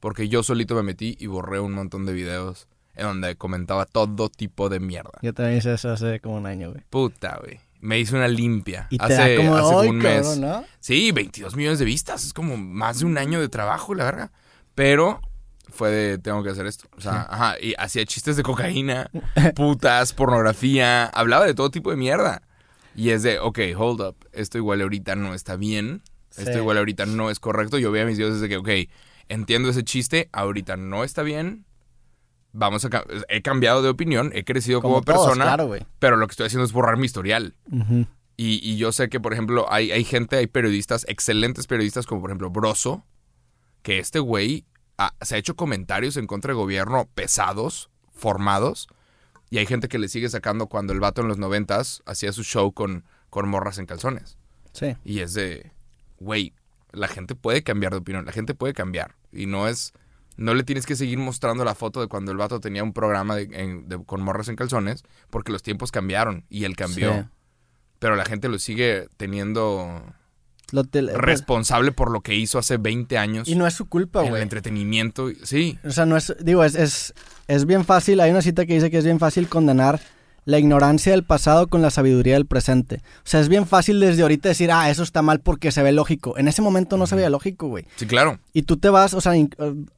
porque 0.00 0.28
yo 0.28 0.42
solito 0.42 0.74
me 0.74 0.82
metí 0.82 1.16
y 1.18 1.26
borré 1.26 1.58
un 1.60 1.72
montón 1.72 2.06
de 2.06 2.12
videos 2.12 2.68
en 2.94 3.06
donde 3.06 3.36
comentaba 3.36 3.86
todo 3.86 4.28
tipo 4.28 4.68
de 4.68 4.78
mierda. 4.78 5.18
Yo 5.22 5.34
también 5.34 5.58
hice 5.58 5.74
eso 5.74 5.90
hace 5.90 6.20
como 6.20 6.36
un 6.36 6.46
año, 6.46 6.70
güey. 6.70 6.84
Puta, 6.90 7.38
güey. 7.42 7.58
Me 7.80 7.98
hice 7.98 8.14
una 8.14 8.28
limpia. 8.28 8.86
Y 8.90 8.98
te 8.98 9.04
hace 9.04 9.36
da 9.36 9.36
como, 9.36 9.56
hace 9.56 9.64
como 9.64 9.80
"Ay, 9.80 9.88
un 9.88 10.00
cabrón", 10.00 10.28
mes. 10.28 10.38
¿no? 10.38 10.64
Sí, 10.80 11.10
22 11.12 11.56
millones 11.56 11.78
de 11.80 11.84
vistas. 11.84 12.24
Es 12.24 12.32
como 12.32 12.56
más 12.56 13.00
de 13.00 13.06
un 13.06 13.18
año 13.18 13.40
de 13.40 13.48
trabajo, 13.48 13.94
la 13.94 14.04
verga. 14.04 14.32
Pero 14.74 15.20
fue 15.68 15.90
de, 15.90 16.18
tengo 16.18 16.42
que 16.44 16.50
hacer 16.50 16.66
esto. 16.66 16.86
O 16.96 17.00
sea, 17.00 17.22
ajá. 17.28 17.56
Y 17.60 17.74
hacía 17.78 18.06
chistes 18.06 18.36
de 18.36 18.42
cocaína, 18.42 19.10
putas, 19.56 20.12
pornografía. 20.12 21.06
Hablaba 21.06 21.46
de 21.46 21.54
todo 21.54 21.70
tipo 21.70 21.90
de 21.90 21.96
mierda. 21.96 22.42
Y 22.94 23.10
es 23.10 23.22
de, 23.22 23.38
ok, 23.38 23.58
hold 23.76 24.00
up. 24.00 24.16
Esto 24.32 24.58
igual 24.58 24.80
ahorita 24.80 25.16
no 25.16 25.34
está 25.34 25.56
bien. 25.56 26.02
esto 26.36 26.58
igual 26.58 26.78
ahorita 26.78 27.06
no 27.06 27.30
es 27.30 27.40
correcto. 27.40 27.78
Yo 27.78 27.90
veía 27.90 28.04
a 28.04 28.06
mis 28.06 28.18
videos 28.18 28.34
desde 28.34 28.48
que, 28.48 28.56
ok, 28.56 28.90
entiendo 29.28 29.68
ese 29.68 29.84
chiste, 29.84 30.28
ahorita 30.32 30.76
no 30.76 31.04
está 31.04 31.22
bien. 31.22 31.64
Vamos 32.52 32.84
a... 32.84 33.04
He 33.28 33.42
cambiado 33.42 33.82
de 33.82 33.88
opinión, 33.88 34.30
he 34.34 34.44
crecido 34.44 34.80
como, 34.80 34.94
Como 34.94 35.04
todos, 35.04 35.26
persona, 35.26 35.44
claro, 35.44 35.72
pero 35.98 36.16
lo 36.16 36.26
que 36.26 36.32
estoy 36.32 36.46
haciendo 36.46 36.64
es 36.64 36.72
borrar 36.72 36.96
mi 36.96 37.06
historial. 37.06 37.54
Y, 38.36 38.60
y 38.68 38.76
yo 38.76 38.92
sé 38.92 39.08
que, 39.08 39.20
por 39.20 39.32
ejemplo, 39.32 39.66
hay, 39.70 39.90
hay 39.90 40.04
gente, 40.04 40.36
hay 40.36 40.46
periodistas, 40.46 41.04
excelentes 41.08 41.66
periodistas, 41.66 42.06
como 42.06 42.20
por 42.20 42.30
ejemplo 42.30 42.50
Broso, 42.50 43.04
que 43.82 43.98
este 43.98 44.18
güey 44.18 44.66
se 45.20 45.34
ha 45.34 45.38
hecho 45.38 45.56
comentarios 45.56 46.16
en 46.16 46.26
contra 46.26 46.50
del 46.50 46.56
gobierno 46.56 47.08
pesados, 47.14 47.90
formados, 48.12 48.88
y 49.50 49.58
hay 49.58 49.66
gente 49.66 49.88
que 49.88 49.98
le 49.98 50.08
sigue 50.08 50.28
sacando 50.28 50.66
cuando 50.66 50.92
el 50.92 51.00
vato 51.00 51.22
en 51.22 51.28
los 51.28 51.38
noventas 51.38 52.02
hacía 52.06 52.32
su 52.32 52.42
show 52.42 52.72
con, 52.72 53.04
con 53.30 53.48
morras 53.48 53.78
en 53.78 53.86
calzones. 53.86 54.36
Sí. 54.72 54.96
Y 55.04 55.20
es 55.20 55.34
de, 55.34 55.70
güey, 56.18 56.52
la 56.92 57.08
gente 57.08 57.34
puede 57.34 57.62
cambiar 57.62 57.92
de 57.92 57.98
opinión, 57.98 58.24
la 58.26 58.32
gente 58.32 58.54
puede 58.54 58.72
cambiar. 58.74 59.14
Y 59.32 59.46
no 59.46 59.68
es, 59.68 59.92
no 60.36 60.54
le 60.54 60.64
tienes 60.64 60.86
que 60.86 60.96
seguir 60.96 61.18
mostrando 61.18 61.64
la 61.64 61.74
foto 61.74 62.00
de 62.00 62.08
cuando 62.08 62.32
el 62.32 62.38
vato 62.38 62.60
tenía 62.60 62.82
un 62.82 62.92
programa 62.92 63.36
de- 63.36 63.48
en- 63.52 63.88
de- 63.88 64.02
con 64.04 64.20
morras 64.22 64.48
en 64.48 64.56
calzones, 64.56 65.04
porque 65.30 65.52
los 65.52 65.62
tiempos 65.62 65.92
cambiaron 65.92 66.44
y 66.48 66.64
él 66.64 66.74
cambió. 66.76 67.12
Sí. 67.14 67.28
Pero 68.00 68.16
la 68.16 68.24
gente 68.24 68.48
lo 68.48 68.58
sigue 68.58 69.08
teniendo 69.16 70.02
Lo 70.74 70.84
te- 70.84 71.02
responsable 71.02 71.92
por 71.92 72.10
lo 72.10 72.20
que 72.20 72.34
hizo 72.34 72.58
hace 72.58 72.76
20 72.76 73.16
años 73.16 73.46
y 73.48 73.54
no 73.54 73.66
es 73.66 73.74
su 73.74 73.86
culpa, 73.86 74.20
en 74.20 74.24
el 74.26 74.30
güey. 74.32 74.42
entretenimiento. 74.42 75.28
Sí, 75.44 75.78
O 75.84 75.90
sea, 75.90 76.04
no 76.06 76.16
es, 76.16 76.34
digo, 76.40 76.64
es, 76.64 76.74
es, 76.74 77.14
es 77.48 77.64
bien 77.66 77.84
fácil, 77.84 78.20
hay 78.20 78.30
una 78.30 78.42
cita 78.42 78.66
que 78.66 78.74
dice 78.74 78.90
que 78.90 78.98
es 78.98 79.04
bien 79.04 79.18
fácil 79.20 79.48
condenar 79.48 80.00
la 80.46 80.58
ignorancia 80.58 81.12
del 81.12 81.24
pasado 81.24 81.68
con 81.68 81.80
la 81.80 81.90
sabiduría 81.90 82.34
del 82.34 82.44
presente. 82.44 82.96
O 82.96 83.22
sea, 83.24 83.40
es 83.40 83.48
bien 83.48 83.66
fácil 83.66 83.98
desde 83.98 84.20
ahorita 84.20 84.50
decir, 84.50 84.70
ah, 84.70 84.90
eso 84.90 85.02
está 85.02 85.22
mal 85.22 85.40
porque 85.40 85.72
se 85.72 85.82
ve 85.82 85.90
lógico. 85.92 86.36
En 86.36 86.48
ese 86.48 86.60
momento 86.60 86.98
no 86.98 87.06
se 87.06 87.14
veía 87.16 87.30
lógico, 87.30 87.68
güey. 87.68 87.86
sí, 87.96 88.06
claro. 88.06 88.38
Y 88.52 88.62
tú 88.64 88.76
te 88.76 88.90
vas, 88.90 89.14
o 89.14 89.22
sea, 89.22 89.32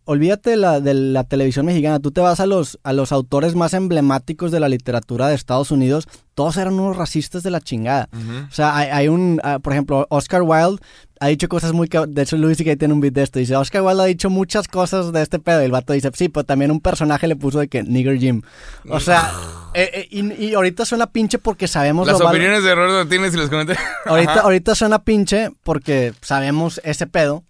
olvídate 0.04 0.50
de 0.50 0.56
la, 0.56 0.80
de 0.80 0.94
la 0.94 1.24
televisión 1.24 1.66
mexicana, 1.66 1.98
tú 2.00 2.12
te 2.12 2.20
vas 2.20 2.38
a 2.40 2.46
los, 2.46 2.78
a 2.84 2.92
los 2.92 3.10
autores 3.12 3.54
más 3.56 3.74
emblemáticos 3.74 4.52
de 4.52 4.60
la 4.60 4.68
literatura 4.68 5.28
de 5.28 5.34
Estados 5.34 5.70
Unidos, 5.72 6.06
todos 6.37 6.59
eran 6.59 6.75
unos 6.75 6.99
racistas 6.99 7.42
de 7.42 7.51
la 7.51 7.62
chingada. 7.62 8.11
O 8.51 8.53
sea, 8.53 8.77
hay, 8.77 8.88
hay 8.88 9.09
un, 9.09 9.40
ah, 9.42 9.59
por 9.59 9.72
ejemplo, 9.72 10.07
Oscar 10.11 10.42
Wilde 10.42 10.83
ha 11.18 11.29
dicho 11.29 11.49
cosas 11.49 11.72
muy... 11.72 11.88
De 11.88 12.22
hecho, 12.22 12.37
Luis 12.37 12.59
que 12.59 12.77
tiene 12.77 12.92
un 12.92 13.01
beat 13.01 13.14
de 13.14 13.22
esto. 13.22 13.38
Dice, 13.38 13.57
Oscar 13.57 13.81
Wilde 13.81 14.03
ha 14.03 14.05
dicho 14.05 14.29
muchas 14.29 14.68
cosas 14.68 15.12
de 15.12 15.22
este 15.22 15.38
pedo. 15.38 15.62
Y 15.62 15.64
el 15.64 15.72
vato 15.72 15.94
dice, 15.94 16.11
sí, 16.12 16.29
pero 16.29 16.44
también 16.44 16.70
un 16.70 16.81
personaje 16.81 17.27
le 17.27 17.37
puso 17.37 17.59
de 17.59 17.68
que 17.68 17.83
Nigger 17.83 18.18
Jim. 18.18 18.42
O 18.90 19.01
sea, 19.01 19.33
eh, 19.75 19.90
eh, 19.94 20.09
y, 20.11 20.49
y 20.49 20.53
ahorita 20.53 20.85
suena 20.85 21.07
pinche 21.07 21.38
porque 21.38 21.68
sabemos 21.68 22.07
Las 22.07 22.20
lo 22.20 22.29
opiniones 22.29 22.62
de 22.62 22.75
Roberto 22.75 22.96
Martínez 22.96 23.33
y 23.33 23.38
los 23.38 23.49
comentarios. 23.49 23.83
Ahorita, 24.05 24.40
ahorita 24.40 24.75
suena 24.75 25.05
pinche 25.05 25.49
porque 25.62 26.12
sabemos 26.20 26.83
ese 26.85 27.07
pedo. 27.07 27.44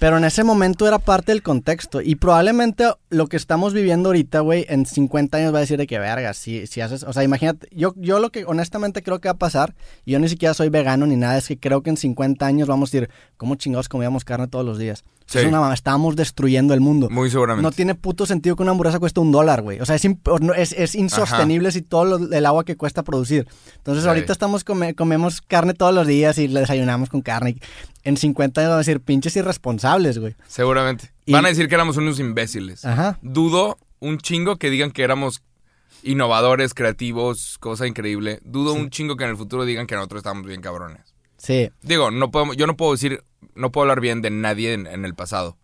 Pero 0.00 0.16
en 0.16 0.24
ese 0.24 0.44
momento 0.44 0.88
era 0.88 0.98
parte 0.98 1.30
del 1.30 1.42
contexto. 1.42 2.00
Y 2.00 2.14
probablemente 2.14 2.90
lo 3.10 3.26
que 3.26 3.36
estamos 3.36 3.74
viviendo 3.74 4.08
ahorita, 4.08 4.40
güey, 4.40 4.64
en 4.70 4.86
50 4.86 5.36
años 5.36 5.52
va 5.52 5.58
a 5.58 5.60
decir 5.60 5.76
de 5.76 5.86
que 5.86 5.98
verga. 5.98 6.32
Si, 6.32 6.66
si 6.66 6.80
haces. 6.80 7.02
O 7.02 7.12
sea, 7.12 7.22
imagínate. 7.22 7.68
Yo, 7.70 7.92
yo 7.96 8.18
lo 8.18 8.30
que 8.30 8.46
honestamente 8.46 9.02
creo 9.02 9.20
que 9.20 9.28
va 9.28 9.34
a 9.34 9.38
pasar. 9.38 9.74
Y 10.06 10.12
yo 10.12 10.18
ni 10.18 10.30
siquiera 10.30 10.54
soy 10.54 10.70
vegano 10.70 11.06
ni 11.06 11.16
nada. 11.16 11.36
Es 11.36 11.48
que 11.48 11.60
creo 11.60 11.82
que 11.82 11.90
en 11.90 11.98
50 11.98 12.46
años 12.46 12.66
vamos 12.66 12.88
a 12.88 12.96
decir, 12.96 13.10
¿cómo 13.36 13.56
chingados 13.56 13.90
comíamos 13.90 14.24
carne 14.24 14.48
todos 14.48 14.64
los 14.64 14.78
días? 14.78 15.04
Sí. 15.30 15.38
Es 15.38 15.44
una 15.46 15.60
mamá. 15.60 15.74
Estábamos 15.74 16.16
destruyendo 16.16 16.74
el 16.74 16.80
mundo. 16.80 17.08
Muy 17.08 17.30
seguramente. 17.30 17.62
No 17.62 17.70
tiene 17.70 17.94
puto 17.94 18.26
sentido 18.26 18.56
que 18.56 18.62
una 18.64 18.72
hamburguesa 18.72 18.98
cueste 18.98 19.20
un 19.20 19.30
dólar, 19.30 19.62
güey. 19.62 19.78
O 19.80 19.86
sea, 19.86 19.94
es, 19.94 20.04
es, 20.56 20.72
es 20.72 20.94
insostenible 20.96 21.70
si 21.70 21.82
todo 21.82 22.04
lo- 22.18 22.32
el 22.32 22.46
agua 22.46 22.64
que 22.64 22.76
cuesta 22.76 23.04
producir. 23.04 23.46
Entonces, 23.76 24.02
Sí. 24.02 24.08
ahorita 24.08 24.32
estamos 24.32 24.64
come- 24.64 24.94
comemos 24.94 25.40
carne 25.40 25.72
todos 25.74 25.94
los 25.94 26.06
días 26.08 26.36
y 26.38 26.48
le 26.48 26.58
desayunamos 26.60 27.10
con 27.10 27.20
carne. 27.22 27.56
En 28.02 28.16
50 28.16 28.60
años 28.60 28.70
van 28.70 28.74
a 28.76 28.78
decir 28.78 29.00
pinches 29.00 29.36
irresponsables, 29.36 30.18
güey. 30.18 30.34
Seguramente. 30.48 31.12
Y- 31.26 31.32
Van 31.32 31.44
a 31.44 31.48
decir 31.50 31.68
que 31.68 31.76
éramos 31.76 31.96
unos 31.96 32.18
imbéciles. 32.18 32.84
Ajá. 32.84 33.16
Dudo 33.22 33.78
un 34.00 34.18
chingo 34.18 34.56
que 34.56 34.68
digan 34.68 34.90
que 34.90 35.04
éramos 35.04 35.42
innovadores, 36.02 36.74
creativos, 36.74 37.58
cosa 37.58 37.86
increíble. 37.86 38.40
Dudo 38.44 38.72
un 38.72 38.90
chingo 38.90 39.16
que 39.16 39.24
en 39.24 39.30
el 39.30 39.36
futuro 39.36 39.64
digan 39.64 39.86
que 39.86 39.94
nosotros 39.94 40.20
estamos 40.20 40.44
bien 40.46 40.60
cabrones. 40.60 41.09
Sí. 41.42 41.70
Digo, 41.82 42.10
no 42.10 42.30
podemos, 42.30 42.56
yo 42.56 42.66
no 42.66 42.76
puedo 42.76 42.92
decir, 42.92 43.24
no 43.54 43.72
puedo 43.72 43.84
hablar 43.84 44.00
bien 44.00 44.20
de 44.20 44.28
nadie 44.30 44.74
en, 44.74 44.86
en 44.86 45.04
el 45.06 45.14
pasado. 45.14 45.56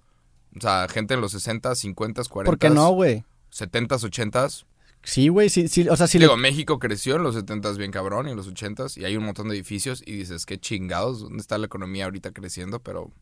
O 0.56 0.60
sea, 0.60 0.88
gente 0.88 1.12
en 1.14 1.20
los 1.20 1.32
60, 1.32 1.74
50, 1.74 2.22
40, 2.24 2.50
¿Por 2.50 2.58
qué 2.58 2.70
no, 2.70 2.88
güey? 2.90 3.24
70, 3.50 3.96
80. 3.96 4.48
Sí, 5.02 5.28
güey. 5.28 5.50
Sí, 5.50 5.68
sí, 5.68 5.86
o 5.88 5.94
sea, 5.96 6.06
le- 6.14 6.18
Digo, 6.20 6.36
México 6.38 6.78
creció 6.78 7.16
en 7.16 7.22
los 7.22 7.34
70 7.34 7.72
bien 7.72 7.90
cabrón 7.90 8.26
y 8.26 8.30
en 8.30 8.36
los 8.36 8.48
80 8.48 8.86
y 8.96 9.04
hay 9.04 9.16
un 9.18 9.24
montón 9.24 9.48
de 9.48 9.54
edificios 9.54 10.02
y 10.06 10.12
dices, 10.16 10.46
qué 10.46 10.58
chingados, 10.58 11.20
¿dónde 11.20 11.38
está 11.42 11.58
la 11.58 11.66
economía 11.66 12.06
ahorita 12.06 12.30
creciendo? 12.32 12.80
Pero, 12.80 13.12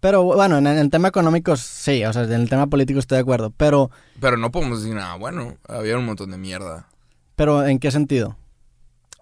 Pero 0.00 0.24
bueno, 0.24 0.58
en, 0.58 0.66
en 0.66 0.78
el 0.78 0.90
tema 0.90 1.08
económico, 1.08 1.56
sí. 1.56 2.04
O 2.04 2.12
sea, 2.12 2.24
en 2.24 2.32
el 2.32 2.48
tema 2.50 2.66
político 2.66 2.98
estoy 2.98 3.16
de 3.16 3.22
acuerdo. 3.22 3.50
Pero, 3.56 3.90
pero 4.20 4.36
no 4.36 4.50
podemos 4.50 4.82
decir 4.82 4.94
nada 4.96 5.14
bueno. 5.14 5.56
Había 5.68 5.96
un 5.96 6.04
montón 6.04 6.32
de 6.32 6.36
mierda. 6.38 6.88
pero 7.36 7.64
¿en 7.64 7.78
qué 7.78 7.90
sentido? 7.92 8.36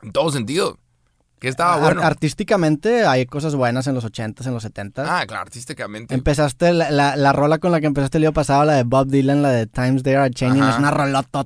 En 0.03 0.13
todo 0.13 0.31
sentido. 0.33 0.79
Que 1.45 1.51
estaba 1.51 1.75
Ar- 1.75 1.81
bueno. 1.81 2.03
Artísticamente 2.03 3.07
hay 3.07 3.27
cosas 3.27 3.55
buenas 3.55 3.87
en 3.87 3.95
los 3.95 4.05
80s, 4.05 4.47
en 4.47 4.55
los 4.55 4.65
70s. 4.65 5.05
Ah, 5.09 5.25
claro, 5.27 5.43
artísticamente. 5.43 6.15
Empezaste 6.15 6.73
la, 6.73 6.91
la, 6.91 7.17
la 7.17 7.33
rola 7.33 7.59
con 7.59 7.71
la 7.71 7.81
que 7.81 7.87
empezaste 7.87 8.19
el 8.19 8.23
día 8.23 8.33
pasado, 8.33 8.65
la 8.65 8.73
de 8.75 8.83
Bob 8.85 9.07
Dylan, 9.09 9.43
la 9.43 9.51
de 9.51 9.67
Times 9.67 10.03
They 10.03 10.15
Are 10.15 10.31
Changing, 10.31 10.63
Ajá. 10.63 10.73
es 10.73 10.79
una 10.79 10.91
rolota 10.91 11.45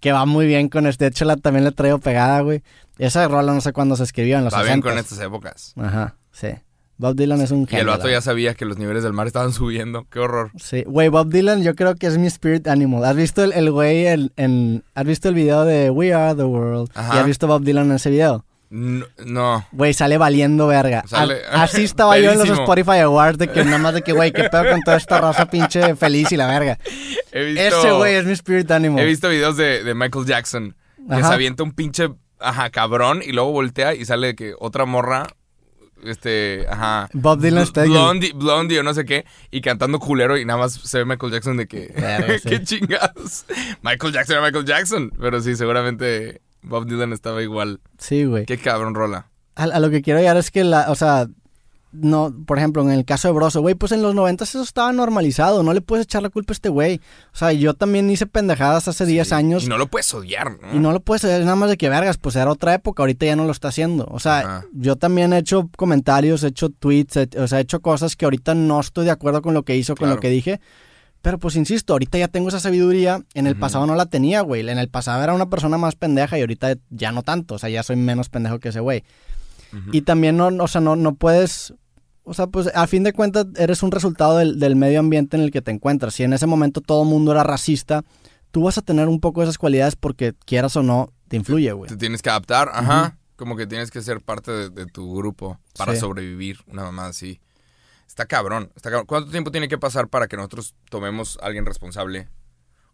que 0.00 0.12
va 0.12 0.26
muy 0.26 0.46
bien 0.46 0.68
con 0.68 0.86
este. 0.86 1.04
De 1.04 1.08
hecho, 1.10 1.24
la, 1.24 1.36
también 1.36 1.64
la 1.64 1.70
traigo 1.70 1.98
pegada, 1.98 2.40
güey. 2.40 2.62
Esa 2.98 3.26
rola 3.28 3.52
no 3.54 3.60
sé 3.60 3.72
cuándo 3.72 3.96
se 3.96 4.02
escribió, 4.04 4.38
en 4.38 4.44
los 4.44 4.52
Va 4.52 4.58
bien 4.62 4.82
60. 4.82 4.88
con 4.90 4.98
estas 4.98 5.18
épocas. 5.20 5.74
Ajá, 5.76 6.16
sí. 6.32 6.48
Bob 7.02 7.16
Dylan 7.16 7.40
es 7.42 7.50
un 7.50 7.60
Y 7.60 7.62
el 7.64 7.68
genio. 7.68 7.86
vato 7.88 8.08
ya 8.08 8.20
sabía 8.22 8.54
que 8.54 8.64
los 8.64 8.78
niveles 8.78 9.02
del 9.02 9.12
mar 9.12 9.26
estaban 9.26 9.52
subiendo. 9.52 10.06
Qué 10.10 10.20
horror. 10.20 10.50
Sí, 10.58 10.84
güey, 10.86 11.08
Bob 11.08 11.28
Dylan 11.28 11.62
yo 11.62 11.74
creo 11.74 11.96
que 11.96 12.06
es 12.06 12.16
mi 12.16 12.28
spirit 12.28 12.66
animal. 12.68 13.04
¿Has 13.04 13.16
visto 13.16 13.42
el, 13.44 13.52
el 13.52 13.70
güey 13.70 14.06
en, 14.06 14.32
en- 14.36 14.84
¿Has 14.94 15.04
visto 15.04 15.28
el 15.28 15.34
video 15.34 15.64
de 15.64 15.90
We 15.90 16.14
Are 16.14 16.34
the 16.34 16.44
World? 16.44 16.90
Ajá. 16.94 17.16
¿Y 17.16 17.18
has 17.18 17.26
visto 17.26 17.46
Bob 17.46 17.62
Dylan 17.62 17.86
en 17.90 17.96
ese 17.96 18.08
video? 18.10 18.44
No. 18.70 19.66
Güey, 19.72 19.92
sale 19.92 20.16
valiendo 20.16 20.66
verga. 20.66 21.04
Sale- 21.06 21.42
A- 21.50 21.64
Así 21.64 21.84
estaba 21.84 22.18
yo 22.18 22.32
en 22.32 22.38
los. 22.38 22.48
Spotify 22.48 22.98
Awards 23.00 23.36
de 23.36 23.48
que 23.48 23.64
nada 23.64 23.76
más 23.78 23.92
de 23.94 24.02
que, 24.02 24.12
güey, 24.12 24.32
qué 24.32 24.44
pedo 24.44 24.64
con 24.70 24.80
toda 24.82 24.96
esta 24.96 25.20
raza 25.20 25.44
pinche 25.50 25.94
feliz 25.96 26.32
y 26.32 26.36
la 26.36 26.46
verga. 26.46 26.78
Visto, 27.32 27.60
Ese 27.60 27.92
güey 27.92 28.14
es 28.14 28.24
mi 28.24 28.32
spirit 28.32 28.70
animal. 28.70 29.00
He 29.02 29.06
visto 29.06 29.28
videos 29.28 29.56
de, 29.58 29.84
de 29.84 29.94
Michael 29.94 30.24
Jackson 30.24 30.74
que 31.06 31.14
Ajá. 31.14 31.28
se 31.28 31.34
avienta 31.34 31.62
un 31.64 31.72
pinche, 31.72 32.08
ajá, 32.40 32.70
cabrón 32.70 33.20
y 33.26 33.32
luego 33.32 33.52
voltea 33.52 33.94
y 33.94 34.04
sale 34.06 34.34
que 34.36 34.54
otra 34.58 34.84
morra, 34.86 35.26
este, 36.04 36.66
ajá. 36.68 37.08
Bob 37.12 37.40
Dylan 37.40 37.62
está. 37.62 37.84
Blondie, 37.84 38.32
Blondie 38.34 38.78
o 38.80 38.82
no 38.82 38.94
sé 38.94 39.04
qué, 39.04 39.24
y 39.50 39.60
cantando 39.60 39.98
culero 39.98 40.36
y 40.38 40.44
nada 40.44 40.58
más 40.60 40.74
se 40.74 40.98
ve 40.98 41.04
Michael 41.04 41.32
Jackson 41.32 41.56
de 41.56 41.66
que, 41.66 41.92
qué 42.44 42.62
chingados. 42.62 43.44
Michael 43.82 44.12
Jackson 44.12 44.36
era 44.36 44.46
Michael 44.46 44.64
Jackson, 44.64 45.12
pero 45.20 45.40
sí, 45.40 45.56
seguramente 45.56 46.42
Bob 46.62 46.86
Dylan 46.86 47.12
estaba 47.12 47.42
igual. 47.42 47.80
Sí, 47.98 48.24
güey. 48.24 48.46
Qué 48.46 48.58
cabrón 48.58 48.94
rola. 48.94 49.28
A, 49.54 49.64
a 49.64 49.80
lo 49.80 49.90
que 49.90 50.02
quiero 50.02 50.20
llegar 50.20 50.36
es 50.36 50.50
que 50.50 50.64
la, 50.64 50.90
o 50.90 50.94
sea, 50.94 51.26
no, 51.92 52.34
por 52.46 52.58
ejemplo, 52.58 52.82
en 52.82 52.90
el 52.90 53.04
caso 53.04 53.28
de 53.28 53.34
Broso, 53.34 53.60
güey, 53.60 53.74
pues 53.74 53.92
en 53.92 54.02
los 54.02 54.14
90 54.14 54.44
eso 54.44 54.62
estaba 54.62 54.92
normalizado, 54.92 55.62
no 55.62 55.72
le 55.74 55.80
puedes 55.82 56.04
echar 56.04 56.22
la 56.22 56.30
culpa 56.30 56.52
a 56.52 56.54
este 56.54 56.68
güey. 56.70 57.00
O 57.32 57.36
sea, 57.36 57.52
yo 57.52 57.74
también 57.74 58.08
hice 58.10 58.26
pendejadas 58.26 58.88
hace 58.88 59.04
10 59.06 59.28
Sí. 59.28 59.34
años 59.34 59.64
Y 59.64 59.68
no 59.68 59.76
lo 59.78 59.86
puedes 59.88 60.12
odiar, 60.14 60.58
¿no? 60.60 60.74
y 60.74 60.78
no 60.78 60.92
lo 60.92 61.00
puedes 61.00 61.24
hacer 61.24 61.40
nada 61.44 61.54
más 61.56 61.68
de 61.70 61.76
que 61.76 61.88
vergas, 61.88 62.16
pues 62.18 62.34
era 62.36 62.50
otra 62.50 62.74
época, 62.74 63.02
ahorita 63.02 63.26
ya 63.26 63.36
no 63.36 63.44
lo 63.44 63.52
está 63.52 63.68
haciendo. 63.68 64.06
O 64.10 64.18
sea, 64.20 64.38
Ajá. 64.38 64.64
yo 64.72 64.96
también 64.96 65.32
he 65.32 65.38
hecho 65.38 65.68
comentarios, 65.76 66.42
he 66.44 66.48
hecho 66.48 66.70
tweets, 66.70 67.16
he- 67.16 67.28
o 67.38 67.46
sea, 67.46 67.58
he 67.58 67.62
hecho 67.62 67.80
cosas 67.80 68.16
que 68.16 68.24
ahorita 68.24 68.54
no 68.54 68.80
estoy 68.80 69.04
de 69.04 69.10
acuerdo 69.10 69.42
con 69.42 69.52
lo 69.54 69.62
que 69.64 69.76
hizo, 69.76 69.94
con 69.94 70.06
Claro. 70.06 70.14
lo 70.16 70.20
que 70.20 70.30
dije. 70.30 70.60
Pero 71.20 71.38
pues 71.38 71.54
insisto, 71.54 71.92
ahorita 71.92 72.18
ya 72.18 72.26
tengo 72.26 72.48
esa 72.48 72.58
sabiduría, 72.58 73.20
en 73.34 73.46
el 73.46 73.54
pasado 73.56 73.86
no 73.86 73.94
la 73.94 74.06
tenía, 74.06 74.40
güey. 74.40 74.68
En 74.68 74.78
el 74.78 74.88
pasado 74.88 75.22
era 75.22 75.34
una 75.34 75.48
persona 75.48 75.78
más 75.78 75.94
pendeja 75.94 76.36
y 76.36 76.40
ahorita 76.40 76.74
ya 76.90 77.12
no 77.12 77.22
tanto, 77.22 77.54
o 77.54 77.58
sea, 77.60 77.68
ya 77.68 77.82
soy 77.84 77.94
menos 77.96 78.28
pendejo 78.28 78.58
que 78.58 78.70
ese 78.70 78.80
güey. 78.80 79.04
Y 79.92 80.02
también 80.02 80.36
no, 80.36 80.48
o 80.48 80.68
sea, 80.68 80.80
no, 80.82 80.96
no 80.96 81.14
puedes, 81.14 81.72
o 82.24 82.34
sea, 82.34 82.46
pues 82.46 82.70
a 82.74 82.86
fin 82.86 83.02
de 83.02 83.12
cuentas 83.12 83.46
eres 83.56 83.82
un 83.82 83.90
resultado 83.90 84.38
del, 84.38 84.58
del 84.58 84.76
medio 84.76 85.00
ambiente 85.00 85.36
en 85.36 85.42
el 85.42 85.50
que 85.50 85.62
te 85.62 85.70
encuentras. 85.70 86.14
Si 86.14 86.22
en 86.22 86.32
ese 86.32 86.46
momento 86.46 86.80
todo 86.80 87.02
el 87.02 87.08
mundo 87.08 87.32
era 87.32 87.42
racista, 87.42 88.02
tú 88.50 88.62
vas 88.62 88.78
a 88.78 88.82
tener 88.82 89.08
un 89.08 89.20
poco 89.20 89.40
de 89.40 89.46
esas 89.46 89.58
cualidades 89.58 89.96
porque 89.96 90.34
quieras 90.44 90.76
o 90.76 90.82
no, 90.82 91.10
te 91.28 91.36
influye, 91.36 91.72
güey. 91.72 91.88
Te 91.88 91.96
tienes 91.96 92.22
que 92.22 92.30
adaptar, 92.30 92.70
ajá. 92.72 93.18
Como 93.36 93.56
que 93.56 93.66
tienes 93.66 93.90
que 93.90 94.02
ser 94.02 94.20
parte 94.20 94.52
de, 94.52 94.70
de 94.70 94.86
tu 94.86 95.16
grupo 95.16 95.58
para 95.76 95.94
Sí. 95.94 96.00
sobrevivir, 96.00 96.58
una 96.68 96.82
mamá 96.82 97.06
así. 97.06 97.40
Está 98.06 98.26
cabrón, 98.26 98.70
está 98.76 98.90
cabrón. 98.90 99.06
¿Cuánto 99.06 99.30
tiempo 99.30 99.50
tiene 99.50 99.68
que 99.68 99.78
pasar 99.78 100.06
para 100.08 100.28
que 100.28 100.36
nosotros 100.36 100.74
tomemos 100.90 101.38
a 101.42 101.46
alguien 101.46 101.64
responsable? 101.66 102.28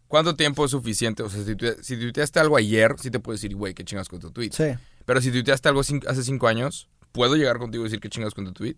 ¿Cuánto 0.07 0.35
tiempo 0.35 0.65
es 0.65 0.71
suficiente? 0.71 1.21
O 1.21 1.29
sea, 1.29 1.43
si, 1.43 1.55
tu- 1.55 1.75
si 1.83 1.97
tuiteaste 1.97 2.39
algo 2.39 2.57
ayer, 2.57 2.95
sí 2.99 3.11
te 3.11 3.19
puedes 3.19 3.41
decir, 3.41 3.55
güey, 3.55 3.73
qué 3.75 3.83
chingas 3.83 4.07
con 4.09 4.19
tu 4.19 4.31
tweet. 4.31 4.49
Sí. 4.53 4.63
Pero 5.05 5.21
si 5.21 5.29
tuiteaste 5.31 5.69
algo 5.69 5.81
hace 5.81 6.23
cinco 6.23 6.47
años, 6.47 6.89
¿puedo 7.11 7.35
llegar 7.35 7.59
contigo 7.59 7.83
y 7.83 7.87
decir 7.87 7.99
qué 7.99 8.09
chingas 8.09 8.33
con 8.33 8.45
tu 8.45 8.53
tweet? 8.53 8.75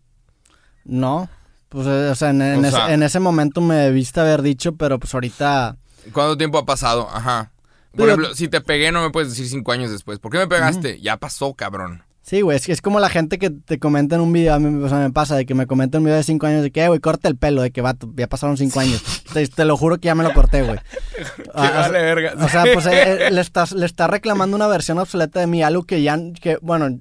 No, 0.85 1.29
pues, 1.69 1.87
eh, 1.87 2.09
o 2.11 2.15
sea, 2.15 2.29
en, 2.31 2.41
en 2.41 2.65
O 2.65 2.87
en 2.89 3.03
ese 3.03 3.19
momento 3.19 3.61
me 3.61 3.75
debiste 3.75 4.19
haber 4.19 4.41
dicho, 4.41 4.75
pero 4.75 4.99
pues 4.99 5.13
ahorita... 5.13 5.77
¿Cuánto 6.13 6.37
tiempo 6.37 6.57
ha 6.57 6.65
pasado? 6.65 7.07
Ajá. 7.13 7.51
Por 7.91 7.99
Digo- 7.99 8.07
ejemplo, 8.09 8.35
si 8.35 8.47
te 8.47 8.61
pegué, 8.61 8.91
no 8.91 9.01
me 9.01 9.09
puedes 9.11 9.29
decir 9.29 9.47
cinco 9.47 9.71
años 9.71 9.91
después. 9.91 10.19
¿Por 10.19 10.31
qué 10.31 10.37
me 10.37 10.47
pegaste? 10.47 10.99
Ya 11.01 11.17
pasó, 11.17 11.53
cabrón. 11.53 12.03
Sí, 12.23 12.41
güey, 12.41 12.55
es, 12.55 12.69
es 12.69 12.81
como 12.81 12.99
la 12.99 13.09
gente 13.09 13.39
que 13.39 13.49
te 13.49 13.79
comenta 13.79 14.15
en 14.15 14.21
un 14.21 14.31
video, 14.31 14.53
a 14.53 14.59
mí 14.59 14.83
o 14.83 14.87
sea, 14.87 14.99
me 14.99 15.11
pasa, 15.11 15.35
de 15.35 15.45
que 15.45 15.55
me 15.55 15.65
comenta 15.65 15.97
un 15.97 16.03
video 16.03 16.15
de 16.17 16.23
5 16.23 16.45
años, 16.45 16.61
de 16.61 16.71
que, 16.71 16.83
"Eh, 16.83 16.87
güey, 16.87 16.99
corta 16.99 17.27
el 17.27 17.35
pelo, 17.35 17.63
de 17.63 17.71
que, 17.71 17.81
vato, 17.81 18.11
ya 18.15 18.27
pasaron 18.27 18.57
5 18.57 18.79
años. 18.79 19.01
te, 19.33 19.45
te 19.47 19.65
lo 19.65 19.75
juro 19.75 19.97
que 19.97 20.05
ya 20.05 20.15
me 20.15 20.23
lo 20.23 20.31
corté, 20.33 20.61
güey. 20.61 20.77
Que 21.35 21.43
Ah, 21.53 21.69
o 21.71 21.79
vale 21.79 21.93
sea- 21.99 22.01
verga. 22.15 22.33
O 22.45 22.47
sea, 22.47 22.63
pues 22.73 22.85
eh, 22.85 23.27
eh, 23.27 23.31
le, 23.31 23.41
estás, 23.41 23.71
le 23.71 23.85
está 23.85 24.07
reclamando 24.07 24.55
una 24.55 24.67
versión 24.67 24.99
obsoleta 24.99 25.39
de 25.39 25.47
mí, 25.47 25.63
algo 25.63 25.83
que 25.83 26.01
ya, 26.03 26.17
que, 26.39 26.57
bueno, 26.61 26.99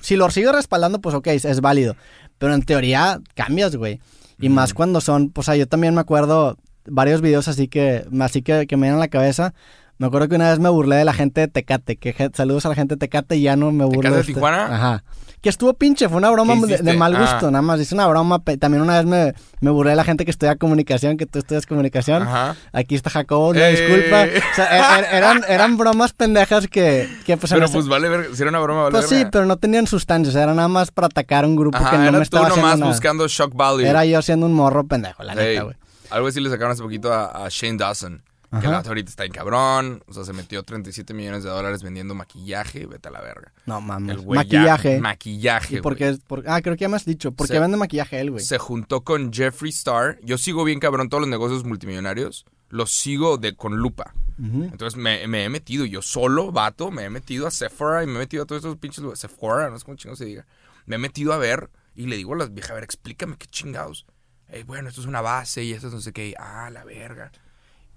si 0.00 0.16
lo 0.16 0.30
sigue 0.30 0.50
respaldando, 0.50 1.00
pues 1.00 1.14
ok, 1.14 1.26
es, 1.28 1.44
es 1.44 1.60
válido. 1.60 1.94
Pero 2.38 2.54
en 2.54 2.62
teoría 2.62 3.20
cambias, 3.34 3.76
güey. 3.76 4.00
Y 4.40 4.48
más 4.48 4.74
cuando 4.74 5.00
son, 5.00 5.32
o 5.36 5.42
sea, 5.42 5.54
yo 5.54 5.68
también 5.68 5.94
me 5.94 6.00
acuerdo 6.00 6.58
varios 6.86 7.20
videos 7.20 7.46
así 7.46 7.68
que, 7.68 8.04
así 8.20 8.42
que, 8.42 8.66
que 8.66 8.76
me 8.76 8.86
vienen 8.86 8.98
a 8.98 9.00
la 9.00 9.08
cabeza. 9.08 9.54
Me 10.02 10.08
acuerdo 10.08 10.26
que 10.26 10.34
una 10.34 10.50
vez 10.50 10.58
me 10.58 10.68
burlé 10.68 10.96
de 10.96 11.04
la 11.04 11.12
gente 11.12 11.42
de 11.42 11.46
Tecate, 11.46 11.94
que 11.94 12.30
saludos 12.34 12.66
a 12.66 12.70
la 12.70 12.74
gente 12.74 12.96
de 12.96 12.98
Tecate 12.98 13.36
y 13.36 13.42
ya 13.42 13.54
no 13.54 13.70
me 13.70 13.84
burlo. 13.84 14.00
¿Tecate 14.00 14.14
de 14.16 14.20
este- 14.22 14.32
Tijuana? 14.34 14.64
Ajá. 14.74 15.04
Que 15.40 15.48
estuvo 15.48 15.74
pinche, 15.74 16.08
fue 16.08 16.18
una 16.18 16.28
broma 16.30 16.54
¿Qué 16.66 16.78
de, 16.78 16.92
mal 16.94 17.14
Ah. 17.14 17.20
gusto, 17.20 17.52
nada 17.52 17.62
más. 17.62 17.78
Hice 17.80 17.94
una 17.94 18.08
broma. 18.08 18.40
También 18.58 18.82
una 18.82 18.96
vez 18.96 19.06
me, 19.06 19.32
me 19.60 19.70
burlé 19.70 19.90
de 19.90 19.96
la 19.96 20.02
gente 20.02 20.24
que 20.24 20.32
estudia 20.32 20.56
comunicación, 20.56 21.16
que 21.16 21.26
tú 21.26 21.38
estudias 21.38 21.66
comunicación. 21.66 22.22
Ajá. 22.24 22.56
Aquí 22.72 22.96
está 22.96 23.10
Jacobo, 23.10 23.50
una 23.50 23.68
¡Ey! 23.68 23.76
disculpa. 23.76 24.24
O 24.24 24.54
sea, 24.56 24.98
er- 24.98 25.04
er- 25.04 25.08
eran, 25.14 25.42
eran 25.48 25.76
bromas 25.76 26.12
pendejas 26.12 26.66
que, 26.66 27.08
que 27.24 27.36
pues, 27.36 27.52
Pero 27.52 27.68
pues 27.68 27.86
vale 27.86 28.08
verga. 28.08 28.34
Si 28.34 28.42
era 28.42 28.48
una 28.50 28.58
broma, 28.58 28.82
vale 28.82 28.92
pues 28.98 29.08
sí, 29.08 29.24
pero 29.30 29.46
no 29.46 29.56
tenían 29.56 29.86
sustancia, 29.86 30.30
o 30.30 30.32
sea, 30.32 30.42
era 30.42 30.54
nada 30.54 30.66
más 30.66 30.90
para 30.90 31.06
atacar 31.06 31.44
a 31.44 31.46
un 31.46 31.54
grupo 31.54 31.76
Ajá, 31.78 31.90
que 31.92 31.96
no 31.98 32.02
era 32.02 32.10
me 32.12 32.18
tú 32.18 32.22
estaba 32.24 32.46
haciendo 32.48 32.62
nomás 32.66 32.80
nada. 32.80 32.90
buscando 32.92 33.28
shock 33.28 33.54
value. 33.54 33.86
Era 33.86 34.04
yo 34.04 34.20
siendo 34.20 34.46
un 34.46 34.54
morro 34.54 34.84
pendejo, 34.84 35.22
la 35.22 35.36
neta, 35.36 35.62
güey. 35.62 35.76
algo 36.10 36.26
así 36.26 36.40
le 36.40 36.50
sacaron 36.50 36.72
hace 36.72 36.82
poquito 36.82 37.12
a, 37.12 37.44
a 37.46 37.48
Shane 37.48 37.78
Dawson. 37.78 38.20
Que 38.60 38.66
el 38.66 38.72
vato 38.72 38.90
ahorita 38.90 39.08
está 39.10 39.24
en 39.24 39.32
cabrón. 39.32 40.02
O 40.06 40.12
sea, 40.12 40.24
se 40.24 40.32
metió 40.32 40.62
37 40.62 41.14
millones 41.14 41.42
de 41.42 41.50
dólares 41.50 41.82
vendiendo 41.82 42.14
maquillaje. 42.14 42.86
Vete 42.86 43.08
a 43.08 43.10
la 43.10 43.20
verga. 43.22 43.52
No 43.66 43.80
mames. 43.80 44.16
El 44.16 44.22
güey 44.22 44.46
ya- 44.46 44.60
maquillaje. 44.60 45.00
maquillaje, 45.00 45.76
¿Y 45.76 45.80
por 45.80 45.96
güey. 45.96 46.14
qué? 46.16 46.22
Por- 46.26 46.44
ah, 46.46 46.60
creo 46.60 46.76
que 46.76 46.82
ya 46.82 46.88
me 46.88 46.96
has 46.96 47.04
dicho. 47.06 47.32
¿Por 47.32 47.46
qué 47.48 47.54
Se- 47.54 47.60
vende 47.60 47.76
maquillaje 47.78 48.20
él, 48.20 48.30
güey? 48.30 48.44
Se 48.44 48.58
juntó 48.58 49.00
con 49.02 49.32
Jeffree 49.32 49.70
Star. 49.70 50.18
Yo 50.22 50.36
sigo 50.38 50.64
bien 50.64 50.80
cabrón 50.80 51.08
todos 51.08 51.22
los 51.22 51.30
negocios 51.30 51.64
multimillonarios. 51.64 52.44
Los 52.68 52.90
sigo 52.90 53.38
de, 53.38 53.54
con 53.56 53.76
lupa. 53.76 54.14
Entonces 54.38 54.96
me, 54.98 55.26
me 55.28 55.44
he 55.44 55.48
metido, 55.48 55.84
yo 55.84 56.02
solo, 56.02 56.50
vato, 56.52 56.90
me 56.90 57.04
he 57.04 57.10
metido 57.10 57.46
a 57.46 57.50
Sephora 57.50 58.02
y 58.02 58.06
me 58.06 58.14
he 58.14 58.18
metido 58.18 58.42
a 58.42 58.46
todos 58.46 58.64
estos 58.64 58.76
pinches. 58.78 59.04
Sephora, 59.18 59.70
no 59.70 59.78
sé 59.78 59.84
cómo 59.84 59.96
chingados 59.96 60.18
se 60.18 60.24
diga. 60.24 60.46
Me 60.86 60.96
he 60.96 60.98
metido 60.98 61.32
a 61.32 61.36
ver 61.38 61.70
y 61.94 62.06
le 62.06 62.16
digo 62.16 62.34
a 62.34 62.38
las 62.38 62.52
viejas, 62.52 62.72
a 62.72 62.74
ver, 62.74 62.82
explícame 62.82 63.36
qué 63.36 63.46
chingados. 63.46 64.04
Ey, 64.48 64.64
bueno, 64.64 64.88
esto 64.88 65.00
es 65.00 65.06
una 65.06 65.20
base 65.20 65.62
y 65.62 65.72
esto 65.72 65.88
es 65.88 65.94
no 65.94 66.00
sé 66.00 66.12
qué. 66.12 66.34
Ah, 66.38 66.70
la 66.70 66.84
verga. 66.84 67.30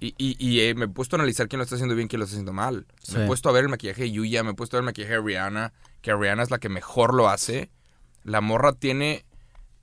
Y, 0.05 0.13
y, 0.17 0.35
y, 0.39 0.59
eh, 0.61 0.75
me 0.75 0.85
he 0.85 0.87
puesto 0.87 1.15
a 1.15 1.19
analizar 1.19 1.47
quién 1.47 1.57
lo 1.59 1.63
está 1.63 1.75
haciendo 1.75 1.95
bien, 1.95 2.07
quién 2.07 2.19
lo 2.19 2.25
está 2.25 2.35
haciendo 2.35 2.53
mal. 2.53 2.85
Sí. 3.01 3.17
Me 3.17 3.23
he 3.23 3.27
puesto 3.27 3.49
a 3.49 3.51
ver 3.51 3.63
el 3.63 3.69
maquillaje 3.69 4.03
de 4.03 4.11
Yuya, 4.11 4.43
me 4.43 4.51
he 4.51 4.53
puesto 4.53 4.75
a 4.75 4.79
ver 4.79 4.83
el 4.83 4.85
maquillaje 4.85 5.13
de 5.13 5.21
Rihanna, 5.21 5.73
que 6.01 6.13
Rihanna 6.13 6.43
es 6.43 6.51
la 6.51 6.59
que 6.59 6.69
mejor 6.69 7.13
lo 7.13 7.29
hace. 7.29 7.71
La 8.23 8.41
morra 8.41 8.73
tiene, 8.73 9.25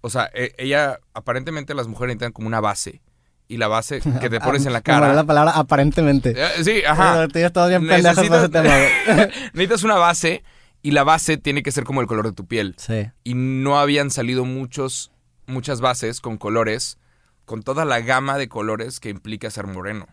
o 0.00 0.10
sea, 0.10 0.30
e- 0.34 0.54
ella, 0.58 1.00
aparentemente 1.14 1.74
las 1.74 1.88
mujeres 1.88 2.14
necesitan 2.14 2.32
como 2.32 2.46
una 2.48 2.60
base. 2.60 3.02
Y 3.48 3.56
la 3.58 3.68
base 3.68 4.00
que 4.20 4.30
te 4.30 4.40
pones 4.40 4.64
en 4.66 4.72
la 4.72 4.78
moló 4.78 4.82
cara. 4.84 5.14
la 5.14 5.24
palabra 5.24 5.52
aparentemente. 5.52 6.34
Eh, 6.36 6.64
Sí, 6.64 6.82
ajá. 6.86 7.14
Pero 7.14 7.28
tú 7.28 7.32
bien. 7.68 9.30
Necesitas 9.52 9.82
una 9.82 9.96
base 9.96 10.42
y 10.82 10.92
la 10.92 11.04
base 11.04 11.36
tiene 11.36 11.62
que 11.62 11.70
ser 11.72 11.84
como 11.84 12.00
el 12.00 12.06
color 12.06 12.26
de 12.26 12.32
tu 12.32 12.46
piel. 12.46 12.74
Sí. 12.78 13.10
Y 13.24 13.34
no 13.34 13.78
habían 13.78 14.10
salido 14.10 14.44
muchos, 14.44 15.10
muchas 15.46 15.80
bases 15.80 16.20
con 16.20 16.38
colores, 16.38 16.98
con 17.44 17.62
toda 17.62 17.84
la 17.84 18.00
gama 18.00 18.38
de 18.38 18.48
colores 18.48 19.00
que 19.00 19.10
implica 19.10 19.50
ser 19.50 19.66
moreno. 19.66 20.06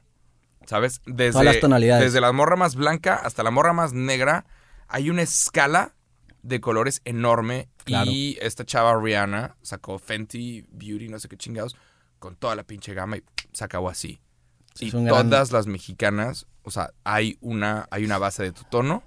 ¿Sabes? 0.66 1.02
Desde, 1.06 1.32
Todas 1.32 1.46
las 1.46 1.60
tonalidades. 1.60 2.04
Desde 2.06 2.22
la 2.22 2.32
morra 2.32 2.56
más 2.56 2.76
blanca 2.76 3.16
hasta 3.16 3.42
la 3.44 3.50
morra 3.52 3.74
más 3.74 3.94
negra, 3.94 4.46
hay 4.88 5.10
una 5.10 5.22
escala 5.24 5.96
de 6.44 6.62
colores 6.62 7.02
enorme. 7.06 7.70
Claro. 7.86 8.12
Y 8.12 8.38
esta 8.42 8.66
chava 8.66 9.00
Rihanna 9.00 9.56
sacó 9.62 9.98
Fenty 9.98 10.66
Beauty, 10.72 11.10
no 11.10 11.18
sé 11.20 11.28
qué 11.28 11.38
chingados, 11.38 11.76
con 12.20 12.36
toda 12.36 12.56
la 12.56 12.64
pinche 12.64 12.94
gama 12.94 13.18
y 13.18 13.24
se 13.52 13.64
acabó 13.64 13.90
así. 13.90 14.20
Sí, 14.76 14.88
y 14.88 14.92
gran- 14.92 15.30
todas 15.30 15.52
las 15.52 15.66
mexicanas, 15.68 16.46
o 16.64 16.72
sea, 16.72 16.92
hay 17.04 17.38
una, 17.42 17.88
hay 17.90 18.06
una 18.06 18.18
base 18.18 18.44
de 18.44 18.52
tu 18.52 18.64
tono. 18.66 19.04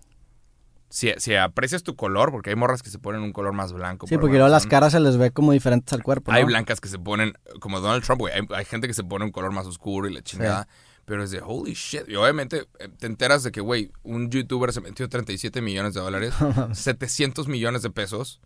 Si, 0.93 1.11
si 1.17 1.35
aprecias 1.35 1.83
tu 1.83 1.97
color, 1.97 2.31
porque 2.31 2.51
hay 2.51 2.57
morras 2.57 2.83
que 2.83 2.91
se 2.91 2.99
ponen 2.99 3.23
un 3.23 3.33
color 3.33 3.55
más 3.55 3.73
blanco. 3.73 4.07
Sí, 4.07 4.17
por 4.17 4.21
porque 4.25 4.37
luego 4.37 4.51
las 4.51 4.67
caras 4.67 4.93
se 4.93 5.01
les 5.01 5.17
ve 5.17 5.31
como 5.31 5.53
diferentes 5.53 5.91
al 5.95 6.03
cuerpo, 6.03 6.31
¿no? 6.31 6.37
Hay 6.37 6.45
blancas 6.45 6.83
que 6.83 6.89
se 6.91 6.99
ponen, 6.99 7.33
como 7.61 7.81
Donald 7.81 8.05
Trump, 8.05 8.21
güey. 8.21 8.35
Hay, 8.35 8.43
hay 8.55 8.67
gente 8.67 8.89
que 8.89 8.93
se 8.93 9.03
pone 9.03 9.25
un 9.25 9.31
color 9.31 9.53
más 9.53 9.67
oscuro 9.67 10.07
y 10.07 10.13
la 10.13 10.21
chingada. 10.21 10.69
Pero 11.07 11.25
es 11.25 11.31
de 11.31 11.41
holy 11.43 11.73
shit. 11.73 12.07
Y 12.09 12.17
obviamente 12.17 12.69
eh, 12.79 12.89
te 12.99 13.07
enteras 13.07 13.43
de 13.43 13.53
que, 13.53 13.63
güey, 13.63 13.91
un 14.03 14.31
youtuber 14.31 14.71
se 14.71 14.83
metió 14.83 15.09
37 15.09 15.63
millones 15.63 15.95
de 15.95 16.01
dólares, 16.01 16.35
700 16.75 17.49
millones 17.49 17.81
de 17.81 17.89
pesos. 17.89 18.43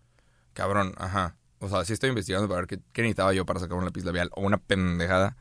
Cabrón, 0.52 0.94
ajá. 0.98 1.34
O 1.58 1.68
sea, 1.68 1.84
sí 1.84 1.94
estoy 1.94 2.10
investigando 2.10 2.46
para 2.46 2.60
ver 2.60 2.68
qué, 2.68 2.78
qué 2.92 3.02
necesitaba 3.02 3.32
yo 3.32 3.44
para 3.44 3.58
sacar 3.58 3.76
un 3.76 3.84
lápiz 3.84 4.04
labial 4.04 4.30
o 4.36 4.42
una 4.42 4.58
pendejada. 4.58 5.36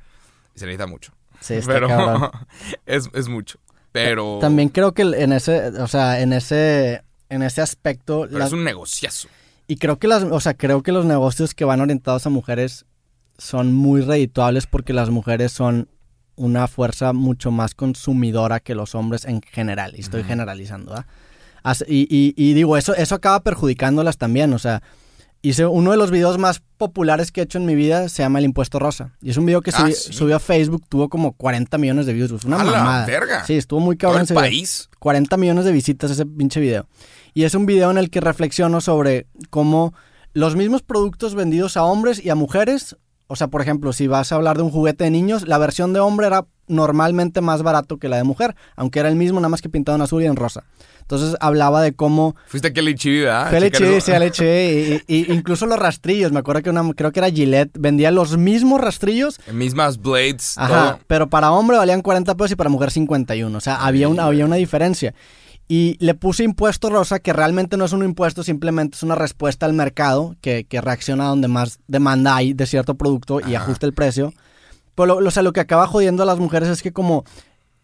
Y 0.55 0.59
se 0.59 0.65
necesita 0.65 0.87
mucho. 0.87 1.13
Sí, 1.39 1.53
está 1.53 1.71
Pero 1.73 2.31
es, 2.87 3.11
es 3.13 3.27
mucho. 3.27 3.59
Pero, 4.03 4.37
También 4.41 4.69
creo 4.69 4.93
que 4.93 5.03
en 5.03 5.31
ese, 5.33 5.67
o 5.79 5.87
sea, 5.87 6.21
en 6.21 6.33
ese, 6.33 7.01
en 7.29 7.41
ese 7.43 7.61
aspecto, 7.61 8.27
pero 8.31 8.45
es 8.45 8.51
un 8.53 8.63
negociazo. 8.63 9.27
y 9.67 9.77
creo 9.77 9.97
que 9.97 10.07
las, 10.07 10.23
o 10.23 10.39
sea, 10.39 10.53
creo 10.53 10.83
que 10.83 10.91
los 10.91 11.05
negocios 11.05 11.53
que 11.55 11.65
van 11.65 11.81
orientados 11.81 12.25
a 12.25 12.29
mujeres 12.29 12.85
son 13.37 13.73
muy 13.73 14.01
redituables 14.01 14.67
porque 14.67 14.93
las 14.93 15.09
mujeres 15.09 15.51
son 15.51 15.87
una 16.37 16.67
fuerza 16.67 17.13
mucho 17.13 17.49
más 17.51 17.73
consumidora 17.75 18.59
que 18.59 18.75
los 18.75 18.93
hombres 18.95 19.25
en 19.25 19.41
general. 19.41 19.93
Y 19.95 20.01
estoy 20.01 20.23
generalizando, 20.23 20.93
¿ah? 20.95 21.05
Y, 21.87 22.01
y- 22.09 22.33
y 22.37 22.53
digo, 22.53 22.77
eso, 22.77 22.93
eso 22.93 23.15
acaba 23.15 23.39
perjudicándolas 23.41 24.17
también. 24.17 24.53
O 24.53 24.59
sea, 24.59 24.83
hice 25.49 25.65
uno 25.65 25.91
de 25.91 25.97
los 25.97 26.11
videos 26.11 26.37
más 26.37 26.61
populares 26.77 27.31
que 27.31 27.41
he 27.41 27.43
hecho 27.43 27.57
en 27.57 27.65
mi 27.65 27.75
vida, 27.75 28.09
se 28.09 28.23
llama 28.23 28.39
El 28.39 28.45
Impuesto 28.45 28.79
Rosa. 28.79 29.11
Y 29.21 29.29
es 29.29 29.37
un 29.37 29.45
video 29.45 29.61
que 29.61 29.71
Ah, 29.73 29.87
sí. 29.91 30.13
subió 30.13 30.35
a 30.35 30.39
Facebook, 30.39 30.83
tuvo 30.89 31.09
como 31.09 31.33
40 31.33 31.77
millones 31.77 32.05
de 32.05 32.13
views. 32.13 32.31
una 32.45 32.59
¡A 32.59 32.63
la 32.63 32.71
mamada. 32.71 33.05
verga! 33.05 33.43
Sí, 33.45 33.53
estuvo 33.55 33.79
muy 33.79 33.97
cabrón 33.97 34.23
ese 34.23 34.33
video. 34.33 34.41
país. 34.43 34.89
40 34.99 35.37
millones 35.37 35.65
de 35.65 35.71
visitas 35.71 36.11
ese 36.11 36.25
pinche 36.25 36.59
video. 36.59 36.87
Y 37.33 37.43
es 37.43 37.53
un 37.55 37.65
video 37.65 37.91
en 37.91 37.97
el 37.97 38.09
que 38.09 38.21
reflexiono 38.21 38.81
sobre 38.81 39.27
cómo 39.49 39.93
los 40.33 40.55
mismos 40.55 40.81
productos 40.81 41.35
vendidos 41.35 41.77
a 41.77 41.83
hombres 41.83 42.23
y 42.23 42.29
a 42.29 42.35
mujeres, 42.35 42.97
o 43.27 43.35
sea, 43.35 43.47
por 43.47 43.61
ejemplo, 43.61 43.93
si 43.93 44.07
vas 44.07 44.31
a 44.31 44.35
hablar 44.35 44.57
de 44.57 44.63
un 44.63 44.71
juguete 44.71 45.03
de 45.05 45.11
niños, 45.11 45.47
la 45.47 45.57
versión 45.57 45.93
de 45.93 45.99
hombre 45.99 46.27
era 46.27 46.45
normalmente 46.67 47.41
más 47.41 47.61
barato 47.61 47.97
que 47.97 48.09
la 48.09 48.17
de 48.17 48.23
mujer, 48.23 48.55
aunque 48.75 48.99
era 48.99 49.09
el 49.09 49.15
mismo, 49.15 49.39
nada 49.39 49.49
más 49.49 49.61
que 49.61 49.69
pintado 49.69 49.95
en 49.95 50.01
azul 50.01 50.23
y 50.23 50.25
en 50.25 50.35
rosa. 50.35 50.63
Entonces 51.07 51.35
hablaba 51.39 51.83
de 51.83 51.93
cómo 51.93 52.35
Fuiste 52.47 52.69
aquí 52.69 52.79
a 52.79 52.83
Lichivi, 52.83 53.19
¿verdad? 53.21 53.49
fue 53.49 53.57
A 53.57 53.61
checar 53.61 53.81
leche, 53.81 53.97
eso. 53.97 54.05
sí, 54.07 54.11
a 54.11 54.19
leche, 54.19 55.03
y, 55.07 55.15
y- 55.15 55.31
incluso 55.33 55.67
los 55.67 55.77
rastrillos, 55.77 56.31
me 56.31 56.39
acuerdo 56.39 56.63
que 56.63 56.71
una, 56.71 56.83
creo 56.93 57.11
que 57.11 57.19
era 57.19 57.29
Gillette, 57.29 57.69
vendía 57.77 58.09
los 58.09 58.37
mismos 58.37 58.81
rastrillos 58.81 59.39
Mismas 59.51 59.99
blades, 60.01 60.57
Ajá, 60.57 60.91
todo. 60.93 60.99
pero 61.05 61.29
para 61.29 61.51
hombre 61.51 61.77
valían 61.77 62.01
40 62.01 62.33
pesos 62.35 62.51
y 62.53 62.55
para 62.55 62.71
mujer 62.71 62.89
51. 62.89 63.55
O 63.55 63.61
sea, 63.61 63.85
había, 63.85 64.07
un- 64.09 64.19
había 64.19 64.45
una 64.45 64.55
diferencia. 64.55 65.13
Y 65.67 65.95
le 65.99 66.13
puse 66.15 66.43
impuesto 66.43 66.89
rosa, 66.89 67.19
que 67.19 67.33
realmente 67.33 67.75
no 67.77 67.85
es 67.85 67.91
un 67.91 68.03
impuesto, 68.03 68.43
simplemente 68.43 68.95
es 68.97 69.03
una 69.03 69.15
respuesta 69.15 69.65
al 69.65 69.73
mercado 69.73 70.35
que, 70.41 70.63
que 70.63 70.79
reacciona 70.81 71.25
donde 71.25 71.47
más 71.47 71.79
demanda 71.87 72.35
hay 72.35 72.53
de 72.53 72.65
cierto 72.67 72.95
producto 72.95 73.39
y 73.41 73.53
Ajá. 73.55 73.63
ajusta 73.65 73.85
el 73.85 73.93
precio. 73.93 74.31
Pero 74.95 75.19
lo, 75.19 75.27
o 75.27 75.31
sea, 75.31 75.43
lo 75.43 75.53
que 75.53 75.59
acaba 75.59 75.85
jodiendo 75.87 76.23
a 76.23 76.25
las 76.25 76.39
mujeres 76.39 76.69
es 76.69 76.81
que 76.83 76.91
como 76.93 77.25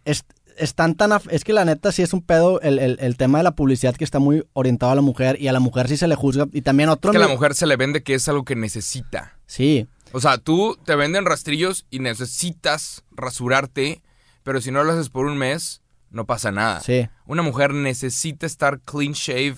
es- 0.06 0.26
están 0.58 0.96
tan... 0.96 1.12
af- 1.12 1.28
Es 1.32 1.44
que 1.44 1.54
la 1.54 1.66
neta 1.66 1.92
sí 1.92 2.02
es 2.02 2.14
un 2.14 2.22
pedo 2.22 2.60
el, 2.62 2.80
el- 2.80 2.98
el 3.00 3.18
tema 3.18 3.38
de 3.40 3.44
la 3.44 3.56
publicidad 3.56 3.96
que 3.96 4.04
está 4.04 4.20
muy 4.20 4.46
orientado 4.54 4.92
a 4.92 4.96
la 4.96 5.02
mujer 5.02 5.42
y 5.42 5.48
a 5.48 5.54
la 5.54 5.60
mujer 5.60 5.88
sí 5.88 5.98
se 5.98 6.08
le 6.08 6.16
juzga. 6.16 6.48
Y 6.52 6.62
también 6.62 6.90
otro... 6.90 7.12
Es 7.12 7.18
que 7.18 7.24
a 7.24 7.28
la 7.28 7.34
mujer 7.34 7.54
se 7.56 7.66
le 7.68 7.76
vende 7.78 8.04
que 8.04 8.14
es 8.14 8.28
algo 8.28 8.44
que 8.44 8.56
necesita. 8.56 9.38
Sí, 9.46 9.88
O 10.14 10.20
sea, 10.20 10.38
tú 10.38 10.78
te 10.86 10.96
venden 10.96 11.26
rastrillos 11.26 11.86
y 11.90 12.00
necesitas 12.00 13.04
rasurarte, 13.12 14.02
pero 14.44 14.62
si 14.62 14.72
no 14.72 14.84
lo 14.84 14.92
haces 14.94 15.10
por 15.10 15.26
un 15.26 15.38
mes, 15.38 15.82
no 16.10 16.26
pasa 16.26 16.52
nada. 16.52 16.80
sí. 16.82 17.08
Una 17.26 17.42
mujer 17.44 17.74
necesita 17.74 18.46
estar 18.46 18.82
clean 18.82 19.14
shave, 19.14 19.56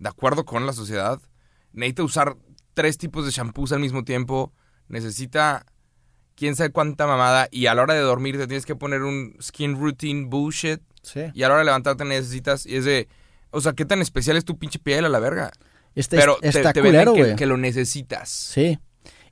de 0.00 0.08
acuerdo 0.08 0.44
con 0.44 0.66
la 0.66 0.72
sociedad. 0.72 1.20
Necesita 1.72 2.02
usar 2.02 2.36
tres 2.74 2.98
tipos 2.98 3.24
de 3.24 3.30
shampoos 3.30 3.70
al 3.72 3.78
mismo 3.80 4.02
tiempo. 4.04 4.52
Necesita 4.88 5.64
quién 6.36 6.56
sabe 6.56 6.70
cuánta 6.70 7.06
mamada. 7.06 7.48
Y 7.50 7.66
a 7.66 7.74
la 7.74 7.82
hora 7.82 7.94
de 7.94 8.00
dormir 8.00 8.36
te 8.38 8.46
tienes 8.46 8.66
que 8.66 8.76
poner 8.76 9.02
un 9.02 9.36
skin 9.42 9.78
routine 9.78 10.26
bullshit. 10.26 10.80
Sí. 11.02 11.20
Y 11.34 11.42
a 11.42 11.48
la 11.48 11.54
hora 11.54 11.60
de 11.60 11.66
levantarte 11.66 12.04
necesitas. 12.04 12.66
Y 12.66 12.76
es 12.76 12.84
de. 12.84 13.08
O 13.50 13.60
sea, 13.60 13.72
¿qué 13.72 13.84
tan 13.84 14.00
especial 14.02 14.36
es 14.36 14.44
tu 14.44 14.58
pinche 14.58 14.78
piel 14.78 15.04
a 15.04 15.08
la 15.08 15.18
verga? 15.20 15.50
Este, 15.94 16.16
Pero 16.16 16.36
te, 16.40 16.48
está 16.48 16.72
te 16.72 16.80
venden 16.80 17.36
que, 17.36 17.46
lo 17.46 17.56
necesitas. 17.56 18.28
Sí. 18.28 18.78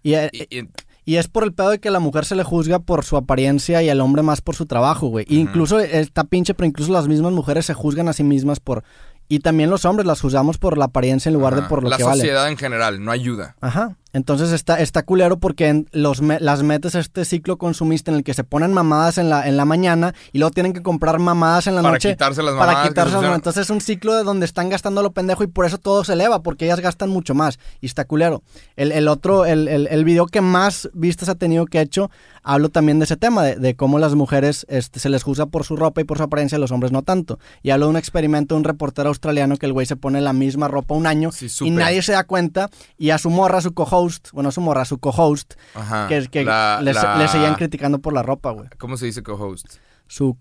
Y, 0.02 0.14
eh, 0.14 0.30
Y- 0.32 0.58
y- 0.58 0.68
Y 1.04 1.16
es 1.16 1.26
por 1.26 1.42
el 1.42 1.52
pedo 1.52 1.70
de 1.70 1.80
que 1.80 1.90
la 1.90 1.98
mujer 1.98 2.24
se 2.24 2.36
le 2.36 2.44
juzga 2.44 2.78
por 2.78 3.04
su 3.04 3.16
apariencia 3.16 3.82
y 3.82 3.90
al 3.90 4.00
hombre 4.00 4.22
más 4.22 4.40
por 4.40 4.54
su 4.54 4.66
trabajo, 4.66 5.08
güey. 5.08 5.26
Y 5.28 5.40
Incluso 5.40 5.80
está 5.80 6.22
pinche, 6.22 6.54
pero 6.54 6.68
incluso 6.68 6.92
las 6.92 7.08
mismas 7.08 7.32
mujeres 7.32 7.66
se 7.66 7.74
juzgan 7.74 8.06
a 8.08 8.12
sí 8.12 8.22
mismas 8.22 8.60
por... 8.60 8.84
Y 9.28 9.40
también 9.40 9.68
los 9.68 9.84
hombres 9.84 10.06
las 10.06 10.20
juzgamos 10.20 10.58
por 10.58 10.78
la 10.78 10.84
apariencia 10.84 11.28
en 11.28 11.34
lugar 11.34 11.56
de 11.56 11.62
por 11.62 11.82
lo 11.82 11.88
la 11.88 11.96
que 11.96 12.04
vale. 12.04 12.18
sociedad 12.20 12.48
en 12.48 12.56
general 12.56 13.02
no 13.04 13.10
ayuda. 13.10 13.56
Ajá. 13.60 13.96
Entonces 14.12 14.52
está, 14.52 14.78
está 14.78 15.02
culero 15.04 15.38
porque 15.38 15.68
en 15.68 15.88
los 15.92 16.20
me- 16.20 16.38
las 16.40 16.62
metes 16.62 16.94
a 16.94 17.00
este 17.00 17.24
ciclo 17.24 17.56
consumista 17.56 18.10
en 18.10 18.18
el 18.18 18.24
que 18.24 18.34
se 18.34 18.44
ponen 18.44 18.72
mamadas 18.72 19.16
en 19.18 19.30
la, 19.30 19.48
en 19.48 19.56
la 19.56 19.64
mañana 19.64 20.14
y 20.32 20.38
luego 20.38 20.50
tienen 20.52 20.72
que 20.74 20.82
comprar 20.82 21.18
mamadas 21.18 21.66
en 21.66 21.74
la 21.76 21.82
Para 21.82 21.94
noche. 21.94 22.10
quitarse 22.10 22.42
las 22.42 22.52
para 22.54 22.66
mamadas 22.66 22.82
que 22.82 22.88
quitarse 22.90 23.08
se 23.10 23.12
las 23.14 23.18
pusieron. 23.20 23.34
Entonces 23.36 23.62
es 23.62 23.70
un 23.70 23.80
ciclo 23.80 24.14
de 24.16 24.22
donde 24.24 24.44
están 24.44 24.68
gastando 24.68 25.02
lo 25.02 25.12
pendejo 25.12 25.44
y 25.44 25.46
por 25.46 25.64
eso 25.64 25.78
todo 25.78 26.04
se 26.04 26.12
eleva, 26.12 26.42
porque 26.42 26.66
ellas 26.66 26.80
gastan 26.80 27.08
mucho 27.10 27.34
más. 27.34 27.58
Y 27.80 27.86
está 27.86 28.04
culero. 28.04 28.42
El, 28.76 28.92
el 28.92 29.08
otro, 29.08 29.46
el, 29.46 29.66
el, 29.68 29.86
el 29.90 30.04
video 30.04 30.26
que 30.26 30.40
más 30.42 30.90
vistas 30.92 31.28
ha 31.30 31.34
tenido 31.34 31.64
que 31.66 31.78
he 31.78 31.82
hecho, 31.82 32.10
hablo 32.42 32.68
también 32.68 32.98
de 32.98 33.04
ese 33.06 33.16
tema, 33.16 33.42
de, 33.42 33.56
de 33.56 33.74
cómo 33.76 33.98
las 33.98 34.14
mujeres 34.14 34.66
este, 34.68 35.00
se 35.00 35.08
les 35.08 35.22
juzga 35.22 35.46
por 35.46 35.64
su 35.64 35.74
ropa 35.76 36.00
y 36.00 36.04
por 36.04 36.18
su 36.18 36.24
apariencia, 36.24 36.58
los 36.58 36.70
hombres 36.70 36.92
no 36.92 37.02
tanto. 37.02 37.38
Y 37.62 37.70
hablo 37.70 37.86
de 37.86 37.90
un 37.90 37.96
experimento 37.96 38.54
de 38.54 38.58
un 38.58 38.64
reportero 38.64 39.08
australiano 39.08 39.56
que 39.56 39.66
el 39.66 39.72
güey 39.72 39.86
se 39.86 39.96
pone 39.96 40.20
la 40.20 40.32
misma 40.34 40.68
ropa 40.68 40.94
un 40.94 41.06
año 41.06 41.32
Sí, 41.32 41.46
y 41.64 41.70
nadie 41.70 42.02
se 42.02 42.12
da 42.12 42.24
cuenta. 42.24 42.68
Y 42.98 43.10
a 43.10 43.18
su 43.18 43.30
morra, 43.30 43.58
a 43.58 43.62
su 43.62 43.72
co-host, 44.02 44.28
bueno, 44.32 44.50
su 44.52 44.60
morra, 44.60 44.84
su 44.84 44.98
co-host, 44.98 45.54
Ajá. 45.74 46.08
que, 46.08 46.26
que 46.28 46.44
La- 46.44 46.80
le, 46.82 46.92
la- 46.92 47.16
le 47.18 47.28
seguían 47.28 47.54
criticando 47.54 47.98
por 47.98 48.12
la 48.12 48.22
ropa, 48.22 48.50
güey. 48.50 48.68
¿Cómo 48.78 48.96
se 48.96 49.06
dice 49.06 49.22
co-host? 49.22 49.66
Su 50.06 50.34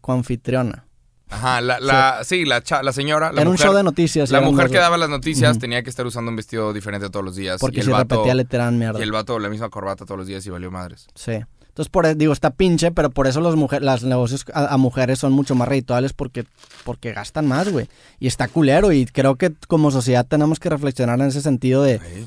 coanfitriona. 0.00 0.86
Ajá, 1.30 1.60
la, 1.62 1.80
la, 1.80 2.20
sí, 2.22 2.44
la, 2.44 2.62
cha- 2.62 2.82
la 2.82 2.92
señora, 2.92 3.32
la 3.32 3.40
Era 3.40 3.50
un 3.50 3.56
show 3.56 3.72
de 3.74 3.82
noticias. 3.82 4.30
la 4.30 4.40
mujer 4.42 4.68
que 4.70 4.78
daba 4.78 4.98
las 4.98 5.08
noticias 5.08 5.58
tenía 5.58 5.82
que 5.82 5.90
estar 5.90 6.06
usando 6.06 6.30
un 6.30 6.36
vestido 6.36 6.72
diferente 6.72 7.08
todos 7.10 7.24
los 7.24 7.34
días. 7.34 7.60
Porque 7.60 7.78
y 7.78 7.80
el 7.80 7.86
si 7.86 7.92
vato, 7.92 8.16
repetía 8.16 8.34
le 8.34 8.44
tiraban 8.44 8.78
mierda. 8.78 8.98
Y 8.98 9.02
el 9.02 9.10
vato 9.10 9.38
la 9.38 9.48
misma 9.48 9.70
corbata 9.70 10.04
todos 10.04 10.18
los 10.18 10.26
días 10.26 10.44
y 10.46 10.50
valió 10.50 10.70
madres. 10.70 11.06
Sí. 11.14 11.32
Entonces, 11.62 11.90
por 11.90 12.06
eso, 12.06 12.14
digo, 12.14 12.32
está 12.32 12.50
pinche, 12.50 12.92
pero 12.92 13.10
por 13.10 13.26
eso 13.26 13.40
los 13.40 13.56
mujer, 13.56 13.82
las 13.82 14.04
negocios 14.04 14.44
a, 14.52 14.66
a 14.72 14.76
mujeres 14.76 15.18
son 15.18 15.32
mucho 15.32 15.56
más 15.56 15.66
redituables 15.66 16.12
porque, 16.12 16.44
porque 16.84 17.12
gastan 17.12 17.48
más, 17.48 17.72
güey. 17.72 17.88
Y 18.20 18.28
está 18.28 18.46
culero. 18.46 18.92
Y 18.92 19.06
creo 19.06 19.34
que 19.34 19.52
como 19.66 19.90
sociedad 19.90 20.24
tenemos 20.24 20.60
que 20.60 20.68
reflexionar 20.68 21.18
en 21.20 21.26
ese 21.26 21.40
sentido 21.40 21.82
de, 21.82 21.98
Sí. 21.98 22.26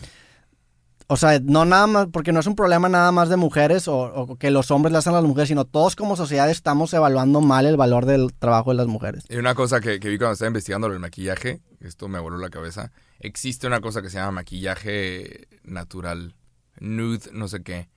O 1.07 1.15
sea, 1.15 1.39
no 1.41 1.63
nada 1.63 1.87
más, 1.87 2.07
porque 2.11 2.33
no 2.33 2.41
es 2.41 2.47
un 2.47 2.55
problema 2.55 2.89
nada 2.89 3.11
más 3.13 3.29
de 3.29 3.37
mujeres 3.37 3.87
o, 3.87 4.35
que 4.37 4.51
los 4.51 4.71
hombres 4.71 4.91
le 4.91 4.97
hacen 4.97 5.13
a 5.13 5.17
las 5.17 5.25
mujeres, 5.25 5.47
sino 5.47 5.63
todos 5.63 5.95
como 5.95 6.17
sociedad 6.17 6.49
estamos 6.49 6.93
evaluando 6.93 7.39
mal 7.39 7.65
el 7.65 7.77
valor 7.77 8.05
del 8.05 8.33
trabajo 8.33 8.71
de 8.71 8.77
las 8.77 8.87
mujeres. 8.87 9.23
Y 9.29 9.37
una 9.37 9.55
cosa 9.55 9.79
que, 9.79 10.01
que 10.01 10.09
vi 10.09 10.17
cuando 10.17 10.33
estaba 10.33 10.49
investigando 10.49 10.87
el 10.87 10.99
maquillaje, 10.99 11.61
esto 11.79 12.09
me 12.09 12.19
voló 12.19 12.37
la 12.37 12.49
cabeza. 12.49 12.91
Existe 13.19 13.67
una 13.67 13.79
cosa 13.79 14.01
que 14.01 14.09
se 14.09 14.17
llama 14.17 14.31
maquillaje 14.31 15.47
natural, 15.63 16.35
nude, 16.79 17.31
no 17.31 17.47
sé 17.47 17.63
qué. 17.63 17.89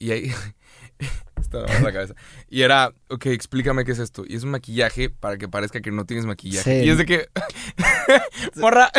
Y 0.00 0.10
ahí. 0.10 0.32
Estaba 1.40 1.66
en 1.66 1.84
la 1.84 1.92
cabeza. 1.92 2.14
Y 2.48 2.62
era, 2.62 2.92
ok, 3.08 3.26
explícame 3.26 3.84
qué 3.84 3.92
es 3.92 3.98
esto. 3.98 4.24
Y 4.26 4.36
es 4.36 4.42
un 4.42 4.50
maquillaje 4.50 5.10
para 5.10 5.38
que 5.38 5.48
parezca 5.48 5.80
que 5.80 5.90
no 5.90 6.04
tienes 6.04 6.26
maquillaje. 6.26 6.80
Sí. 6.80 6.86
Y 6.86 6.90
es 6.90 6.98
de 6.98 7.06
que. 7.06 7.28
Morra, 8.56 8.90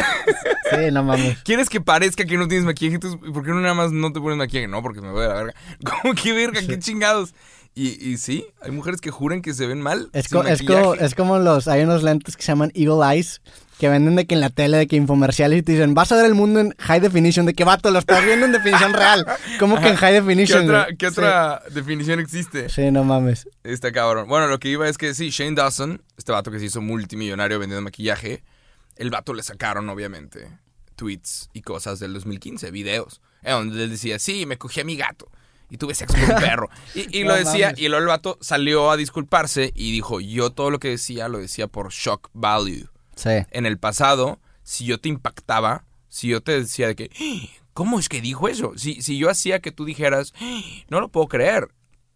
Sí, 0.71 0.91
no 0.91 1.03
mames. 1.03 1.37
¿quieres 1.43 1.69
que 1.69 1.81
parezca 1.81 2.25
que 2.25 2.37
no 2.37 2.47
tienes 2.47 2.65
maquillaje? 2.65 2.95
Entonces, 2.95 3.19
¿por 3.33 3.43
qué 3.43 3.49
no 3.49 3.61
nada 3.61 3.73
más 3.73 3.91
no 3.91 4.11
te 4.13 4.19
pones 4.19 4.37
maquillaje? 4.37 4.67
No, 4.67 4.81
porque 4.81 5.01
me 5.01 5.11
voy 5.11 5.25
a 5.25 5.29
la 5.29 5.33
verga. 5.35 5.53
¿Cómo 6.01 6.13
que 6.13 6.33
verga? 6.33 6.61
¿Qué 6.65 6.79
chingados? 6.79 7.33
Y, 7.75 7.89
y 8.09 8.17
sí, 8.17 8.45
hay 8.61 8.71
mujeres 8.71 8.99
que 8.99 9.11
juran 9.11 9.41
que 9.41 9.53
se 9.53 9.65
ven 9.65 9.79
mal. 9.81 10.09
Es, 10.13 10.27
co- 10.27 10.43
es, 10.43 10.61
como, 10.63 10.95
es 10.95 11.15
como 11.15 11.39
los, 11.39 11.67
hay 11.67 11.83
unos 11.83 12.03
lentes 12.03 12.35
que 12.35 12.43
se 12.43 12.47
llaman 12.51 12.71
Eagle 12.73 13.05
Eyes, 13.15 13.41
que 13.77 13.87
venden 13.87 14.17
de 14.17 14.25
que 14.25 14.35
en 14.35 14.41
la 14.41 14.49
tele, 14.49 14.75
de 14.75 14.87
que 14.87 14.97
infomerciales 14.97 15.59
y 15.59 15.61
te 15.61 15.71
dicen, 15.71 15.93
vas 15.93 16.11
a 16.11 16.17
ver 16.17 16.25
el 16.25 16.35
mundo 16.35 16.59
en 16.59 16.73
high 16.77 16.99
definition, 16.99 17.45
de 17.45 17.53
que 17.53 17.63
vato, 17.63 17.89
lo 17.91 17.99
estás 17.99 18.25
viendo 18.25 18.45
en 18.45 18.51
definición 18.51 18.91
real. 18.93 19.25
¿Cómo 19.59 19.79
que 19.79 19.87
en 19.87 19.95
high 19.95 20.11
¿Qué 20.13 20.19
definition? 20.21 20.63
otra, 20.65 20.83
güey? 20.85 20.97
qué 20.97 21.07
otra 21.07 21.61
definición 21.71 22.19
existe? 22.19 22.67
Sí. 22.67 22.81
Sí, 22.83 22.91
no 22.91 23.05
mames. 23.05 23.47
Está 23.63 23.93
cabrón. 23.93 24.27
Bueno, 24.27 24.47
lo 24.47 24.59
que 24.59 24.67
iba 24.69 24.89
es 24.89 24.97
que 24.97 25.13
sí, 25.13 25.29
Shane 25.29 25.55
Dawson, 25.55 26.01
este 26.17 26.33
vato 26.33 26.51
que 26.51 26.59
se 26.59 26.65
hizo 26.65 26.81
multimillonario 26.81 27.59
vendiendo 27.59 27.81
maquillaje, 27.83 28.43
el 28.97 29.09
vato 29.09 29.33
le 29.33 29.43
sacaron, 29.43 29.87
obviamente, 29.87 30.49
tweets 30.97 31.49
y 31.53 31.61
cosas 31.61 31.99
del 31.99 32.13
2015, 32.13 32.71
videos, 32.71 33.21
en 33.43 33.53
donde 33.53 33.83
él 33.85 33.89
decía, 33.89 34.19
sí, 34.19 34.45
me 34.45 34.57
cogí 34.57 34.81
a 34.81 34.83
mi 34.83 34.97
gato 34.97 35.29
y 35.69 35.77
tuve 35.77 35.95
sexo 35.95 36.15
con 36.17 36.35
un 36.35 36.41
perro. 36.41 36.69
Y, 36.95 37.19
y 37.19 37.23
lo 37.23 37.33
decía, 37.35 37.67
mames. 37.67 37.79
y 37.81 37.87
luego 37.87 38.01
el 38.03 38.07
vato 38.07 38.37
salió 38.41 38.91
a 38.91 38.97
disculparse 38.97 39.71
y 39.75 39.91
dijo, 39.91 40.19
yo 40.19 40.51
todo 40.51 40.71
lo 40.71 40.79
que 40.79 40.89
decía 40.89 41.27
lo 41.27 41.37
decía 41.39 41.67
por 41.67 41.89
shock 41.91 42.29
value. 42.33 42.87
Sí. 43.15 43.29
En 43.51 43.65
el 43.65 43.77
pasado, 43.77 44.39
si 44.63 44.85
yo 44.85 44.99
te 44.99 45.09
impactaba, 45.09 45.85
si 46.07 46.29
yo 46.29 46.41
te 46.41 46.53
decía 46.59 46.87
de 46.87 46.95
que, 46.95 47.09
"¡Ah! 47.19 47.47
¿cómo 47.73 47.99
es 47.99 48.09
que 48.09 48.19
dijo 48.21 48.47
eso? 48.47 48.73
Si, 48.77 49.01
si 49.01 49.17
yo 49.17 49.29
hacía 49.29 49.59
que 49.59 49.71
tú 49.71 49.85
dijeras, 49.85 50.33
"¡Ah! 50.41 50.61
no 50.89 50.99
lo 51.01 51.09
puedo 51.09 51.27
creer, 51.27 51.69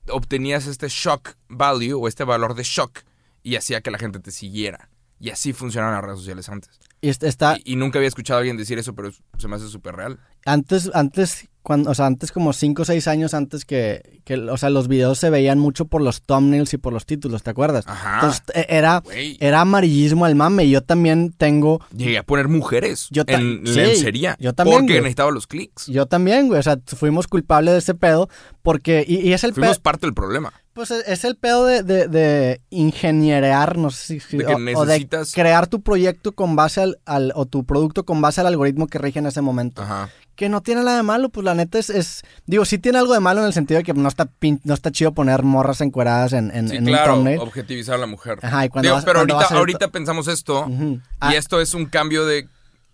obtenías 0.10 0.68
este 0.68 0.88
shock 0.89 1.36
value 1.47 1.93
o 1.93 2.08
este 2.08 2.24
valor 2.24 2.56
de 2.56 2.64
shock 2.64 2.99
y 3.43 3.56
hacía 3.56 3.82
que 3.82 3.91
la 3.91 3.97
gente 3.99 4.20
te 4.20 4.32
siguiera. 4.32 4.89
Y 5.20 5.30
así 5.30 5.54
funcionaban 5.54 5.95
las 5.95 6.04
redes 6.04 6.20
sociales 6.20 6.49
antes. 6.49 6.80
Y 7.01 7.10
est- 7.10 7.24
está, 7.24 7.58
Y, 7.64 7.74
y 7.74 7.76
nunca 7.76 7.99
había 7.99 8.08
escuchado 8.10 8.38
a 8.38 8.39
alguien 8.41 8.58
decir 8.58 8.78
eso, 8.80 8.93
pero 8.93 9.12
se 9.38 9.47
me 9.47 9.56
hace 9.56 9.68
súper 9.70 9.95
real. 9.95 10.20
antes, 10.45 10.89
antes, 10.93 11.47
cuando, 11.64 11.89
o 11.89 11.95
sea, 11.95 12.05
antes 12.07 12.32
como 12.32 12.51
5 12.53 12.82
o 12.82 12.86
6 12.86 13.07
años 13.07 13.34
antes 13.34 13.64
que, 13.66 14.20
que, 14.26 14.36
o 14.36 14.57
sea, 14.57 14.70
los 14.70 14.88
videos 14.88 15.18
se 15.18 15.30
veían 15.30 15.57
mucho 15.59 15.86
por 15.86 16.01
los 16.01 16.22
thumbnails 16.22 16.74
y 16.74 16.78
por 16.78 16.91
los 16.93 17.05
títulos, 17.05 17.41
¿te 17.41 17.49
acuerdas? 17.49 17.86
Ajá. 17.88 18.16
Entonces, 18.16 18.43
e- 18.53 18.66
era, 18.70 19.01
era 19.39 19.61
amarillismo 19.61 20.26
al 20.26 20.36
mame. 20.36 20.66
Y 20.66 20.72
yo 20.72 20.82
también 20.84 21.32
tengo 21.32 21.80
Llegué 21.95 22.18
a 22.18 22.24
poner 22.24 22.49
mujeres 22.49 23.07
Yo 23.11 23.24
en 23.28 23.66
sí, 23.66 23.74
lencería. 23.76 24.36
yo 24.39 24.53
también, 24.53 24.80
Porque 24.80 24.93
güey. 24.93 25.01
necesitaba 25.03 25.32
los 25.32 25.47
clics. 25.47 25.88
Yo 25.88 26.05
también, 26.05 26.47
güey. 26.47 26.59
O 26.59 26.64
sea, 26.64 26.78
fuimos 26.86 27.28
culpables 27.28 27.72
de 27.74 27.80
ese 27.80 27.95
pedo 27.95 28.30
porque... 28.61 29.03
Y, 29.07 29.28
y 29.28 29.34
es 29.34 29.43
el 29.43 29.53
Fuimos 29.53 29.78
pedo... 29.78 29.84
parte 29.84 30.05
del 30.05 30.14
problema. 30.14 30.51
Pues 30.74 30.90
es 30.92 31.08
es 31.08 31.24
el 31.24 31.36
pedo 31.36 31.66
de, 31.66 31.84
de, 31.84 32.08
de 32.08 32.62
ingenierear, 32.70 33.78
no 33.78 33.90
sé 33.92 34.20
si... 34.20 34.38
De 34.38 34.46
que 34.46 34.54
o, 34.54 34.58
o 34.80 34.86
de 34.86 34.96
necesitas- 34.96 35.34
crear 35.34 35.68
tu 35.68 35.82
proyecto 35.82 36.32
con 36.32 36.56
base 36.56 36.82
al, 36.82 37.00
al- 37.06 37.32
O 37.36 37.46
tu 37.46 37.64
producto 37.64 38.06
con 38.06 38.22
base 38.22 38.42
al 38.42 38.48
algoritmo 38.48 38.88
que 38.88 38.98
rige 38.98 39.20
en 39.20 39.28
ese 39.28 39.42
momento. 39.42 39.82
Ajá. 39.84 40.10
Que 40.36 40.50
no 40.50 40.62
tiene 40.62 40.84
nada 40.84 40.98
de 40.98 41.04
malo, 41.04 41.30
pues 41.30 41.46
la 41.46 41.54
neta 41.54 41.78
es... 41.78 41.90
es- 41.92 42.24
digo, 42.48 42.66
sí 42.66 42.80
tiene 42.80 42.98
algo 42.98 43.14
de 43.14 43.20
malo 43.20 43.42
en 43.42 43.48
el 43.48 43.54
sentido 43.54 43.78
de 43.78 43.84
que 43.84 43.94
no 43.94 44.08
está, 44.10 44.26
pin- 44.26 44.62
no 44.64 44.74
está 44.74 44.92
chido 44.92 45.14
poner 45.14 45.44
morras 45.44 45.80
encueradas 45.82 46.34
en, 46.34 46.50
en, 46.56 46.70
Sí, 46.70 46.78
en 46.78 46.86
claro, 46.86 47.14
un 47.14 47.18
thumbnail. 47.20 47.40
objetivizar 47.40 47.96
a 47.96 47.98
la 48.00 48.08
mujer. 48.08 48.40
Ajá, 48.42 48.66
y 48.66 48.70
cuando 48.70 48.88
Digo, 48.88 48.96
vas- 48.96 49.06
pero 49.06 49.20
cuando 49.20 49.34
ahorita, 49.36 49.48
vas 49.50 49.52
a- 49.52 49.60
ahorita 49.60 49.88
pensamos 49.90 50.28
esto 50.28 50.68
y 50.70 51.00
Ah, 51.20 51.36
esto 51.36 51.62
es 51.62 51.74
un 51.76 51.86
cambio 51.86 52.26
de... 52.26 52.48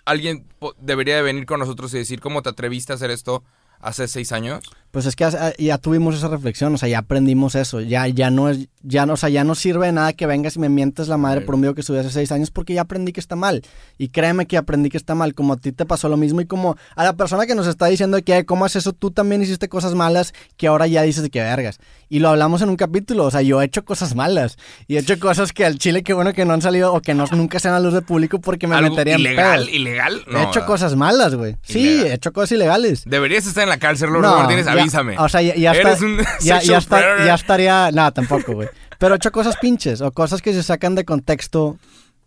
Alguien 0.06 0.48
debería 0.82 1.16
de 1.16 1.22
venir 1.22 1.46
con 1.46 1.60
nosotros 1.60 1.94
y 1.94 1.98
decir, 2.00 2.20
¿cómo 2.20 2.42
te 2.42 2.50
atreviste 2.50 2.92
a 2.92 2.96
hacer 2.96 3.12
esto 3.12 3.44
hace 3.80 4.08
seis 4.08 4.32
años? 4.32 4.64
Pues 4.92 5.06
es 5.06 5.16
que 5.16 5.24
hace- 5.24 5.54
ya 5.60 5.78
tuvimos 5.78 6.16
esa 6.16 6.30
reflexión, 6.30 6.74
o 6.74 6.78
sea, 6.80 6.90
ya 6.90 6.98
aprendimos 6.98 7.54
eso, 7.54 7.80
ya, 7.80 8.08
ya 8.08 8.32
no 8.32 8.50
es, 8.50 8.70
ya 8.82 9.06
no, 9.06 9.14
o 9.14 9.18
sea, 9.18 9.30
ya 9.30 9.44
no 9.44 9.54
sirve 9.54 9.86
de 9.86 9.92
nada 9.92 10.14
que 10.14 10.26
vengas 10.26 10.56
y 10.56 10.60
me 10.60 10.68
mientes 10.68 11.08
la 11.08 11.16
madre 11.18 11.42
por 11.42 11.54
un 11.54 11.62
video 11.62 11.76
que 11.76 11.84
subí 11.84 12.00
hace 12.00 12.10
seis 12.10 12.32
años 12.32 12.50
porque 12.50 12.74
ya 12.74 12.82
aprendí 12.82 13.12
que 13.14 13.20
está 13.20 13.36
mal. 13.36 13.62
Y 14.00 14.08
créeme 14.10 14.48
que 14.48 14.58
aprendí 14.58 14.90
que 14.90 14.98
está 14.98 15.14
mal, 15.14 15.36
como 15.36 15.54
a 15.54 15.58
ti 15.58 15.72
te 15.74 15.86
pasó 15.86 16.10
lo 16.10 16.18
mismo 16.18 16.42
y 16.42 16.46
como 16.46 16.76
a 16.96 17.04
la 17.04 17.14
persona 17.14 17.46
que 17.46 17.54
nos 17.54 17.68
está 17.68 17.86
diciendo 17.86 18.18
que 18.24 18.46
cómo 18.48 18.66
es 18.66 18.76
eso, 18.76 18.92
tú 18.94 19.12
también 19.12 19.44
hiciste 19.44 19.70
cosas 19.70 19.94
malas 19.94 20.34
que 20.58 20.66
ahora 20.66 20.88
ya 20.88 21.04
dices 21.04 21.22
de 21.22 21.30
que 21.30 21.40
vergas. 21.42 21.78
Y 22.10 22.18
lo 22.18 22.30
hablamos 22.30 22.64
en 22.64 22.70
un 22.70 22.76
capítulo, 22.76 23.26
o 23.26 23.30
sea, 23.32 23.44
yo 23.44 23.62
he 23.62 23.66
hecho 23.66 23.86
cosas 23.86 24.16
malas 24.16 24.58
y 24.88 24.96
he 24.96 25.00
hecho 25.00 25.20
cosas 25.20 25.54
que 25.54 25.66
al 25.66 25.78
chile 25.78 26.02
que 26.02 26.14
bueno 26.14 26.34
que 26.34 26.46
no 26.46 26.54
han 26.54 26.64
salido 26.64 26.96
o 26.96 27.02
que 27.02 27.14
no, 27.14 27.26
nunca 27.32 27.60
sean 27.60 27.76
a 27.76 27.80
luz 27.80 27.94
de 27.94 28.02
público 28.02 28.42
porque 28.42 28.66
me 28.66 28.74
¿Algo 28.76 28.90
meterían 28.90 29.20
ilegal? 29.20 29.70
¿Ilegal? 29.70 30.24
No, 30.28 30.40
he 30.40 30.42
hecho 30.42 30.52
¿verdad? 30.62 30.66
cosas 30.66 30.96
malas, 30.96 31.36
güey. 31.36 31.58
Sí, 31.62 32.02
he 32.02 32.16
hecho 32.16 32.34
cosas 32.34 32.54
ilegales. 32.54 33.04
Deberías 33.06 33.46
estar 33.46 33.62
en 33.62 33.69
la 33.70 33.78
cárcel, 33.78 34.10
Lourdes 34.10 34.32
Martínez, 34.32 34.66
ya- 34.66 34.72
avísame. 34.74 35.18
O 35.18 35.30
sea, 35.30 35.42
ya, 35.42 35.56
ya 35.56 35.72
Eres 35.72 35.94
está- 35.94 36.06
un 36.06 36.18
ya, 36.42 36.58
está- 36.78 37.26
ya 37.26 37.34
estaría. 37.36 37.92
No, 37.92 38.12
tampoco, 38.12 38.54
güey. 38.54 38.70
Pero 38.98 39.14
he 39.16 39.18
hecho 39.18 39.32
cosas 39.32 39.56
pinches 39.58 40.02
o 40.02 40.12
cosas 40.12 40.42
que 40.42 40.52
se 40.54 40.62
sacan 40.64 40.96
de 40.96 41.06
contexto, 41.06 41.78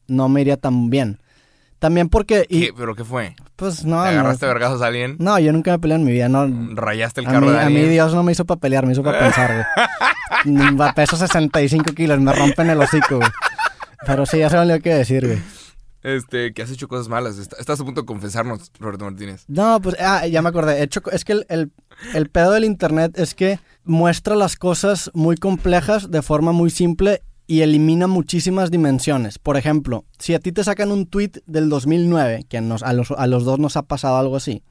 no 0.09 0.29
me 0.29 0.41
iría 0.41 0.57
tan 0.57 0.89
bien. 0.91 1.19
También 1.79 2.09
porque. 2.09 2.47
Y, 2.49 2.67
¿Qué? 2.67 2.73
¿Pero 2.77 2.95
qué 2.95 3.05
fue? 3.05 3.35
Pues 3.57 3.85
no. 3.85 3.97
¿Te 4.05 4.13
no, 4.13 4.21
agarraste 4.21 4.47
vergazos 4.47 4.81
a 4.83 4.87
alguien? 4.87 5.17
no, 5.19 5.39
yo 5.39 5.53
nunca 5.53 5.73
me 5.73 5.79
peleé 5.81 5.97
en 5.97 6.05
mi 6.05 6.13
vida. 6.13 6.29
No, 6.29 6.47
¿Rayaste 6.75 7.21
el 7.21 7.27
a 7.27 7.31
carro 7.33 7.47
mí, 7.47 7.53
de 7.53 7.59
a 7.59 7.67
mí 7.67 7.75
alguien? 7.75 7.91
Dios 7.91 8.15
no 8.15 8.23
me 8.23 8.33
hizo 8.33 8.45
para 8.45 8.61
pelear, 8.61 8.87
me 8.87 8.93
hizo 8.93 9.03
para 9.03 9.19
pensar, 9.19 9.67
güey. 10.45 10.93
Peso 10.95 11.17
65 11.17 11.93
kilos, 11.93 12.21
me 12.21 12.33
rompen 12.33 12.71
el 12.71 12.81
hocico, 12.81 13.17
güey. 13.19 13.31
Pero 14.07 14.27
sí, 14.27 14.39
ya 14.39 14.49
sé 14.51 14.65
lo 14.65 14.81
que 14.81 14.95
decir, 14.95 15.27
güey. 15.27 15.39
Este, 16.03 16.53
que 16.53 16.63
has 16.63 16.71
hecho 16.71 16.89
cosas 16.89 17.09
malas. 17.09 17.39
Est- 17.39 17.55
Estás 17.59 17.81
a 17.81 17.85
punto 17.85 18.01
de 18.03 18.07
confesarnos, 18.07 18.73
Roberto 18.81 19.05
Martínez. 19.05 19.45
No, 19.49 19.81
pues 19.81 19.97
ah, 20.01 20.27
ya 20.27 20.43
me 20.43 20.49
acordé. 20.49 20.79
He 20.81 20.83
hecho 20.83 21.01
es 21.13 21.25
que 21.25 21.33
el, 21.33 21.47
el- 21.49 21.71
el 22.15 22.29
pedo 22.31 22.53
del 22.53 22.65
internet 22.65 23.19
es 23.19 23.35
que 23.35 23.61
muestra 23.85 24.35
las 24.35 24.57
cosas 24.57 25.11
muy 25.15 25.37
complejas 25.37 26.11
de 26.11 26.23
forma 26.23 26.53
muy 26.53 26.71
simple 26.71 27.23
y 27.47 27.61
elimina 27.61 28.07
muchísimas 28.07 28.71
dimensiones. 28.71 29.39
Por 29.39 29.57
ejemplo, 29.57 30.05
si 30.19 30.35
a 30.35 30.39
ti 30.39 30.53
te 30.53 30.65
sacan 30.65 30.91
un 30.91 31.07
tweet 31.07 31.33
del 31.47 31.69
2009, 31.69 32.47
que 32.49 32.61
nos- 32.61 32.83
a, 32.83 32.93
los, 32.93 33.11
a 33.11 33.27
los 33.27 33.45
dos 33.45 33.59
nos 33.59 33.77
ha 33.77 33.83
pasado 33.83 34.17
algo 34.17 34.37
así, 34.37 34.63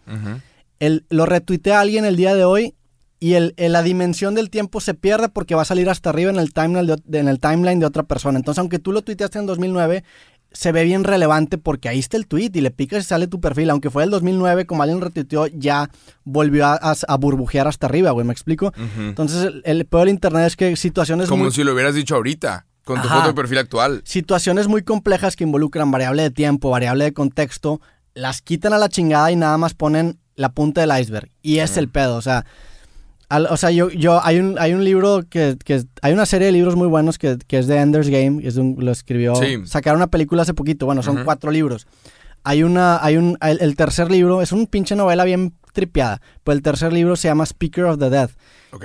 el, 0.79 1.05
lo 1.09 1.25
retuitea 1.25 1.79
alguien 1.79 2.05
el 2.05 2.15
día 2.15 2.33
de 2.33 2.43
hoy 2.43 2.75
y 3.19 3.33
el, 3.33 3.53
la 3.57 3.83
dimensión 3.83 4.33
del 4.33 4.49
tiempo 4.49 4.81
se 4.81 4.95
pierde 4.95 5.29
porque 5.29 5.53
va 5.53 5.61
a 5.61 5.65
salir 5.65 5.89
hasta 5.89 6.09
arriba 6.09 6.31
en 6.31 6.39
el 6.39 6.53
timeline 6.53 6.95
de- 7.05 7.19
en 7.19 7.27
el 7.27 7.39
timeline 7.39 7.79
de 7.79 7.85
otra 7.85 8.01
persona. 8.03 8.39
Entonces, 8.39 8.57
aunque 8.59 8.79
tú 8.79 8.91
lo 8.91 9.03
tuiteaste 9.03 9.37
en 9.37 9.45
2009, 9.45 10.03
se 10.53 10.71
ve 10.71 10.83
bien 10.83 11.03
relevante 11.03 11.57
porque 11.57 11.87
ahí 11.89 11.99
está 11.99 12.17
el 12.17 12.27
tweet 12.27 12.51
y 12.53 12.61
le 12.61 12.71
picas 12.71 13.03
y 13.03 13.07
sale 13.07 13.27
tu 13.27 13.39
perfil. 13.39 13.69
Aunque 13.69 13.89
fue 13.89 14.03
el 14.03 14.09
2009, 14.09 14.65
como 14.65 14.83
alguien 14.83 14.99
retuiteó, 15.01 15.47
ya 15.47 15.89
volvió 16.23 16.65
a, 16.65 16.73
a- 16.75 16.95
a 17.07 17.17
burbujear 17.17 17.67
hasta 17.67 17.87
arriba, 17.87 18.11
güey, 18.11 18.25
¿me 18.25 18.33
explico? 18.33 18.73
Entonces, 18.99 19.43
el, 19.45 19.61
el 19.65 19.85
peor 19.85 20.01
del 20.05 20.15
internet 20.15 20.47
es 20.47 20.55
que 20.55 20.75
situaciones 20.75 21.29
Como 21.29 21.45
muy... 21.45 21.53
si 21.53 21.63
lo 21.63 21.73
hubieras 21.73 21.95
dicho 21.95 22.15
ahorita, 22.15 22.65
con 22.83 23.01
tu 23.01 23.07
foto 23.07 23.27
de 23.27 23.33
perfil 23.33 23.59
actual. 23.59 24.01
situaciones 24.03 24.67
muy 24.67 24.83
complejas 24.83 25.35
que 25.35 25.43
involucran 25.45 25.89
variable 25.91 26.23
de 26.23 26.31
tiempo, 26.31 26.69
variable 26.69 27.05
de 27.05 27.13
contexto, 27.13 27.79
las 28.13 28.41
quitan 28.41 28.73
a 28.73 28.77
la 28.77 28.89
chingada 28.89 29.31
y 29.31 29.35
nada 29.37 29.57
más 29.57 29.73
ponen 29.73 30.19
la 30.35 30.51
punta 30.51 30.81
del 30.81 30.99
iceberg. 30.99 31.29
Y 31.41 31.59
es 31.59 31.77
el 31.77 31.87
pedo, 31.89 32.15
o 32.17 32.21
sea... 32.21 32.45
o 33.31 33.57
sea, 33.57 33.71
yo, 33.71 33.89
yo, 33.89 34.23
hay 34.23 34.39
un, 34.39 34.57
hay 34.59 34.73
un 34.73 34.83
libro 34.83 35.23
que, 35.29 35.57
que 35.63 35.83
hay 36.01 36.13
una 36.13 36.25
serie 36.25 36.47
de 36.47 36.51
libros 36.51 36.75
muy 36.75 36.87
buenos 36.87 37.17
que, 37.17 37.37
que 37.47 37.59
es 37.59 37.67
de 37.67 37.77
Ender's 37.77 38.09
Game, 38.09 38.45
es 38.45 38.55
lo 38.55 38.91
escribió, 38.91 39.33
sacaron 39.65 39.97
una 39.97 40.07
película 40.07 40.41
hace 40.41 40.53
poquito, 40.53 40.85
bueno, 40.85 41.03
son 41.03 41.23
cuatro 41.23 41.51
libros. 41.51 41.87
Hay 42.43 42.63
una, 42.63 43.03
hay 43.03 43.17
un, 43.17 43.37
el, 43.41 43.75
tercer 43.75 44.09
libro 44.09 44.41
es 44.41 44.51
un 44.51 44.65
pinche 44.65 44.95
novela 44.95 45.23
bien 45.23 45.53
tripeada, 45.71 46.21
pues 46.43 46.55
el 46.57 46.61
tercer 46.61 46.93
libro 46.93 47.15
se 47.15 47.27
llama 47.27 47.45
Speaker 47.45 47.85
of 47.85 47.99
the 47.99 48.09
Dead. 48.09 48.29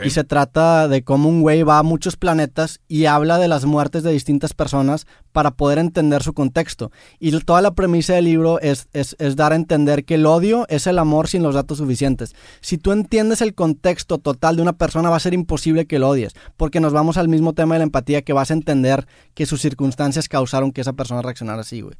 Y 0.04 0.10
se 0.10 0.24
trata 0.24 0.88
de 0.88 1.04
cómo 1.04 1.28
un 1.28 1.42
güey 1.42 1.62
va 1.62 1.78
a 1.78 1.84
muchos 1.84 2.16
planetas 2.16 2.80
y 2.88 3.04
habla 3.04 3.38
de 3.38 3.46
las 3.46 3.66
muertes 3.66 4.02
de 4.02 4.10
distintas 4.10 4.52
personas 4.52 5.06
para 5.30 5.52
poder 5.52 5.78
entender 5.78 6.24
su 6.24 6.32
contexto. 6.32 6.90
Y 7.20 7.30
toda 7.40 7.62
la 7.62 7.72
premisa 7.74 8.14
del 8.14 8.24
libro 8.24 8.58
es, 8.60 8.88
es, 8.92 9.14
es, 9.20 9.36
dar 9.36 9.52
a 9.52 9.56
entender 9.56 10.04
que 10.04 10.16
el 10.16 10.26
odio 10.26 10.66
es 10.70 10.88
el 10.88 10.98
amor 10.98 11.28
sin 11.28 11.44
los 11.44 11.54
datos 11.54 11.78
suficientes. 11.78 12.34
Si 12.60 12.78
tú 12.78 12.90
entiendes 12.90 13.40
el 13.42 13.54
contexto 13.54 14.18
total 14.18 14.56
de 14.56 14.62
una 14.62 14.72
persona, 14.72 15.08
va 15.08 15.16
a 15.16 15.20
ser 15.20 15.34
imposible 15.34 15.86
que 15.86 16.00
lo 16.00 16.08
odies, 16.08 16.32
porque 16.56 16.80
nos 16.80 16.92
vamos 16.92 17.16
al 17.16 17.28
mismo 17.28 17.52
tema 17.52 17.76
de 17.76 17.80
la 17.80 17.84
empatía, 17.84 18.22
que 18.22 18.32
vas 18.32 18.50
a 18.50 18.54
entender 18.54 19.06
que 19.34 19.46
sus 19.46 19.60
circunstancias 19.60 20.28
causaron 20.28 20.72
que 20.72 20.80
esa 20.80 20.94
persona 20.94 21.22
reaccionara 21.22 21.60
así, 21.60 21.80
güey. 21.80 21.94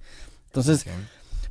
Entonces... 0.47 0.87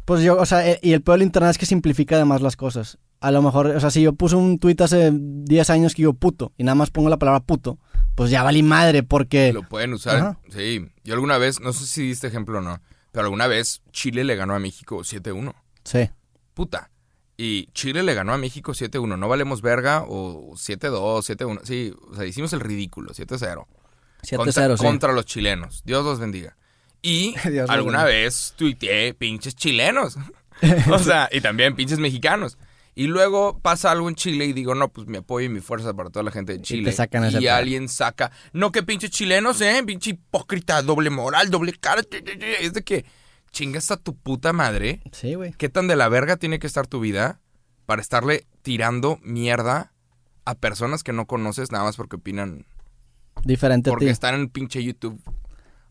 Pues 0.06 0.22
yo, 0.22 0.38
o 0.38 0.46
sea, 0.46 0.68
eh, 0.70 0.80
y 0.84 0.94
el 0.94 1.02
peor 1.02 1.18
del 1.18 1.26
internet 1.26 1.52
es 1.52 1.58
que 1.58 1.66
simplifica 1.66 2.16
además 2.16 2.42
las 2.42 2.56
cosas. 2.56 3.00
A 3.20 3.32
lo 3.32 3.42
mejor, 3.42 3.68
o 3.68 3.80
sea, 3.80 3.90
si 3.90 4.04
yo 4.04 4.14
puse 4.14 4.36
un 4.36 4.60
tweet 4.60 4.76
hace 4.80 5.12
10 5.12 5.70
años 5.72 5.96
que 5.96 6.04
yo 6.04 6.14
puto 6.14 6.54
y 6.58 6.64
nada 6.64 6.76
más 6.76 6.92
pongo 6.92 7.10
la 7.10 7.18
palabra 7.18 7.40
puto, 7.40 7.80
pues 8.14 8.30
ya 8.30 8.44
valí 8.44 8.62
madre 8.62 9.02
porque... 9.02 9.52
Lo 9.52 9.64
pueden 9.64 9.94
usar, 9.94 10.38
sí. 10.50 10.86
Yo 11.04 11.16
alguna 11.16 11.40
vez, 11.40 11.60
no 11.60 11.74
sé 11.74 11.88
si 11.88 12.08
diste 12.08 12.28
ejemplo 12.28 12.60
o 12.60 12.62
no, 12.62 12.82
pero 13.12 13.26
alguna 13.26 13.48
vez 13.48 13.82
Chile 13.92 14.24
le 14.24 14.36
ganó 14.36 14.54
a 14.54 14.60
México 14.60 15.00
7-1. 15.00 15.54
Sí. 15.84 16.10
Puta. 16.54 16.92
Y 17.38 17.68
Chile 17.74 18.04
le 18.04 18.14
ganó 18.14 18.34
a 18.34 18.38
México 18.38 18.74
7-1. 18.74 19.18
No 19.18 19.28
valemos 19.28 19.62
verga 19.62 20.04
o 20.08 20.54
7-2, 20.54 21.36
7-1. 21.36 21.62
Sí, 21.64 21.94
o 22.12 22.16
sea, 22.16 22.26
hicimos 22.26 22.54
el 22.54 22.60
ridículo, 22.60 23.12
7-0. 23.12 23.66
7-0, 24.22 24.78
sí. 24.78 24.84
Contra 24.84 25.14
los 25.14 25.26
chilenos. 25.26 25.82
Dios 25.84 26.06
los 26.06 26.20
bendiga. 26.20 26.56
Y 27.06 27.36
alguna 27.70 28.04
vez 28.04 28.54
tuiteé 28.56 29.14
pinches 29.14 29.56
chilenos. 29.56 30.18
o 30.92 30.98
sea, 30.98 31.30
y 31.32 31.40
también 31.40 31.76
pinches 31.76 32.00
mexicanos. 32.00 32.58
Y 32.96 33.08
luego 33.08 33.60
pasa 33.60 33.92
algo 33.92 34.10
en 34.10 34.16
Chile 34.16 34.46
y 34.46 34.54
digo, 34.54 34.74
no, 34.74 34.88
pues 34.88 35.06
mi 35.06 35.18
apoyo 35.18 35.46
y 35.46 35.50
mi 35.50 35.60
fuerza 35.60 35.94
para 35.94 36.10
toda 36.10 36.24
la 36.24 36.32
gente 36.32 36.54
de 36.54 36.62
Chile. 36.62 36.96
Y, 37.32 37.44
y 37.44 37.48
alguien 37.48 37.90
saca, 37.90 38.32
no, 38.54 38.72
que 38.72 38.82
pinches 38.82 39.12
chilenos, 39.12 39.62
¿eh? 39.62 39.84
Pinche 39.86 40.12
hipócrita, 40.12 40.82
doble 40.82 41.10
moral, 41.10 41.52
doble 41.52 41.74
cara. 41.74 42.02
Es 42.62 42.74
de 42.74 42.82
que 42.84 43.06
chingas 43.52 43.92
a 43.92 43.98
tu 43.98 44.16
puta 44.16 44.54
madre. 44.54 45.02
Sí, 45.12 45.36
güey. 45.36 45.52
¿Qué 45.54 45.70
tan 45.70 45.88
de 45.88 45.98
la 45.98 46.10
verga 46.10 46.38
tiene 46.38 46.58
que 46.58 46.68
estar 46.68 46.88
tu 46.88 47.02
vida 47.02 47.40
para 47.86 48.02
estarle 48.02 48.48
tirando 48.64 49.20
mierda 49.22 49.92
a 50.46 50.56
personas 50.56 51.04
que 51.04 51.14
no 51.14 51.28
conoces 51.28 51.72
nada 51.72 51.84
más 51.84 51.98
porque 51.98 52.16
opinan. 52.16 52.66
Diferente 53.44 53.90
Porque 53.90 54.10
están 54.10 54.36
en 54.36 54.50
pinche 54.50 54.82
YouTube 54.82 55.22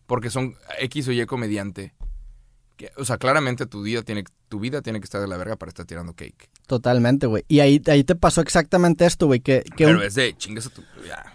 porque 0.05 0.29
son 0.29 0.55
X 0.79 1.07
o 1.07 1.11
Y 1.11 1.25
comediante. 1.25 1.93
Que, 2.77 2.91
o 2.97 3.05
sea, 3.05 3.17
claramente 3.17 3.65
tu 3.65 3.83
vida, 3.83 4.01
tiene, 4.01 4.25
tu 4.49 4.59
vida 4.59 4.81
tiene 4.81 4.99
que 4.99 5.05
estar 5.05 5.21
de 5.21 5.27
la 5.27 5.37
verga 5.37 5.55
para 5.55 5.69
estar 5.69 5.85
tirando 5.85 6.13
cake. 6.13 6.49
Totalmente, 6.67 7.25
güey. 7.25 7.45
Y 7.47 7.61
ahí, 7.61 7.81
ahí 7.87 8.03
te 8.03 8.15
pasó 8.15 8.41
exactamente 8.41 9.05
esto, 9.05 9.27
güey. 9.27 9.39
Que, 9.39 9.63
que 9.77 9.85
Pero 9.85 10.03
es 10.03 10.15
de 10.15 10.35
chingas 10.35 10.67
a 10.67 10.69
tu. 10.71 10.83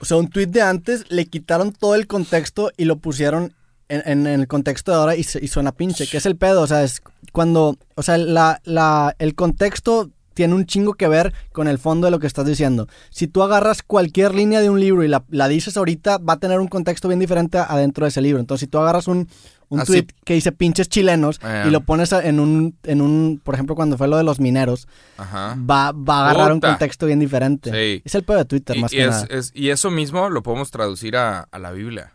O 0.01 0.05
sea, 0.05 0.19
un 0.19 0.29
tweet 0.29 0.49
de 0.49 0.61
antes 0.61 1.11
le 1.11 1.27
quitaron 1.27 1.73
todo 1.73 1.95
el 1.95 2.07
contexto 2.07 2.71
y 2.77 2.85
lo 2.85 2.99
pusieron 2.99 3.55
en, 3.89 4.27
el 4.27 4.47
contexto 4.49 4.93
de 4.93 4.99
ahora 4.99 5.17
y, 5.17 5.21
y, 5.21 5.49
suena 5.49 5.73
pinche. 5.73 6.07
Que 6.07 6.19
es 6.19 6.27
el 6.27 6.37
pedo, 6.37 6.61
o 6.61 6.67
sea, 6.67 6.85
es 6.85 7.01
cuando. 7.33 7.79
O 7.95 8.03
sea, 8.03 8.19
la, 8.19 8.61
la, 8.65 9.17
el 9.19 9.35
contexto 9.35 10.11
tiene 10.41 10.55
un 10.55 10.65
chingo 10.65 10.95
que 10.95 11.07
ver 11.07 11.35
con 11.53 11.69
el 11.69 11.79
fondo 11.79 12.07
de 12.07 12.11
lo 12.11 12.19
que 12.19 12.27
estás 12.27 12.47
diciendo. 12.47 12.89
Si 13.11 13.29
tú 13.29 13.43
agarras 13.43 13.83
cualquier 13.83 14.35
línea 14.35 14.63
de 14.63 14.71
un 14.71 14.81
libro 14.81 15.05
y 15.05 15.09
la, 15.09 15.49
dices 15.49 15.77
ahorita, 15.77 16.17
va 16.17 16.33
a 16.33 16.37
tener 16.39 16.61
un 16.61 16.69
contexto 16.69 17.09
bien 17.09 17.21
diferente 17.21 17.59
adentro 17.59 18.07
de 18.07 18.09
ese 18.09 18.23
libro. 18.23 18.41
Entonces, 18.41 18.61
si 18.61 18.67
tú 18.67 18.79
agarras 18.79 19.07
un, 19.07 19.29
un 19.69 19.85
tweet 19.85 20.07
que 20.25 20.33
dice 20.33 20.51
pinches 20.51 20.89
chilenos 20.89 21.41
y 21.67 21.69
lo 21.69 21.83
pones 21.83 22.13
en 22.13 22.41
un, 22.41 22.75
en 22.85 23.03
un, 23.03 23.39
por 23.45 23.53
ejemplo, 23.53 23.75
cuando 23.75 23.99
fue 23.99 24.09
lo 24.09 24.17
de 24.17 24.25
los 24.25 24.41
mineros, 24.41 24.89
Va, 25.19 25.93
va, 25.93 26.21
a 26.21 26.31
agarrar 26.31 26.55
un 26.55 26.61
contexto 26.61 27.05
bien 27.05 27.21
diferente. 27.21 28.01
Es 28.03 28.15
el 28.15 28.23
pedo 28.23 28.39
de 28.39 28.47
Twitter, 28.47 28.79
más 28.79 28.91
que 28.91 29.07
nada. 29.07 29.29
y 29.53 29.69
eso 29.69 29.91
mismo 29.91 30.31
lo 30.31 30.43
podemos 30.43 30.71
traducir 30.71 31.19
a, 31.19 31.41
a 31.41 31.59
la 31.59 31.71
Biblia. 31.71 32.15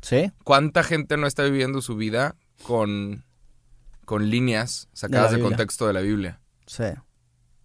¿Sí? 0.00 0.32
¿Cuánta 0.44 0.82
gente 0.82 1.18
no 1.18 1.26
está 1.26 1.42
viviendo 1.42 1.82
su 1.82 1.94
vida 1.94 2.36
con, 2.62 3.26
con 4.06 4.30
líneas 4.30 4.88
sacadas 4.94 5.32
de 5.32 5.40
contexto 5.40 5.86
de 5.86 5.92
la 5.92 6.00
Biblia? 6.00 6.40
Sí 6.66 6.84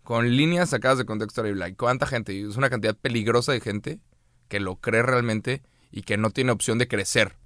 con 0.04 0.36
líneas 0.36 0.70
sacadas 0.70 0.98
de 0.98 1.06
contexto 1.06 1.42
de 1.42 1.50
la 1.50 1.54
Biblia. 1.54 1.76
¿Cuánta 1.78 2.06
gente? 2.06 2.40
Es 2.40 2.58
una 2.58 2.70
cantidad 2.70 2.96
peligrosa 2.96 3.52
de 3.52 3.62
gente 3.62 4.00
que 4.48 4.60
lo 4.60 4.78
cree 4.78 5.04
realmente 5.04 5.62
y 5.92 6.04
que 6.04 6.18
no 6.18 6.32
tiene 6.32 6.52
opción 6.52 6.78
de 6.78 6.88
crecer. 6.88 7.38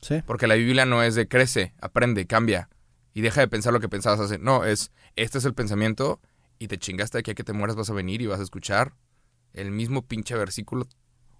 Sí. 0.00 0.22
Porque 0.26 0.46
la 0.46 0.54
Biblia 0.54 0.86
no 0.86 1.02
es 1.02 1.14
de 1.14 1.28
crece, 1.28 1.74
aprende, 1.80 2.26
cambia 2.26 2.68
y 3.14 3.20
deja 3.20 3.40
de 3.40 3.48
pensar 3.48 3.72
lo 3.72 3.80
que 3.80 3.88
pensabas 3.88 4.20
hace. 4.20 4.38
No, 4.38 4.64
es 4.64 4.92
este 5.16 5.38
es 5.38 5.44
el 5.44 5.54
pensamiento 5.54 6.20
y 6.58 6.68
te 6.68 6.78
chingaste 6.78 7.18
aquí 7.18 7.32
a 7.32 7.34
que 7.34 7.44
te 7.44 7.52
mueras 7.52 7.76
vas 7.76 7.90
a 7.90 7.94
venir 7.94 8.22
y 8.22 8.26
vas 8.26 8.40
a 8.40 8.44
escuchar 8.44 8.94
el 9.52 9.70
mismo 9.70 10.02
pinche 10.02 10.36
versículo 10.36 10.86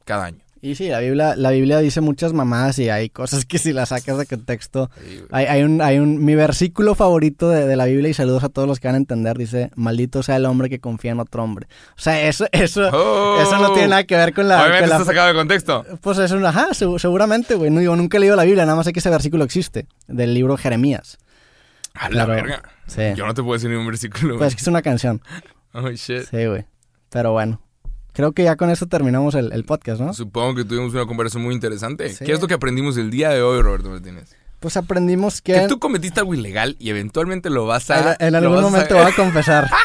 cada 0.05 0.25
año. 0.25 0.45
Y 0.61 0.75
sí, 0.75 0.89
la 0.89 1.01
Biblia, 1.01 1.37
la 1.37 1.51
Biblia 1.51 1.79
dice 1.79 2.01
muchas 2.01 2.33
mamadas 2.33 2.79
y 2.79 2.89
hay 2.89 3.11
cosas 3.11 3.45
que 3.45 3.59
si 3.59 3.73
las 3.73 3.91
sacas 3.91 4.19
de 4.19 4.27
contexto. 4.27 4.91
hay, 5.31 5.47
hay, 5.47 5.63
un, 5.63 5.81
hay 5.81 5.99
un, 5.99 6.25
mi 6.25 6.35
versículo 6.35 6.95
favorito 6.95 7.49
de, 7.49 7.77
la 7.77 7.85
Biblia, 7.85 8.11
y 8.11 8.15
saludos 8.15 8.43
a 8.43 8.49
todos 8.49 8.67
los 8.67 8.81
que 8.81 8.89
van 8.89 8.97
a 8.97 8.99
entender, 8.99 9.39
dice, 9.39 9.71
maldito 9.77 10.23
sea 10.23 10.37
el 10.37 10.47
hombre 10.47 10.69
que 10.69 10.81
confía 10.81 11.13
en 11.13 11.21
otro 11.21 11.45
hombre. 11.45 11.69
O 11.97 12.01
sea, 12.01 12.27
eso, 12.29 12.47
eso, 12.53 12.89
eso 13.41 13.59
no 13.59 13.73
tiene 13.73 13.89
nada 13.89 14.05
que 14.05 14.17
ver 14.17 14.35
con 14.35 14.49
la. 14.49 14.63
Obviamente 14.63 14.85
está 14.87 15.05
sacado 15.05 15.29
de 15.29 15.35
contexto. 15.35 15.85
Pues 16.01 16.19
es 16.19 16.33
un, 16.33 16.45
ajá, 16.45 16.69
seguramente, 16.75 17.55
güey. 17.55 17.71
No, 17.71 17.97
nunca 17.97 18.17
he 18.17 18.21
leído 18.21 18.37
la 18.37 18.45
Biblia, 18.45 18.65
nada 18.65 18.77
más 18.77 18.87
sé 18.87 18.93
que 18.93 18.99
ese 18.99 19.11
versículo 19.11 19.45
existe, 19.45 19.87
del 20.09 20.35
libro 20.35 20.57
Jeremías. 20.57 21.19
A 21.95 22.11
la 22.11 22.27
verga. 22.27 22.63
Sí. 22.87 23.03
Yo 23.17 23.27
no 23.27 23.35
te 23.35 23.43
puedo 23.43 23.55
decir 23.55 23.71
ningún 23.71 23.87
versículo. 23.87 24.39
Pues 24.39 24.49
es 24.49 24.57
que 24.57 24.63
es 24.63 24.69
una 24.69 24.83
canción. 24.83 25.21
Oh, 25.73 25.91
shit. 25.91 26.25
Sí, 26.31 26.47
güey. 26.47 26.65
Pero 27.11 27.33
bueno. 27.33 27.61
Creo 28.19 28.33
que 28.33 28.43
ya 28.43 28.57
con 28.57 28.69
eso 28.69 28.87
terminamos 28.87 29.37
el, 29.37 29.65
podcast, 29.65 30.01
¿no? 30.01 30.13
Supongo 30.13 30.57
que 30.57 30.65
tuvimos 30.65 30.93
una 30.93 31.07
conversación 31.07 31.45
muy 31.45 31.55
interesante. 31.55 32.13
¿Qué 32.19 32.33
es 32.33 32.41
lo 32.41 32.49
que 32.49 32.55
aprendimos 32.55 32.97
el 32.97 33.13
día 33.13 33.29
de 33.29 33.43
hoy, 33.43 33.63
Roberto 33.63 33.91
Martínez? 33.91 34.35
Pues 34.59 34.77
aprendimos 34.77 35.41
que... 35.41 35.53
Que 35.53 35.69
tú 35.69 35.79
cometiste 35.79 36.19
algo 36.19 36.35
ilegal 36.35 36.75
y 36.81 36.91
eventualmente 36.91 37.49
lo 37.49 37.67
vas 37.67 37.93
a... 37.93 38.17
En, 38.19 38.35
algún 38.35 38.61
momento 38.61 38.97
voy 38.97 39.05
a 39.05 39.15
confesar. 39.15 39.71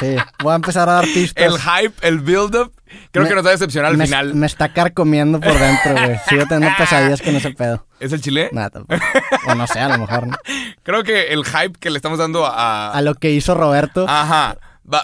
Sí, 0.00 0.16
voy 0.42 0.52
a 0.52 0.56
empezar 0.56 0.88
a 0.88 0.94
dar 0.94 1.04
pistas. 1.04 1.44
El 1.44 1.58
hype, 1.58 1.94
el 2.06 2.18
build-up, 2.18 2.72
creo 3.12 3.28
que 3.28 3.34
nos 3.36 3.44
va 3.44 3.50
a 3.50 3.52
decepcionar 3.52 3.92
al 3.92 4.02
final. 4.02 4.34
Me 4.34 4.46
está 4.46 4.72
carcomiendo 4.72 5.38
por 5.38 5.56
dentro, 5.56 5.92
güey. 5.92 6.18
Sigo 6.28 6.44
teniendo 6.48 6.76
pesadillas 6.76 7.22
con 7.22 7.36
ese 7.36 7.52
pedo. 7.52 7.86
¿Es 8.00 8.12
el 8.12 8.20
chile? 8.20 8.50
Nada, 8.52 8.70
tampoco. 8.70 9.00
O 9.46 9.54
no 9.54 9.64
sé, 9.68 9.78
a 9.78 9.88
lo 9.88 9.98
mejor, 9.98 10.26
¿no? 10.26 10.36
Creo 10.82 11.04
que 11.04 11.28
el 11.28 11.44
hype 11.44 11.78
que 11.78 11.90
le 11.90 11.98
estamos 11.98 12.18
dando 12.18 12.46
a... 12.46 12.90
A 12.90 13.00
lo 13.00 13.14
que 13.14 13.30
hizo 13.30 13.54
Roberto. 13.54 14.06
Ajá 14.08 14.58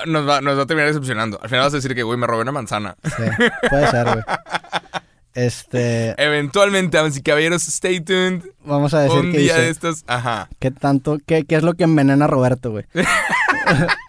nos, 0.07 0.29
va, 0.29 0.41
nos 0.41 0.59
va 0.59 0.63
a 0.63 0.67
terminar 0.67 0.89
decepcionando. 0.89 1.39
Al 1.43 1.49
final 1.49 1.65
vas 1.65 1.73
a 1.73 1.77
decir 1.77 1.95
que, 1.95 2.03
güey, 2.03 2.19
me 2.19 2.27
robé 2.27 2.43
una 2.43 2.53
manzana. 2.53 2.97
Sí, 3.05 3.47
puede 3.69 3.91
ser, 3.91 4.05
güey. 4.07 4.23
Este. 5.35 6.21
Eventualmente, 6.21 6.97
damas 6.97 7.17
y 7.17 7.23
caballeros, 7.23 7.69
stay 7.69 8.01
tuned. 8.01 8.43
Vamos 8.65 8.93
a 8.93 9.03
decir 9.03 9.21
Un 9.21 9.31
día 9.31 9.55
de 9.57 9.69
estos, 9.69 10.03
ajá. 10.09 10.49
¿Qué 10.59 10.73
tanto, 10.73 11.19
qué, 11.25 11.45
qué 11.45 11.55
es 11.55 11.63
lo 11.63 11.75
que 11.75 11.85
envenena 11.85 12.25
a 12.25 12.29
Roberto, 12.29 12.73
güey? 12.73 12.87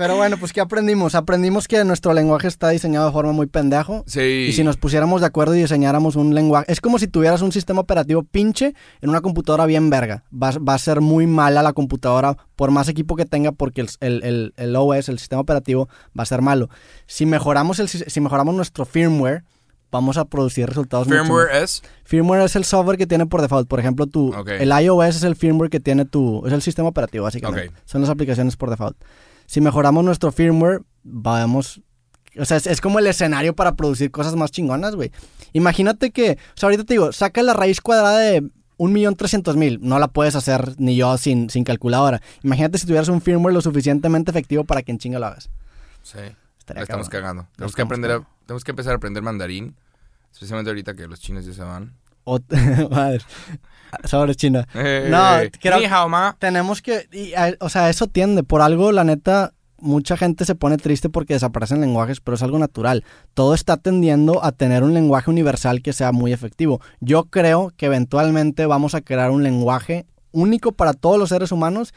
Pero 0.00 0.16
bueno, 0.16 0.38
pues 0.38 0.54
¿qué 0.54 0.62
aprendimos? 0.62 1.14
Aprendimos 1.14 1.68
que 1.68 1.84
nuestro 1.84 2.14
lenguaje 2.14 2.48
está 2.48 2.70
diseñado 2.70 3.04
de 3.04 3.12
forma 3.12 3.32
muy 3.32 3.44
pendejo. 3.44 4.02
Sí. 4.06 4.46
Y 4.48 4.52
si 4.54 4.64
nos 4.64 4.78
pusiéramos 4.78 5.20
de 5.20 5.26
acuerdo 5.26 5.54
y 5.54 5.60
diseñáramos 5.60 6.16
un 6.16 6.34
lenguaje... 6.34 6.72
Es 6.72 6.80
como 6.80 6.98
si 6.98 7.06
tuvieras 7.06 7.42
un 7.42 7.52
sistema 7.52 7.82
operativo 7.82 8.22
pinche 8.22 8.74
en 9.02 9.10
una 9.10 9.20
computadora 9.20 9.66
bien 9.66 9.90
verga. 9.90 10.24
Va, 10.32 10.54
a 10.72 10.78
ser 10.78 11.02
muy 11.02 11.26
mala 11.26 11.62
la 11.62 11.74
computadora 11.74 12.38
por 12.56 12.70
más 12.70 12.88
equipo 12.88 13.14
que 13.14 13.26
tenga 13.26 13.52
porque 13.52 13.84
el, 14.00 14.52
el, 14.56 14.76
OS, 14.76 15.10
el 15.10 15.18
sistema 15.18 15.42
operativo, 15.42 15.90
va 16.18 16.22
a 16.22 16.26
ser 16.26 16.40
malo. 16.40 16.70
Si 17.06 17.26
mejoramos, 17.26 17.78
el, 17.78 17.90
si 17.90 18.20
mejoramos 18.22 18.54
nuestro 18.54 18.86
firmware 18.86 19.44
vamos 19.92 20.16
a 20.16 20.24
producir 20.24 20.66
resultados 20.66 21.08
¿Firmware 21.08 21.62
es? 21.62 21.82
Firmware 22.04 22.44
es 22.44 22.56
el 22.56 22.64
software 22.64 22.96
que 22.96 23.06
tiene 23.06 23.26
por 23.26 23.42
default. 23.42 23.68
Por 23.68 23.80
ejemplo, 23.80 24.06
tu, 24.06 24.32
el 24.46 24.70
iOS 24.70 25.16
es 25.16 25.24
el 25.24 25.36
firmware 25.36 25.68
que 25.68 25.80
tiene 25.80 26.06
tu... 26.06 26.46
Es 26.46 26.54
el 26.54 26.62
sistema 26.62 26.88
operativo, 26.88 27.24
básicamente. 27.24 27.74
Son 27.84 28.00
las 28.00 28.08
aplicaciones 28.08 28.56
por 28.56 28.70
default 28.70 28.96
si 29.50 29.60
mejoramos 29.60 30.04
nuestro 30.04 30.30
firmware, 30.30 30.82
vamos... 31.02 31.82
O 32.38 32.44
sea, 32.44 32.58
es, 32.58 32.80
como 32.80 33.00
el 33.00 33.08
escenario 33.08 33.56
para 33.56 33.74
producir 33.74 34.12
cosas 34.12 34.36
más 34.36 34.52
chingonas, 34.52 34.94
güey. 34.94 35.10
Imagínate 35.52 36.12
que, 36.12 36.38
o 36.54 36.56
sea, 36.56 36.68
ahorita 36.68 36.84
te 36.84 36.94
digo, 36.94 37.10
saca 37.10 37.42
la 37.42 37.52
raíz 37.52 37.80
cuadrada 37.80 38.20
de 38.20 38.42
1.300.000. 38.78 39.80
No 39.80 39.98
la 39.98 40.06
puedes 40.06 40.36
hacer 40.36 40.76
ni 40.78 40.94
yo 40.94 41.18
sin, 41.18 41.50
sin 41.50 41.64
calculadora. 41.64 42.22
Imagínate 42.44 42.78
si 42.78 42.86
tuvieras 42.86 43.08
un 43.08 43.20
firmware 43.20 43.52
lo 43.52 43.60
suficientemente 43.60 44.30
efectivo 44.30 44.62
para 44.62 44.82
que 44.82 44.92
en 44.92 44.98
chinga 44.98 45.18
lo 45.18 45.26
hagas. 45.26 45.50
Sí. 46.04 46.20
estamos 46.76 47.08
cagando. 47.08 47.48
Tenemos 47.56 47.74
que 47.74 47.82
aprender 47.82 48.22
tenemos 48.46 48.62
que 48.62 48.70
empezar 48.70 48.92
a 48.92 48.96
aprender 48.98 49.24
mandarín. 49.24 49.74
Especialmente 50.32 50.70
ahorita 50.70 50.94
que 50.94 51.08
los 51.08 51.18
chinos 51.18 51.44
ya 51.44 51.54
se 51.54 51.64
van. 51.64 51.96
madre. 52.90 53.20
Sabores 54.04 54.36
China. 54.36 54.66
no, 54.74 55.50
creo, 55.60 56.36
tenemos 56.38 56.80
que, 56.80 57.08
o 57.60 57.68
sea, 57.68 57.90
eso 57.90 58.06
tiende. 58.06 58.42
Por 58.42 58.62
algo, 58.62 58.92
la 58.92 59.02
neta, 59.04 59.52
mucha 59.80 60.16
gente 60.16 60.44
se 60.44 60.54
pone 60.54 60.76
triste 60.76 61.08
porque 61.08 61.34
desaparecen 61.34 61.80
lenguajes, 61.80 62.20
pero 62.20 62.36
es 62.36 62.42
algo 62.42 62.58
natural. 62.58 63.04
Todo 63.34 63.54
está 63.54 63.76
tendiendo 63.76 64.44
a 64.44 64.52
tener 64.52 64.82
un 64.84 64.94
lenguaje 64.94 65.30
universal 65.30 65.82
que 65.82 65.92
sea 65.92 66.12
muy 66.12 66.32
efectivo. 66.32 66.80
Yo 67.00 67.24
creo 67.24 67.72
que 67.76 67.86
eventualmente 67.86 68.66
vamos 68.66 68.94
a 68.94 69.00
crear 69.00 69.30
un 69.30 69.42
lenguaje 69.42 70.06
único 70.32 70.72
para 70.72 70.92
todos 70.92 71.18
los 71.18 71.30
seres 71.30 71.50
humanos 71.50 71.92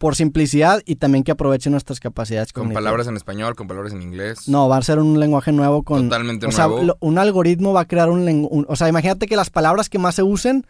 por 0.00 0.16
simplicidad 0.16 0.80
y 0.86 0.96
también 0.96 1.24
que 1.24 1.30
aproveche 1.32 1.68
nuestras 1.68 2.00
capacidades 2.00 2.54
Con 2.54 2.62
cognitivas. 2.62 2.82
palabras 2.82 3.06
en 3.06 3.16
español, 3.18 3.54
con 3.54 3.68
palabras 3.68 3.92
en 3.92 4.00
inglés. 4.00 4.48
No, 4.48 4.66
va 4.66 4.78
a 4.78 4.82
ser 4.82 4.98
un 4.98 5.20
lenguaje 5.20 5.52
nuevo 5.52 5.82
con... 5.82 6.04
Totalmente 6.08 6.46
o 6.46 6.52
sea, 6.52 6.68
nuevo. 6.68 6.82
lo- 6.84 6.96
un 7.00 7.18
algoritmo 7.18 7.74
va 7.74 7.82
a 7.82 7.84
crear 7.84 8.08
un 8.08 8.24
lenguaje... 8.24 8.64
O 8.66 8.76
sea, 8.76 8.88
imagínate 8.88 9.26
que 9.26 9.36
las 9.36 9.50
palabras 9.50 9.90
que 9.90 9.98
más 9.98 10.14
se 10.14 10.22
usen 10.22 10.66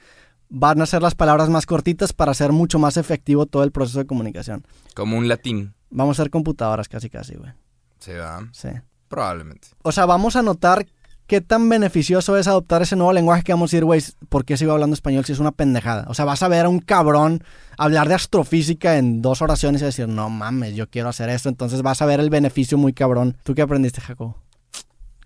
van 0.48 0.82
a 0.82 0.86
ser 0.86 1.00
las 1.00 1.14
palabras 1.14 1.48
más 1.48 1.64
cortitas 1.64 2.12
para 2.12 2.32
hacer 2.32 2.50
mucho 2.50 2.80
más 2.80 2.96
efectivo 2.96 3.46
todo 3.46 3.62
el 3.62 3.70
proceso 3.70 4.00
de 4.00 4.06
comunicación. 4.06 4.66
Como 4.96 5.16
un 5.16 5.28
latín. 5.28 5.74
Vamos 5.90 6.18
a 6.18 6.24
ser 6.24 6.30
computadoras 6.30 6.88
casi 6.88 7.08
casi, 7.08 7.36
güey. 7.36 7.52
Se 8.00 8.14
da. 8.14 8.48
Sí. 8.52 8.70
Probablemente. 9.06 9.68
O 9.82 9.92
sea, 9.92 10.06
vamos 10.06 10.34
a 10.34 10.42
notar 10.42 10.86
qué 11.30 11.40
tan 11.40 11.68
beneficioso 11.68 12.36
es 12.36 12.48
adoptar 12.48 12.82
ese 12.82 12.96
nuevo 12.96 13.12
lenguaje 13.12 13.44
que 13.44 13.52
vamos 13.52 13.70
a 13.70 13.76
decir, 13.76 13.84
güey, 13.84 14.02
¿por 14.28 14.44
qué 14.44 14.56
sigo 14.56 14.72
hablando 14.72 14.94
español 14.94 15.24
si 15.24 15.30
es 15.30 15.38
una 15.38 15.52
pendejada? 15.52 16.04
O 16.08 16.14
sea, 16.14 16.24
vas 16.24 16.42
a 16.42 16.48
ver 16.48 16.66
a 16.66 16.68
un 16.68 16.80
cabrón 16.80 17.44
hablar 17.78 18.08
de 18.08 18.14
astrofísica 18.14 18.98
en 18.98 19.22
dos 19.22 19.40
oraciones 19.40 19.80
y 19.80 19.84
decir, 19.84 20.08
no 20.08 20.28
mames, 20.28 20.74
yo 20.74 20.90
quiero 20.90 21.08
hacer 21.08 21.28
esto. 21.28 21.48
Entonces 21.48 21.82
vas 21.82 22.02
a 22.02 22.06
ver 22.06 22.18
el 22.18 22.30
beneficio 22.30 22.78
muy 22.78 22.92
cabrón. 22.92 23.36
¿Tú 23.44 23.54
qué 23.54 23.62
aprendiste, 23.62 24.00
Jacobo? 24.00 24.42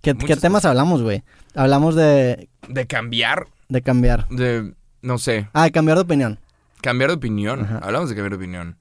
¿Qué, 0.03 0.13
temas 0.15 0.67
hablamos, 0.67 1.01
güey? 1.01 1.23
Hablamos 1.55 1.95
de, 1.95 2.51
De 2.69 2.87
cambiar, 2.87 3.47
de 3.71 3.81
cambiar. 3.81 4.29
de, 4.29 4.75
no 5.01 5.17
sé, 5.17 5.49
Ah, 5.55 5.65
de 5.65 5.73
cambiar 5.73 5.97
de 5.97 6.03
opinión. 6.03 6.39
cambiar 6.83 7.09
de 7.13 7.17
opinión. 7.17 7.63
Ajá. 7.63 7.79
Hablamos 7.79 8.11
de 8.11 8.15
cambiar 8.15 8.33
de 8.33 8.37
opinión. 8.45 8.77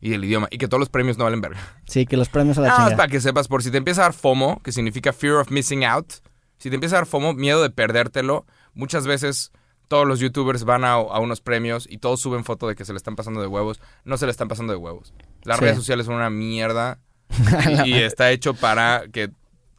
Y 0.00 0.08
del 0.08 0.24
idioma. 0.24 0.48
Y 0.50 0.56
que 0.56 0.66
todos 0.66 0.80
los 0.80 0.88
premios 0.88 1.18
no 1.18 1.24
valen 1.24 1.42
verga. 1.42 1.60
Sí, 1.84 2.06
que 2.06 2.16
los 2.16 2.30
premios 2.30 2.56
a 2.56 2.62
la 2.62 2.68
más 2.68 2.76
chingada. 2.78 2.96
para 2.96 3.08
que 3.10 3.20
sepas, 3.20 3.48
por 3.48 3.62
si 3.62 3.70
te 3.70 3.76
empieza 3.76 4.00
a 4.00 4.04
dar 4.04 4.14
FOMO, 4.14 4.62
que 4.62 4.72
significa 4.72 5.12
Fear 5.12 5.34
of 5.34 5.50
Missing 5.50 5.84
Out, 5.84 6.14
si 6.58 6.68
te 6.70 6.74
empieza 6.76 6.96
a 6.96 7.00
dar 7.00 7.06
FOMO, 7.06 7.34
miedo 7.34 7.62
de 7.62 7.70
perdértelo, 7.70 8.46
muchas 8.74 9.06
veces 9.06 9.52
todos 9.88 10.06
los 10.06 10.18
youtubers 10.20 10.64
van 10.64 10.84
a, 10.84 10.92
a 10.92 11.18
unos 11.20 11.40
premios 11.40 11.86
y 11.90 11.98
todos 11.98 12.20
suben 12.20 12.44
foto 12.44 12.66
de 12.68 12.74
que 12.74 12.84
se 12.84 12.92
le 12.92 12.96
están 12.96 13.16
pasando 13.16 13.40
de 13.40 13.46
huevos. 13.46 13.80
No 14.04 14.16
se 14.16 14.24
le 14.26 14.30
están 14.32 14.48
pasando 14.48 14.72
de 14.72 14.78
huevos. 14.78 15.12
Las 15.44 15.58
Sí. 15.58 15.64
redes 15.64 15.76
sociales 15.76 16.06
son 16.06 16.14
una 16.16 16.30
mierda 16.30 16.98
y, 17.84 17.90
y 17.90 17.94
está 17.94 18.30
hecho 18.30 18.54
para 18.54 19.04
que... 19.12 19.30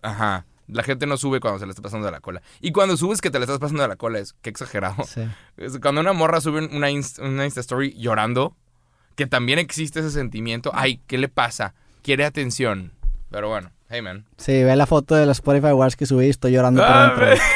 Ajá. 0.01 0.45
La 0.67 0.81
gente 0.81 1.05
no 1.05 1.15
sube 1.17 1.39
cuando 1.39 1.59
se 1.59 1.65
le 1.65 1.71
está 1.71 1.83
pasando 1.83 2.05
de 2.07 2.11
la 2.11 2.21
cola. 2.21 2.41
Y 2.59 2.71
cuando 2.71 2.97
subes 2.97 3.21
que 3.21 3.29
te 3.29 3.37
le 3.37 3.45
estás 3.45 3.59
pasando 3.59 3.83
de 3.83 3.87
la 3.89 3.97
cola 3.97 4.17
es 4.19 4.33
que 4.41 4.49
exagerado. 4.49 5.03
Sí. 5.05 5.21
Es 5.57 5.77
Cuando 5.79 6.01
una 6.01 6.11
morra 6.13 6.41
sube 6.41 6.65
una, 6.65 6.89
inst- 6.89 7.23
una 7.23 7.45
Insta 7.45 7.59
Story 7.61 7.93
llorando, 7.97 8.55
que 9.15 9.27
también 9.27 9.59
existe 9.59 9.99
ese 9.99 10.09
sentimiento. 10.11 10.71
Ay, 10.73 11.01
¿qué 11.07 11.17
le 11.19 11.29
pasa? 11.29 11.75
Quiere 12.01 12.25
atención. 12.25 12.93
Pero 13.29 13.47
bueno, 13.49 13.71
hey 13.89 14.01
man. 14.01 14.25
Sí, 14.37 14.63
ve 14.63 14.75
la 14.75 14.85
foto 14.85 15.15
de 15.15 15.25
los 15.25 15.37
Spotify 15.37 15.67
Awards 15.67 15.95
que 15.95 16.05
subí 16.05 16.25
y 16.27 16.29
estoy 16.29 16.51
llorando 16.53 16.81
por 16.81 16.91
Ah, 16.91 17.07
dentro. 17.07 17.25
ve. 17.27 17.37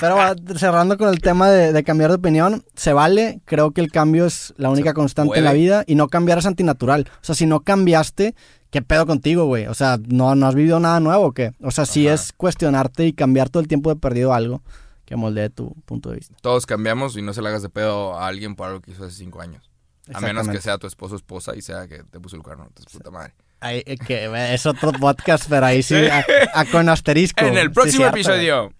Pero 0.00 0.16
cerrando 0.58 0.98
con 0.98 1.08
el 1.10 1.20
tema 1.20 1.48
de, 1.48 1.72
de 1.72 1.84
cambiar 1.84 2.10
de 2.10 2.16
opinión, 2.16 2.64
se 2.74 2.92
vale. 2.92 3.40
Creo 3.44 3.70
que 3.70 3.80
el 3.80 3.92
cambio 3.92 4.26
es 4.26 4.52
la 4.56 4.68
única 4.70 4.90
Se 4.90 4.94
constante 4.94 5.38
en 5.38 5.44
la 5.44 5.50
puede. 5.50 5.60
vida 5.62 5.84
y 5.86 5.94
no 5.94 6.08
cambiar 6.08 6.38
es 6.38 6.46
antinatural. 6.46 7.08
O 7.20 7.24
sea, 7.24 7.36
si 7.36 7.46
no 7.46 7.60
cambiaste, 7.60 8.34
¿qué 8.70 8.82
pedo 8.82 9.06
contigo, 9.06 9.44
güey? 9.44 9.66
O 9.68 9.74
sea, 9.74 9.98
¿no, 10.08 10.34
no 10.34 10.46
has 10.48 10.56
vivido 10.56 10.80
nada 10.80 10.98
nuevo 10.98 11.26
o 11.26 11.32
qué? 11.32 11.52
O 11.62 11.70
sea, 11.70 11.86
sí 11.86 12.06
Ajá. 12.08 12.14
es 12.16 12.32
cuestionarte 12.32 13.06
y 13.06 13.12
cambiar 13.12 13.48
todo 13.48 13.60
el 13.60 13.68
tiempo 13.68 13.90
de 13.90 13.96
perdido 14.00 14.32
algo 14.34 14.60
que 15.04 15.14
moldee 15.14 15.50
tu 15.50 15.72
punto 15.84 16.10
de 16.10 16.16
vista. 16.16 16.34
Todos 16.40 16.66
cambiamos 16.66 17.16
y 17.16 17.22
no 17.22 17.32
se 17.32 17.40
le 17.42 17.48
hagas 17.50 17.62
de 17.62 17.68
pedo 17.68 18.18
a 18.18 18.26
alguien 18.26 18.56
por 18.56 18.66
algo 18.68 18.80
que 18.80 18.90
hizo 18.90 19.04
hace 19.04 19.14
cinco 19.14 19.40
años. 19.40 19.70
A 20.12 20.20
menos 20.20 20.48
que 20.48 20.60
sea 20.60 20.78
tu 20.78 20.88
esposo 20.88 21.14
o 21.14 21.16
esposa 21.16 21.54
y 21.54 21.62
sea 21.62 21.86
que 21.86 22.02
te 22.02 22.18
puso 22.18 22.34
el 22.34 22.42
cuerno. 22.42 22.64
Entonces, 22.66 22.92
puta 22.92 23.12
madre. 23.12 23.34
Ahí, 23.62 23.82
que 24.06 24.24
eh, 24.24 24.54
es 24.54 24.66
otro 24.66 24.92
podcast, 24.92 25.44
pero 25.48 25.64
ahí 25.66 25.82
sí, 25.82 25.94
a, 25.94 26.24
a 26.54 26.64
con 26.66 26.88
asterisco. 26.88 27.44
En 27.44 27.56
el 27.56 27.70
próximo 27.70 28.06
episodio. 28.06 28.72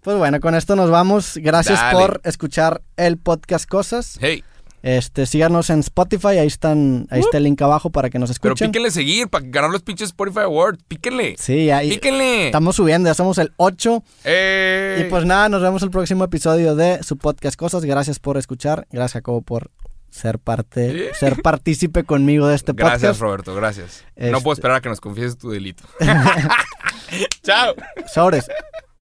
Pues 0.00 0.16
bueno, 0.16 0.40
con 0.40 0.54
esto 0.54 0.74
nos 0.76 0.90
vamos. 0.90 1.36
Gracias 1.36 1.80
Dale. 1.80 1.98
por 1.98 2.20
escuchar 2.24 2.82
el 2.96 3.18
podcast 3.18 3.66
Cosas. 3.68 4.18
Hey, 4.20 4.42
Este, 4.82 5.26
síganos 5.26 5.70
en 5.70 5.78
Spotify, 5.78 6.38
ahí 6.38 6.48
están, 6.48 7.06
ahí 7.10 7.20
está 7.20 7.38
el 7.38 7.44
link 7.44 7.62
abajo 7.62 7.90
para 7.90 8.10
que 8.10 8.18
nos 8.18 8.30
pero 8.40 8.54
escuchen. 8.54 8.72
píquenle 8.72 8.90
seguir 8.90 9.28
para 9.28 9.44
ganar 9.46 9.70
los 9.70 9.82
pinches 9.82 10.08
Spotify 10.08 10.40
Awards. 10.40 10.82
Píquenle. 10.88 11.36
Sí, 11.38 11.70
ahí 11.70 11.90
Píquenle. 11.90 12.46
estamos 12.46 12.74
subiendo, 12.74 13.08
ya 13.08 13.14
somos 13.14 13.38
el 13.38 13.52
8. 13.58 14.02
Eh. 14.24 15.04
Y 15.06 15.10
pues 15.10 15.24
nada, 15.24 15.48
nos 15.48 15.62
vemos 15.62 15.82
el 15.84 15.90
próximo 15.90 16.24
episodio 16.24 16.74
de 16.74 17.00
su 17.04 17.16
podcast 17.16 17.54
Cosas. 17.56 17.84
Gracias 17.84 18.18
por 18.18 18.36
escuchar. 18.38 18.86
Gracias, 18.90 19.12
Jacobo, 19.12 19.42
por 19.42 19.70
ser 20.12 20.38
parte, 20.38 21.12
ser 21.18 21.42
partícipe 21.42 22.04
conmigo 22.04 22.46
de 22.46 22.54
este 22.54 22.72
Gracias, 22.74 23.00
podcast. 23.00 23.20
Roberto. 23.20 23.54
Gracias. 23.56 24.04
Este- 24.14 24.30
No 24.30 24.40
puedo 24.42 24.52
esperar 24.54 24.76
a 24.76 24.80
que 24.80 24.88
nos 24.90 25.00
confieses 25.00 25.36
tu 25.38 25.50
delito. 25.50 25.82
Chao. 27.42 27.74
Sobres. 28.12 28.46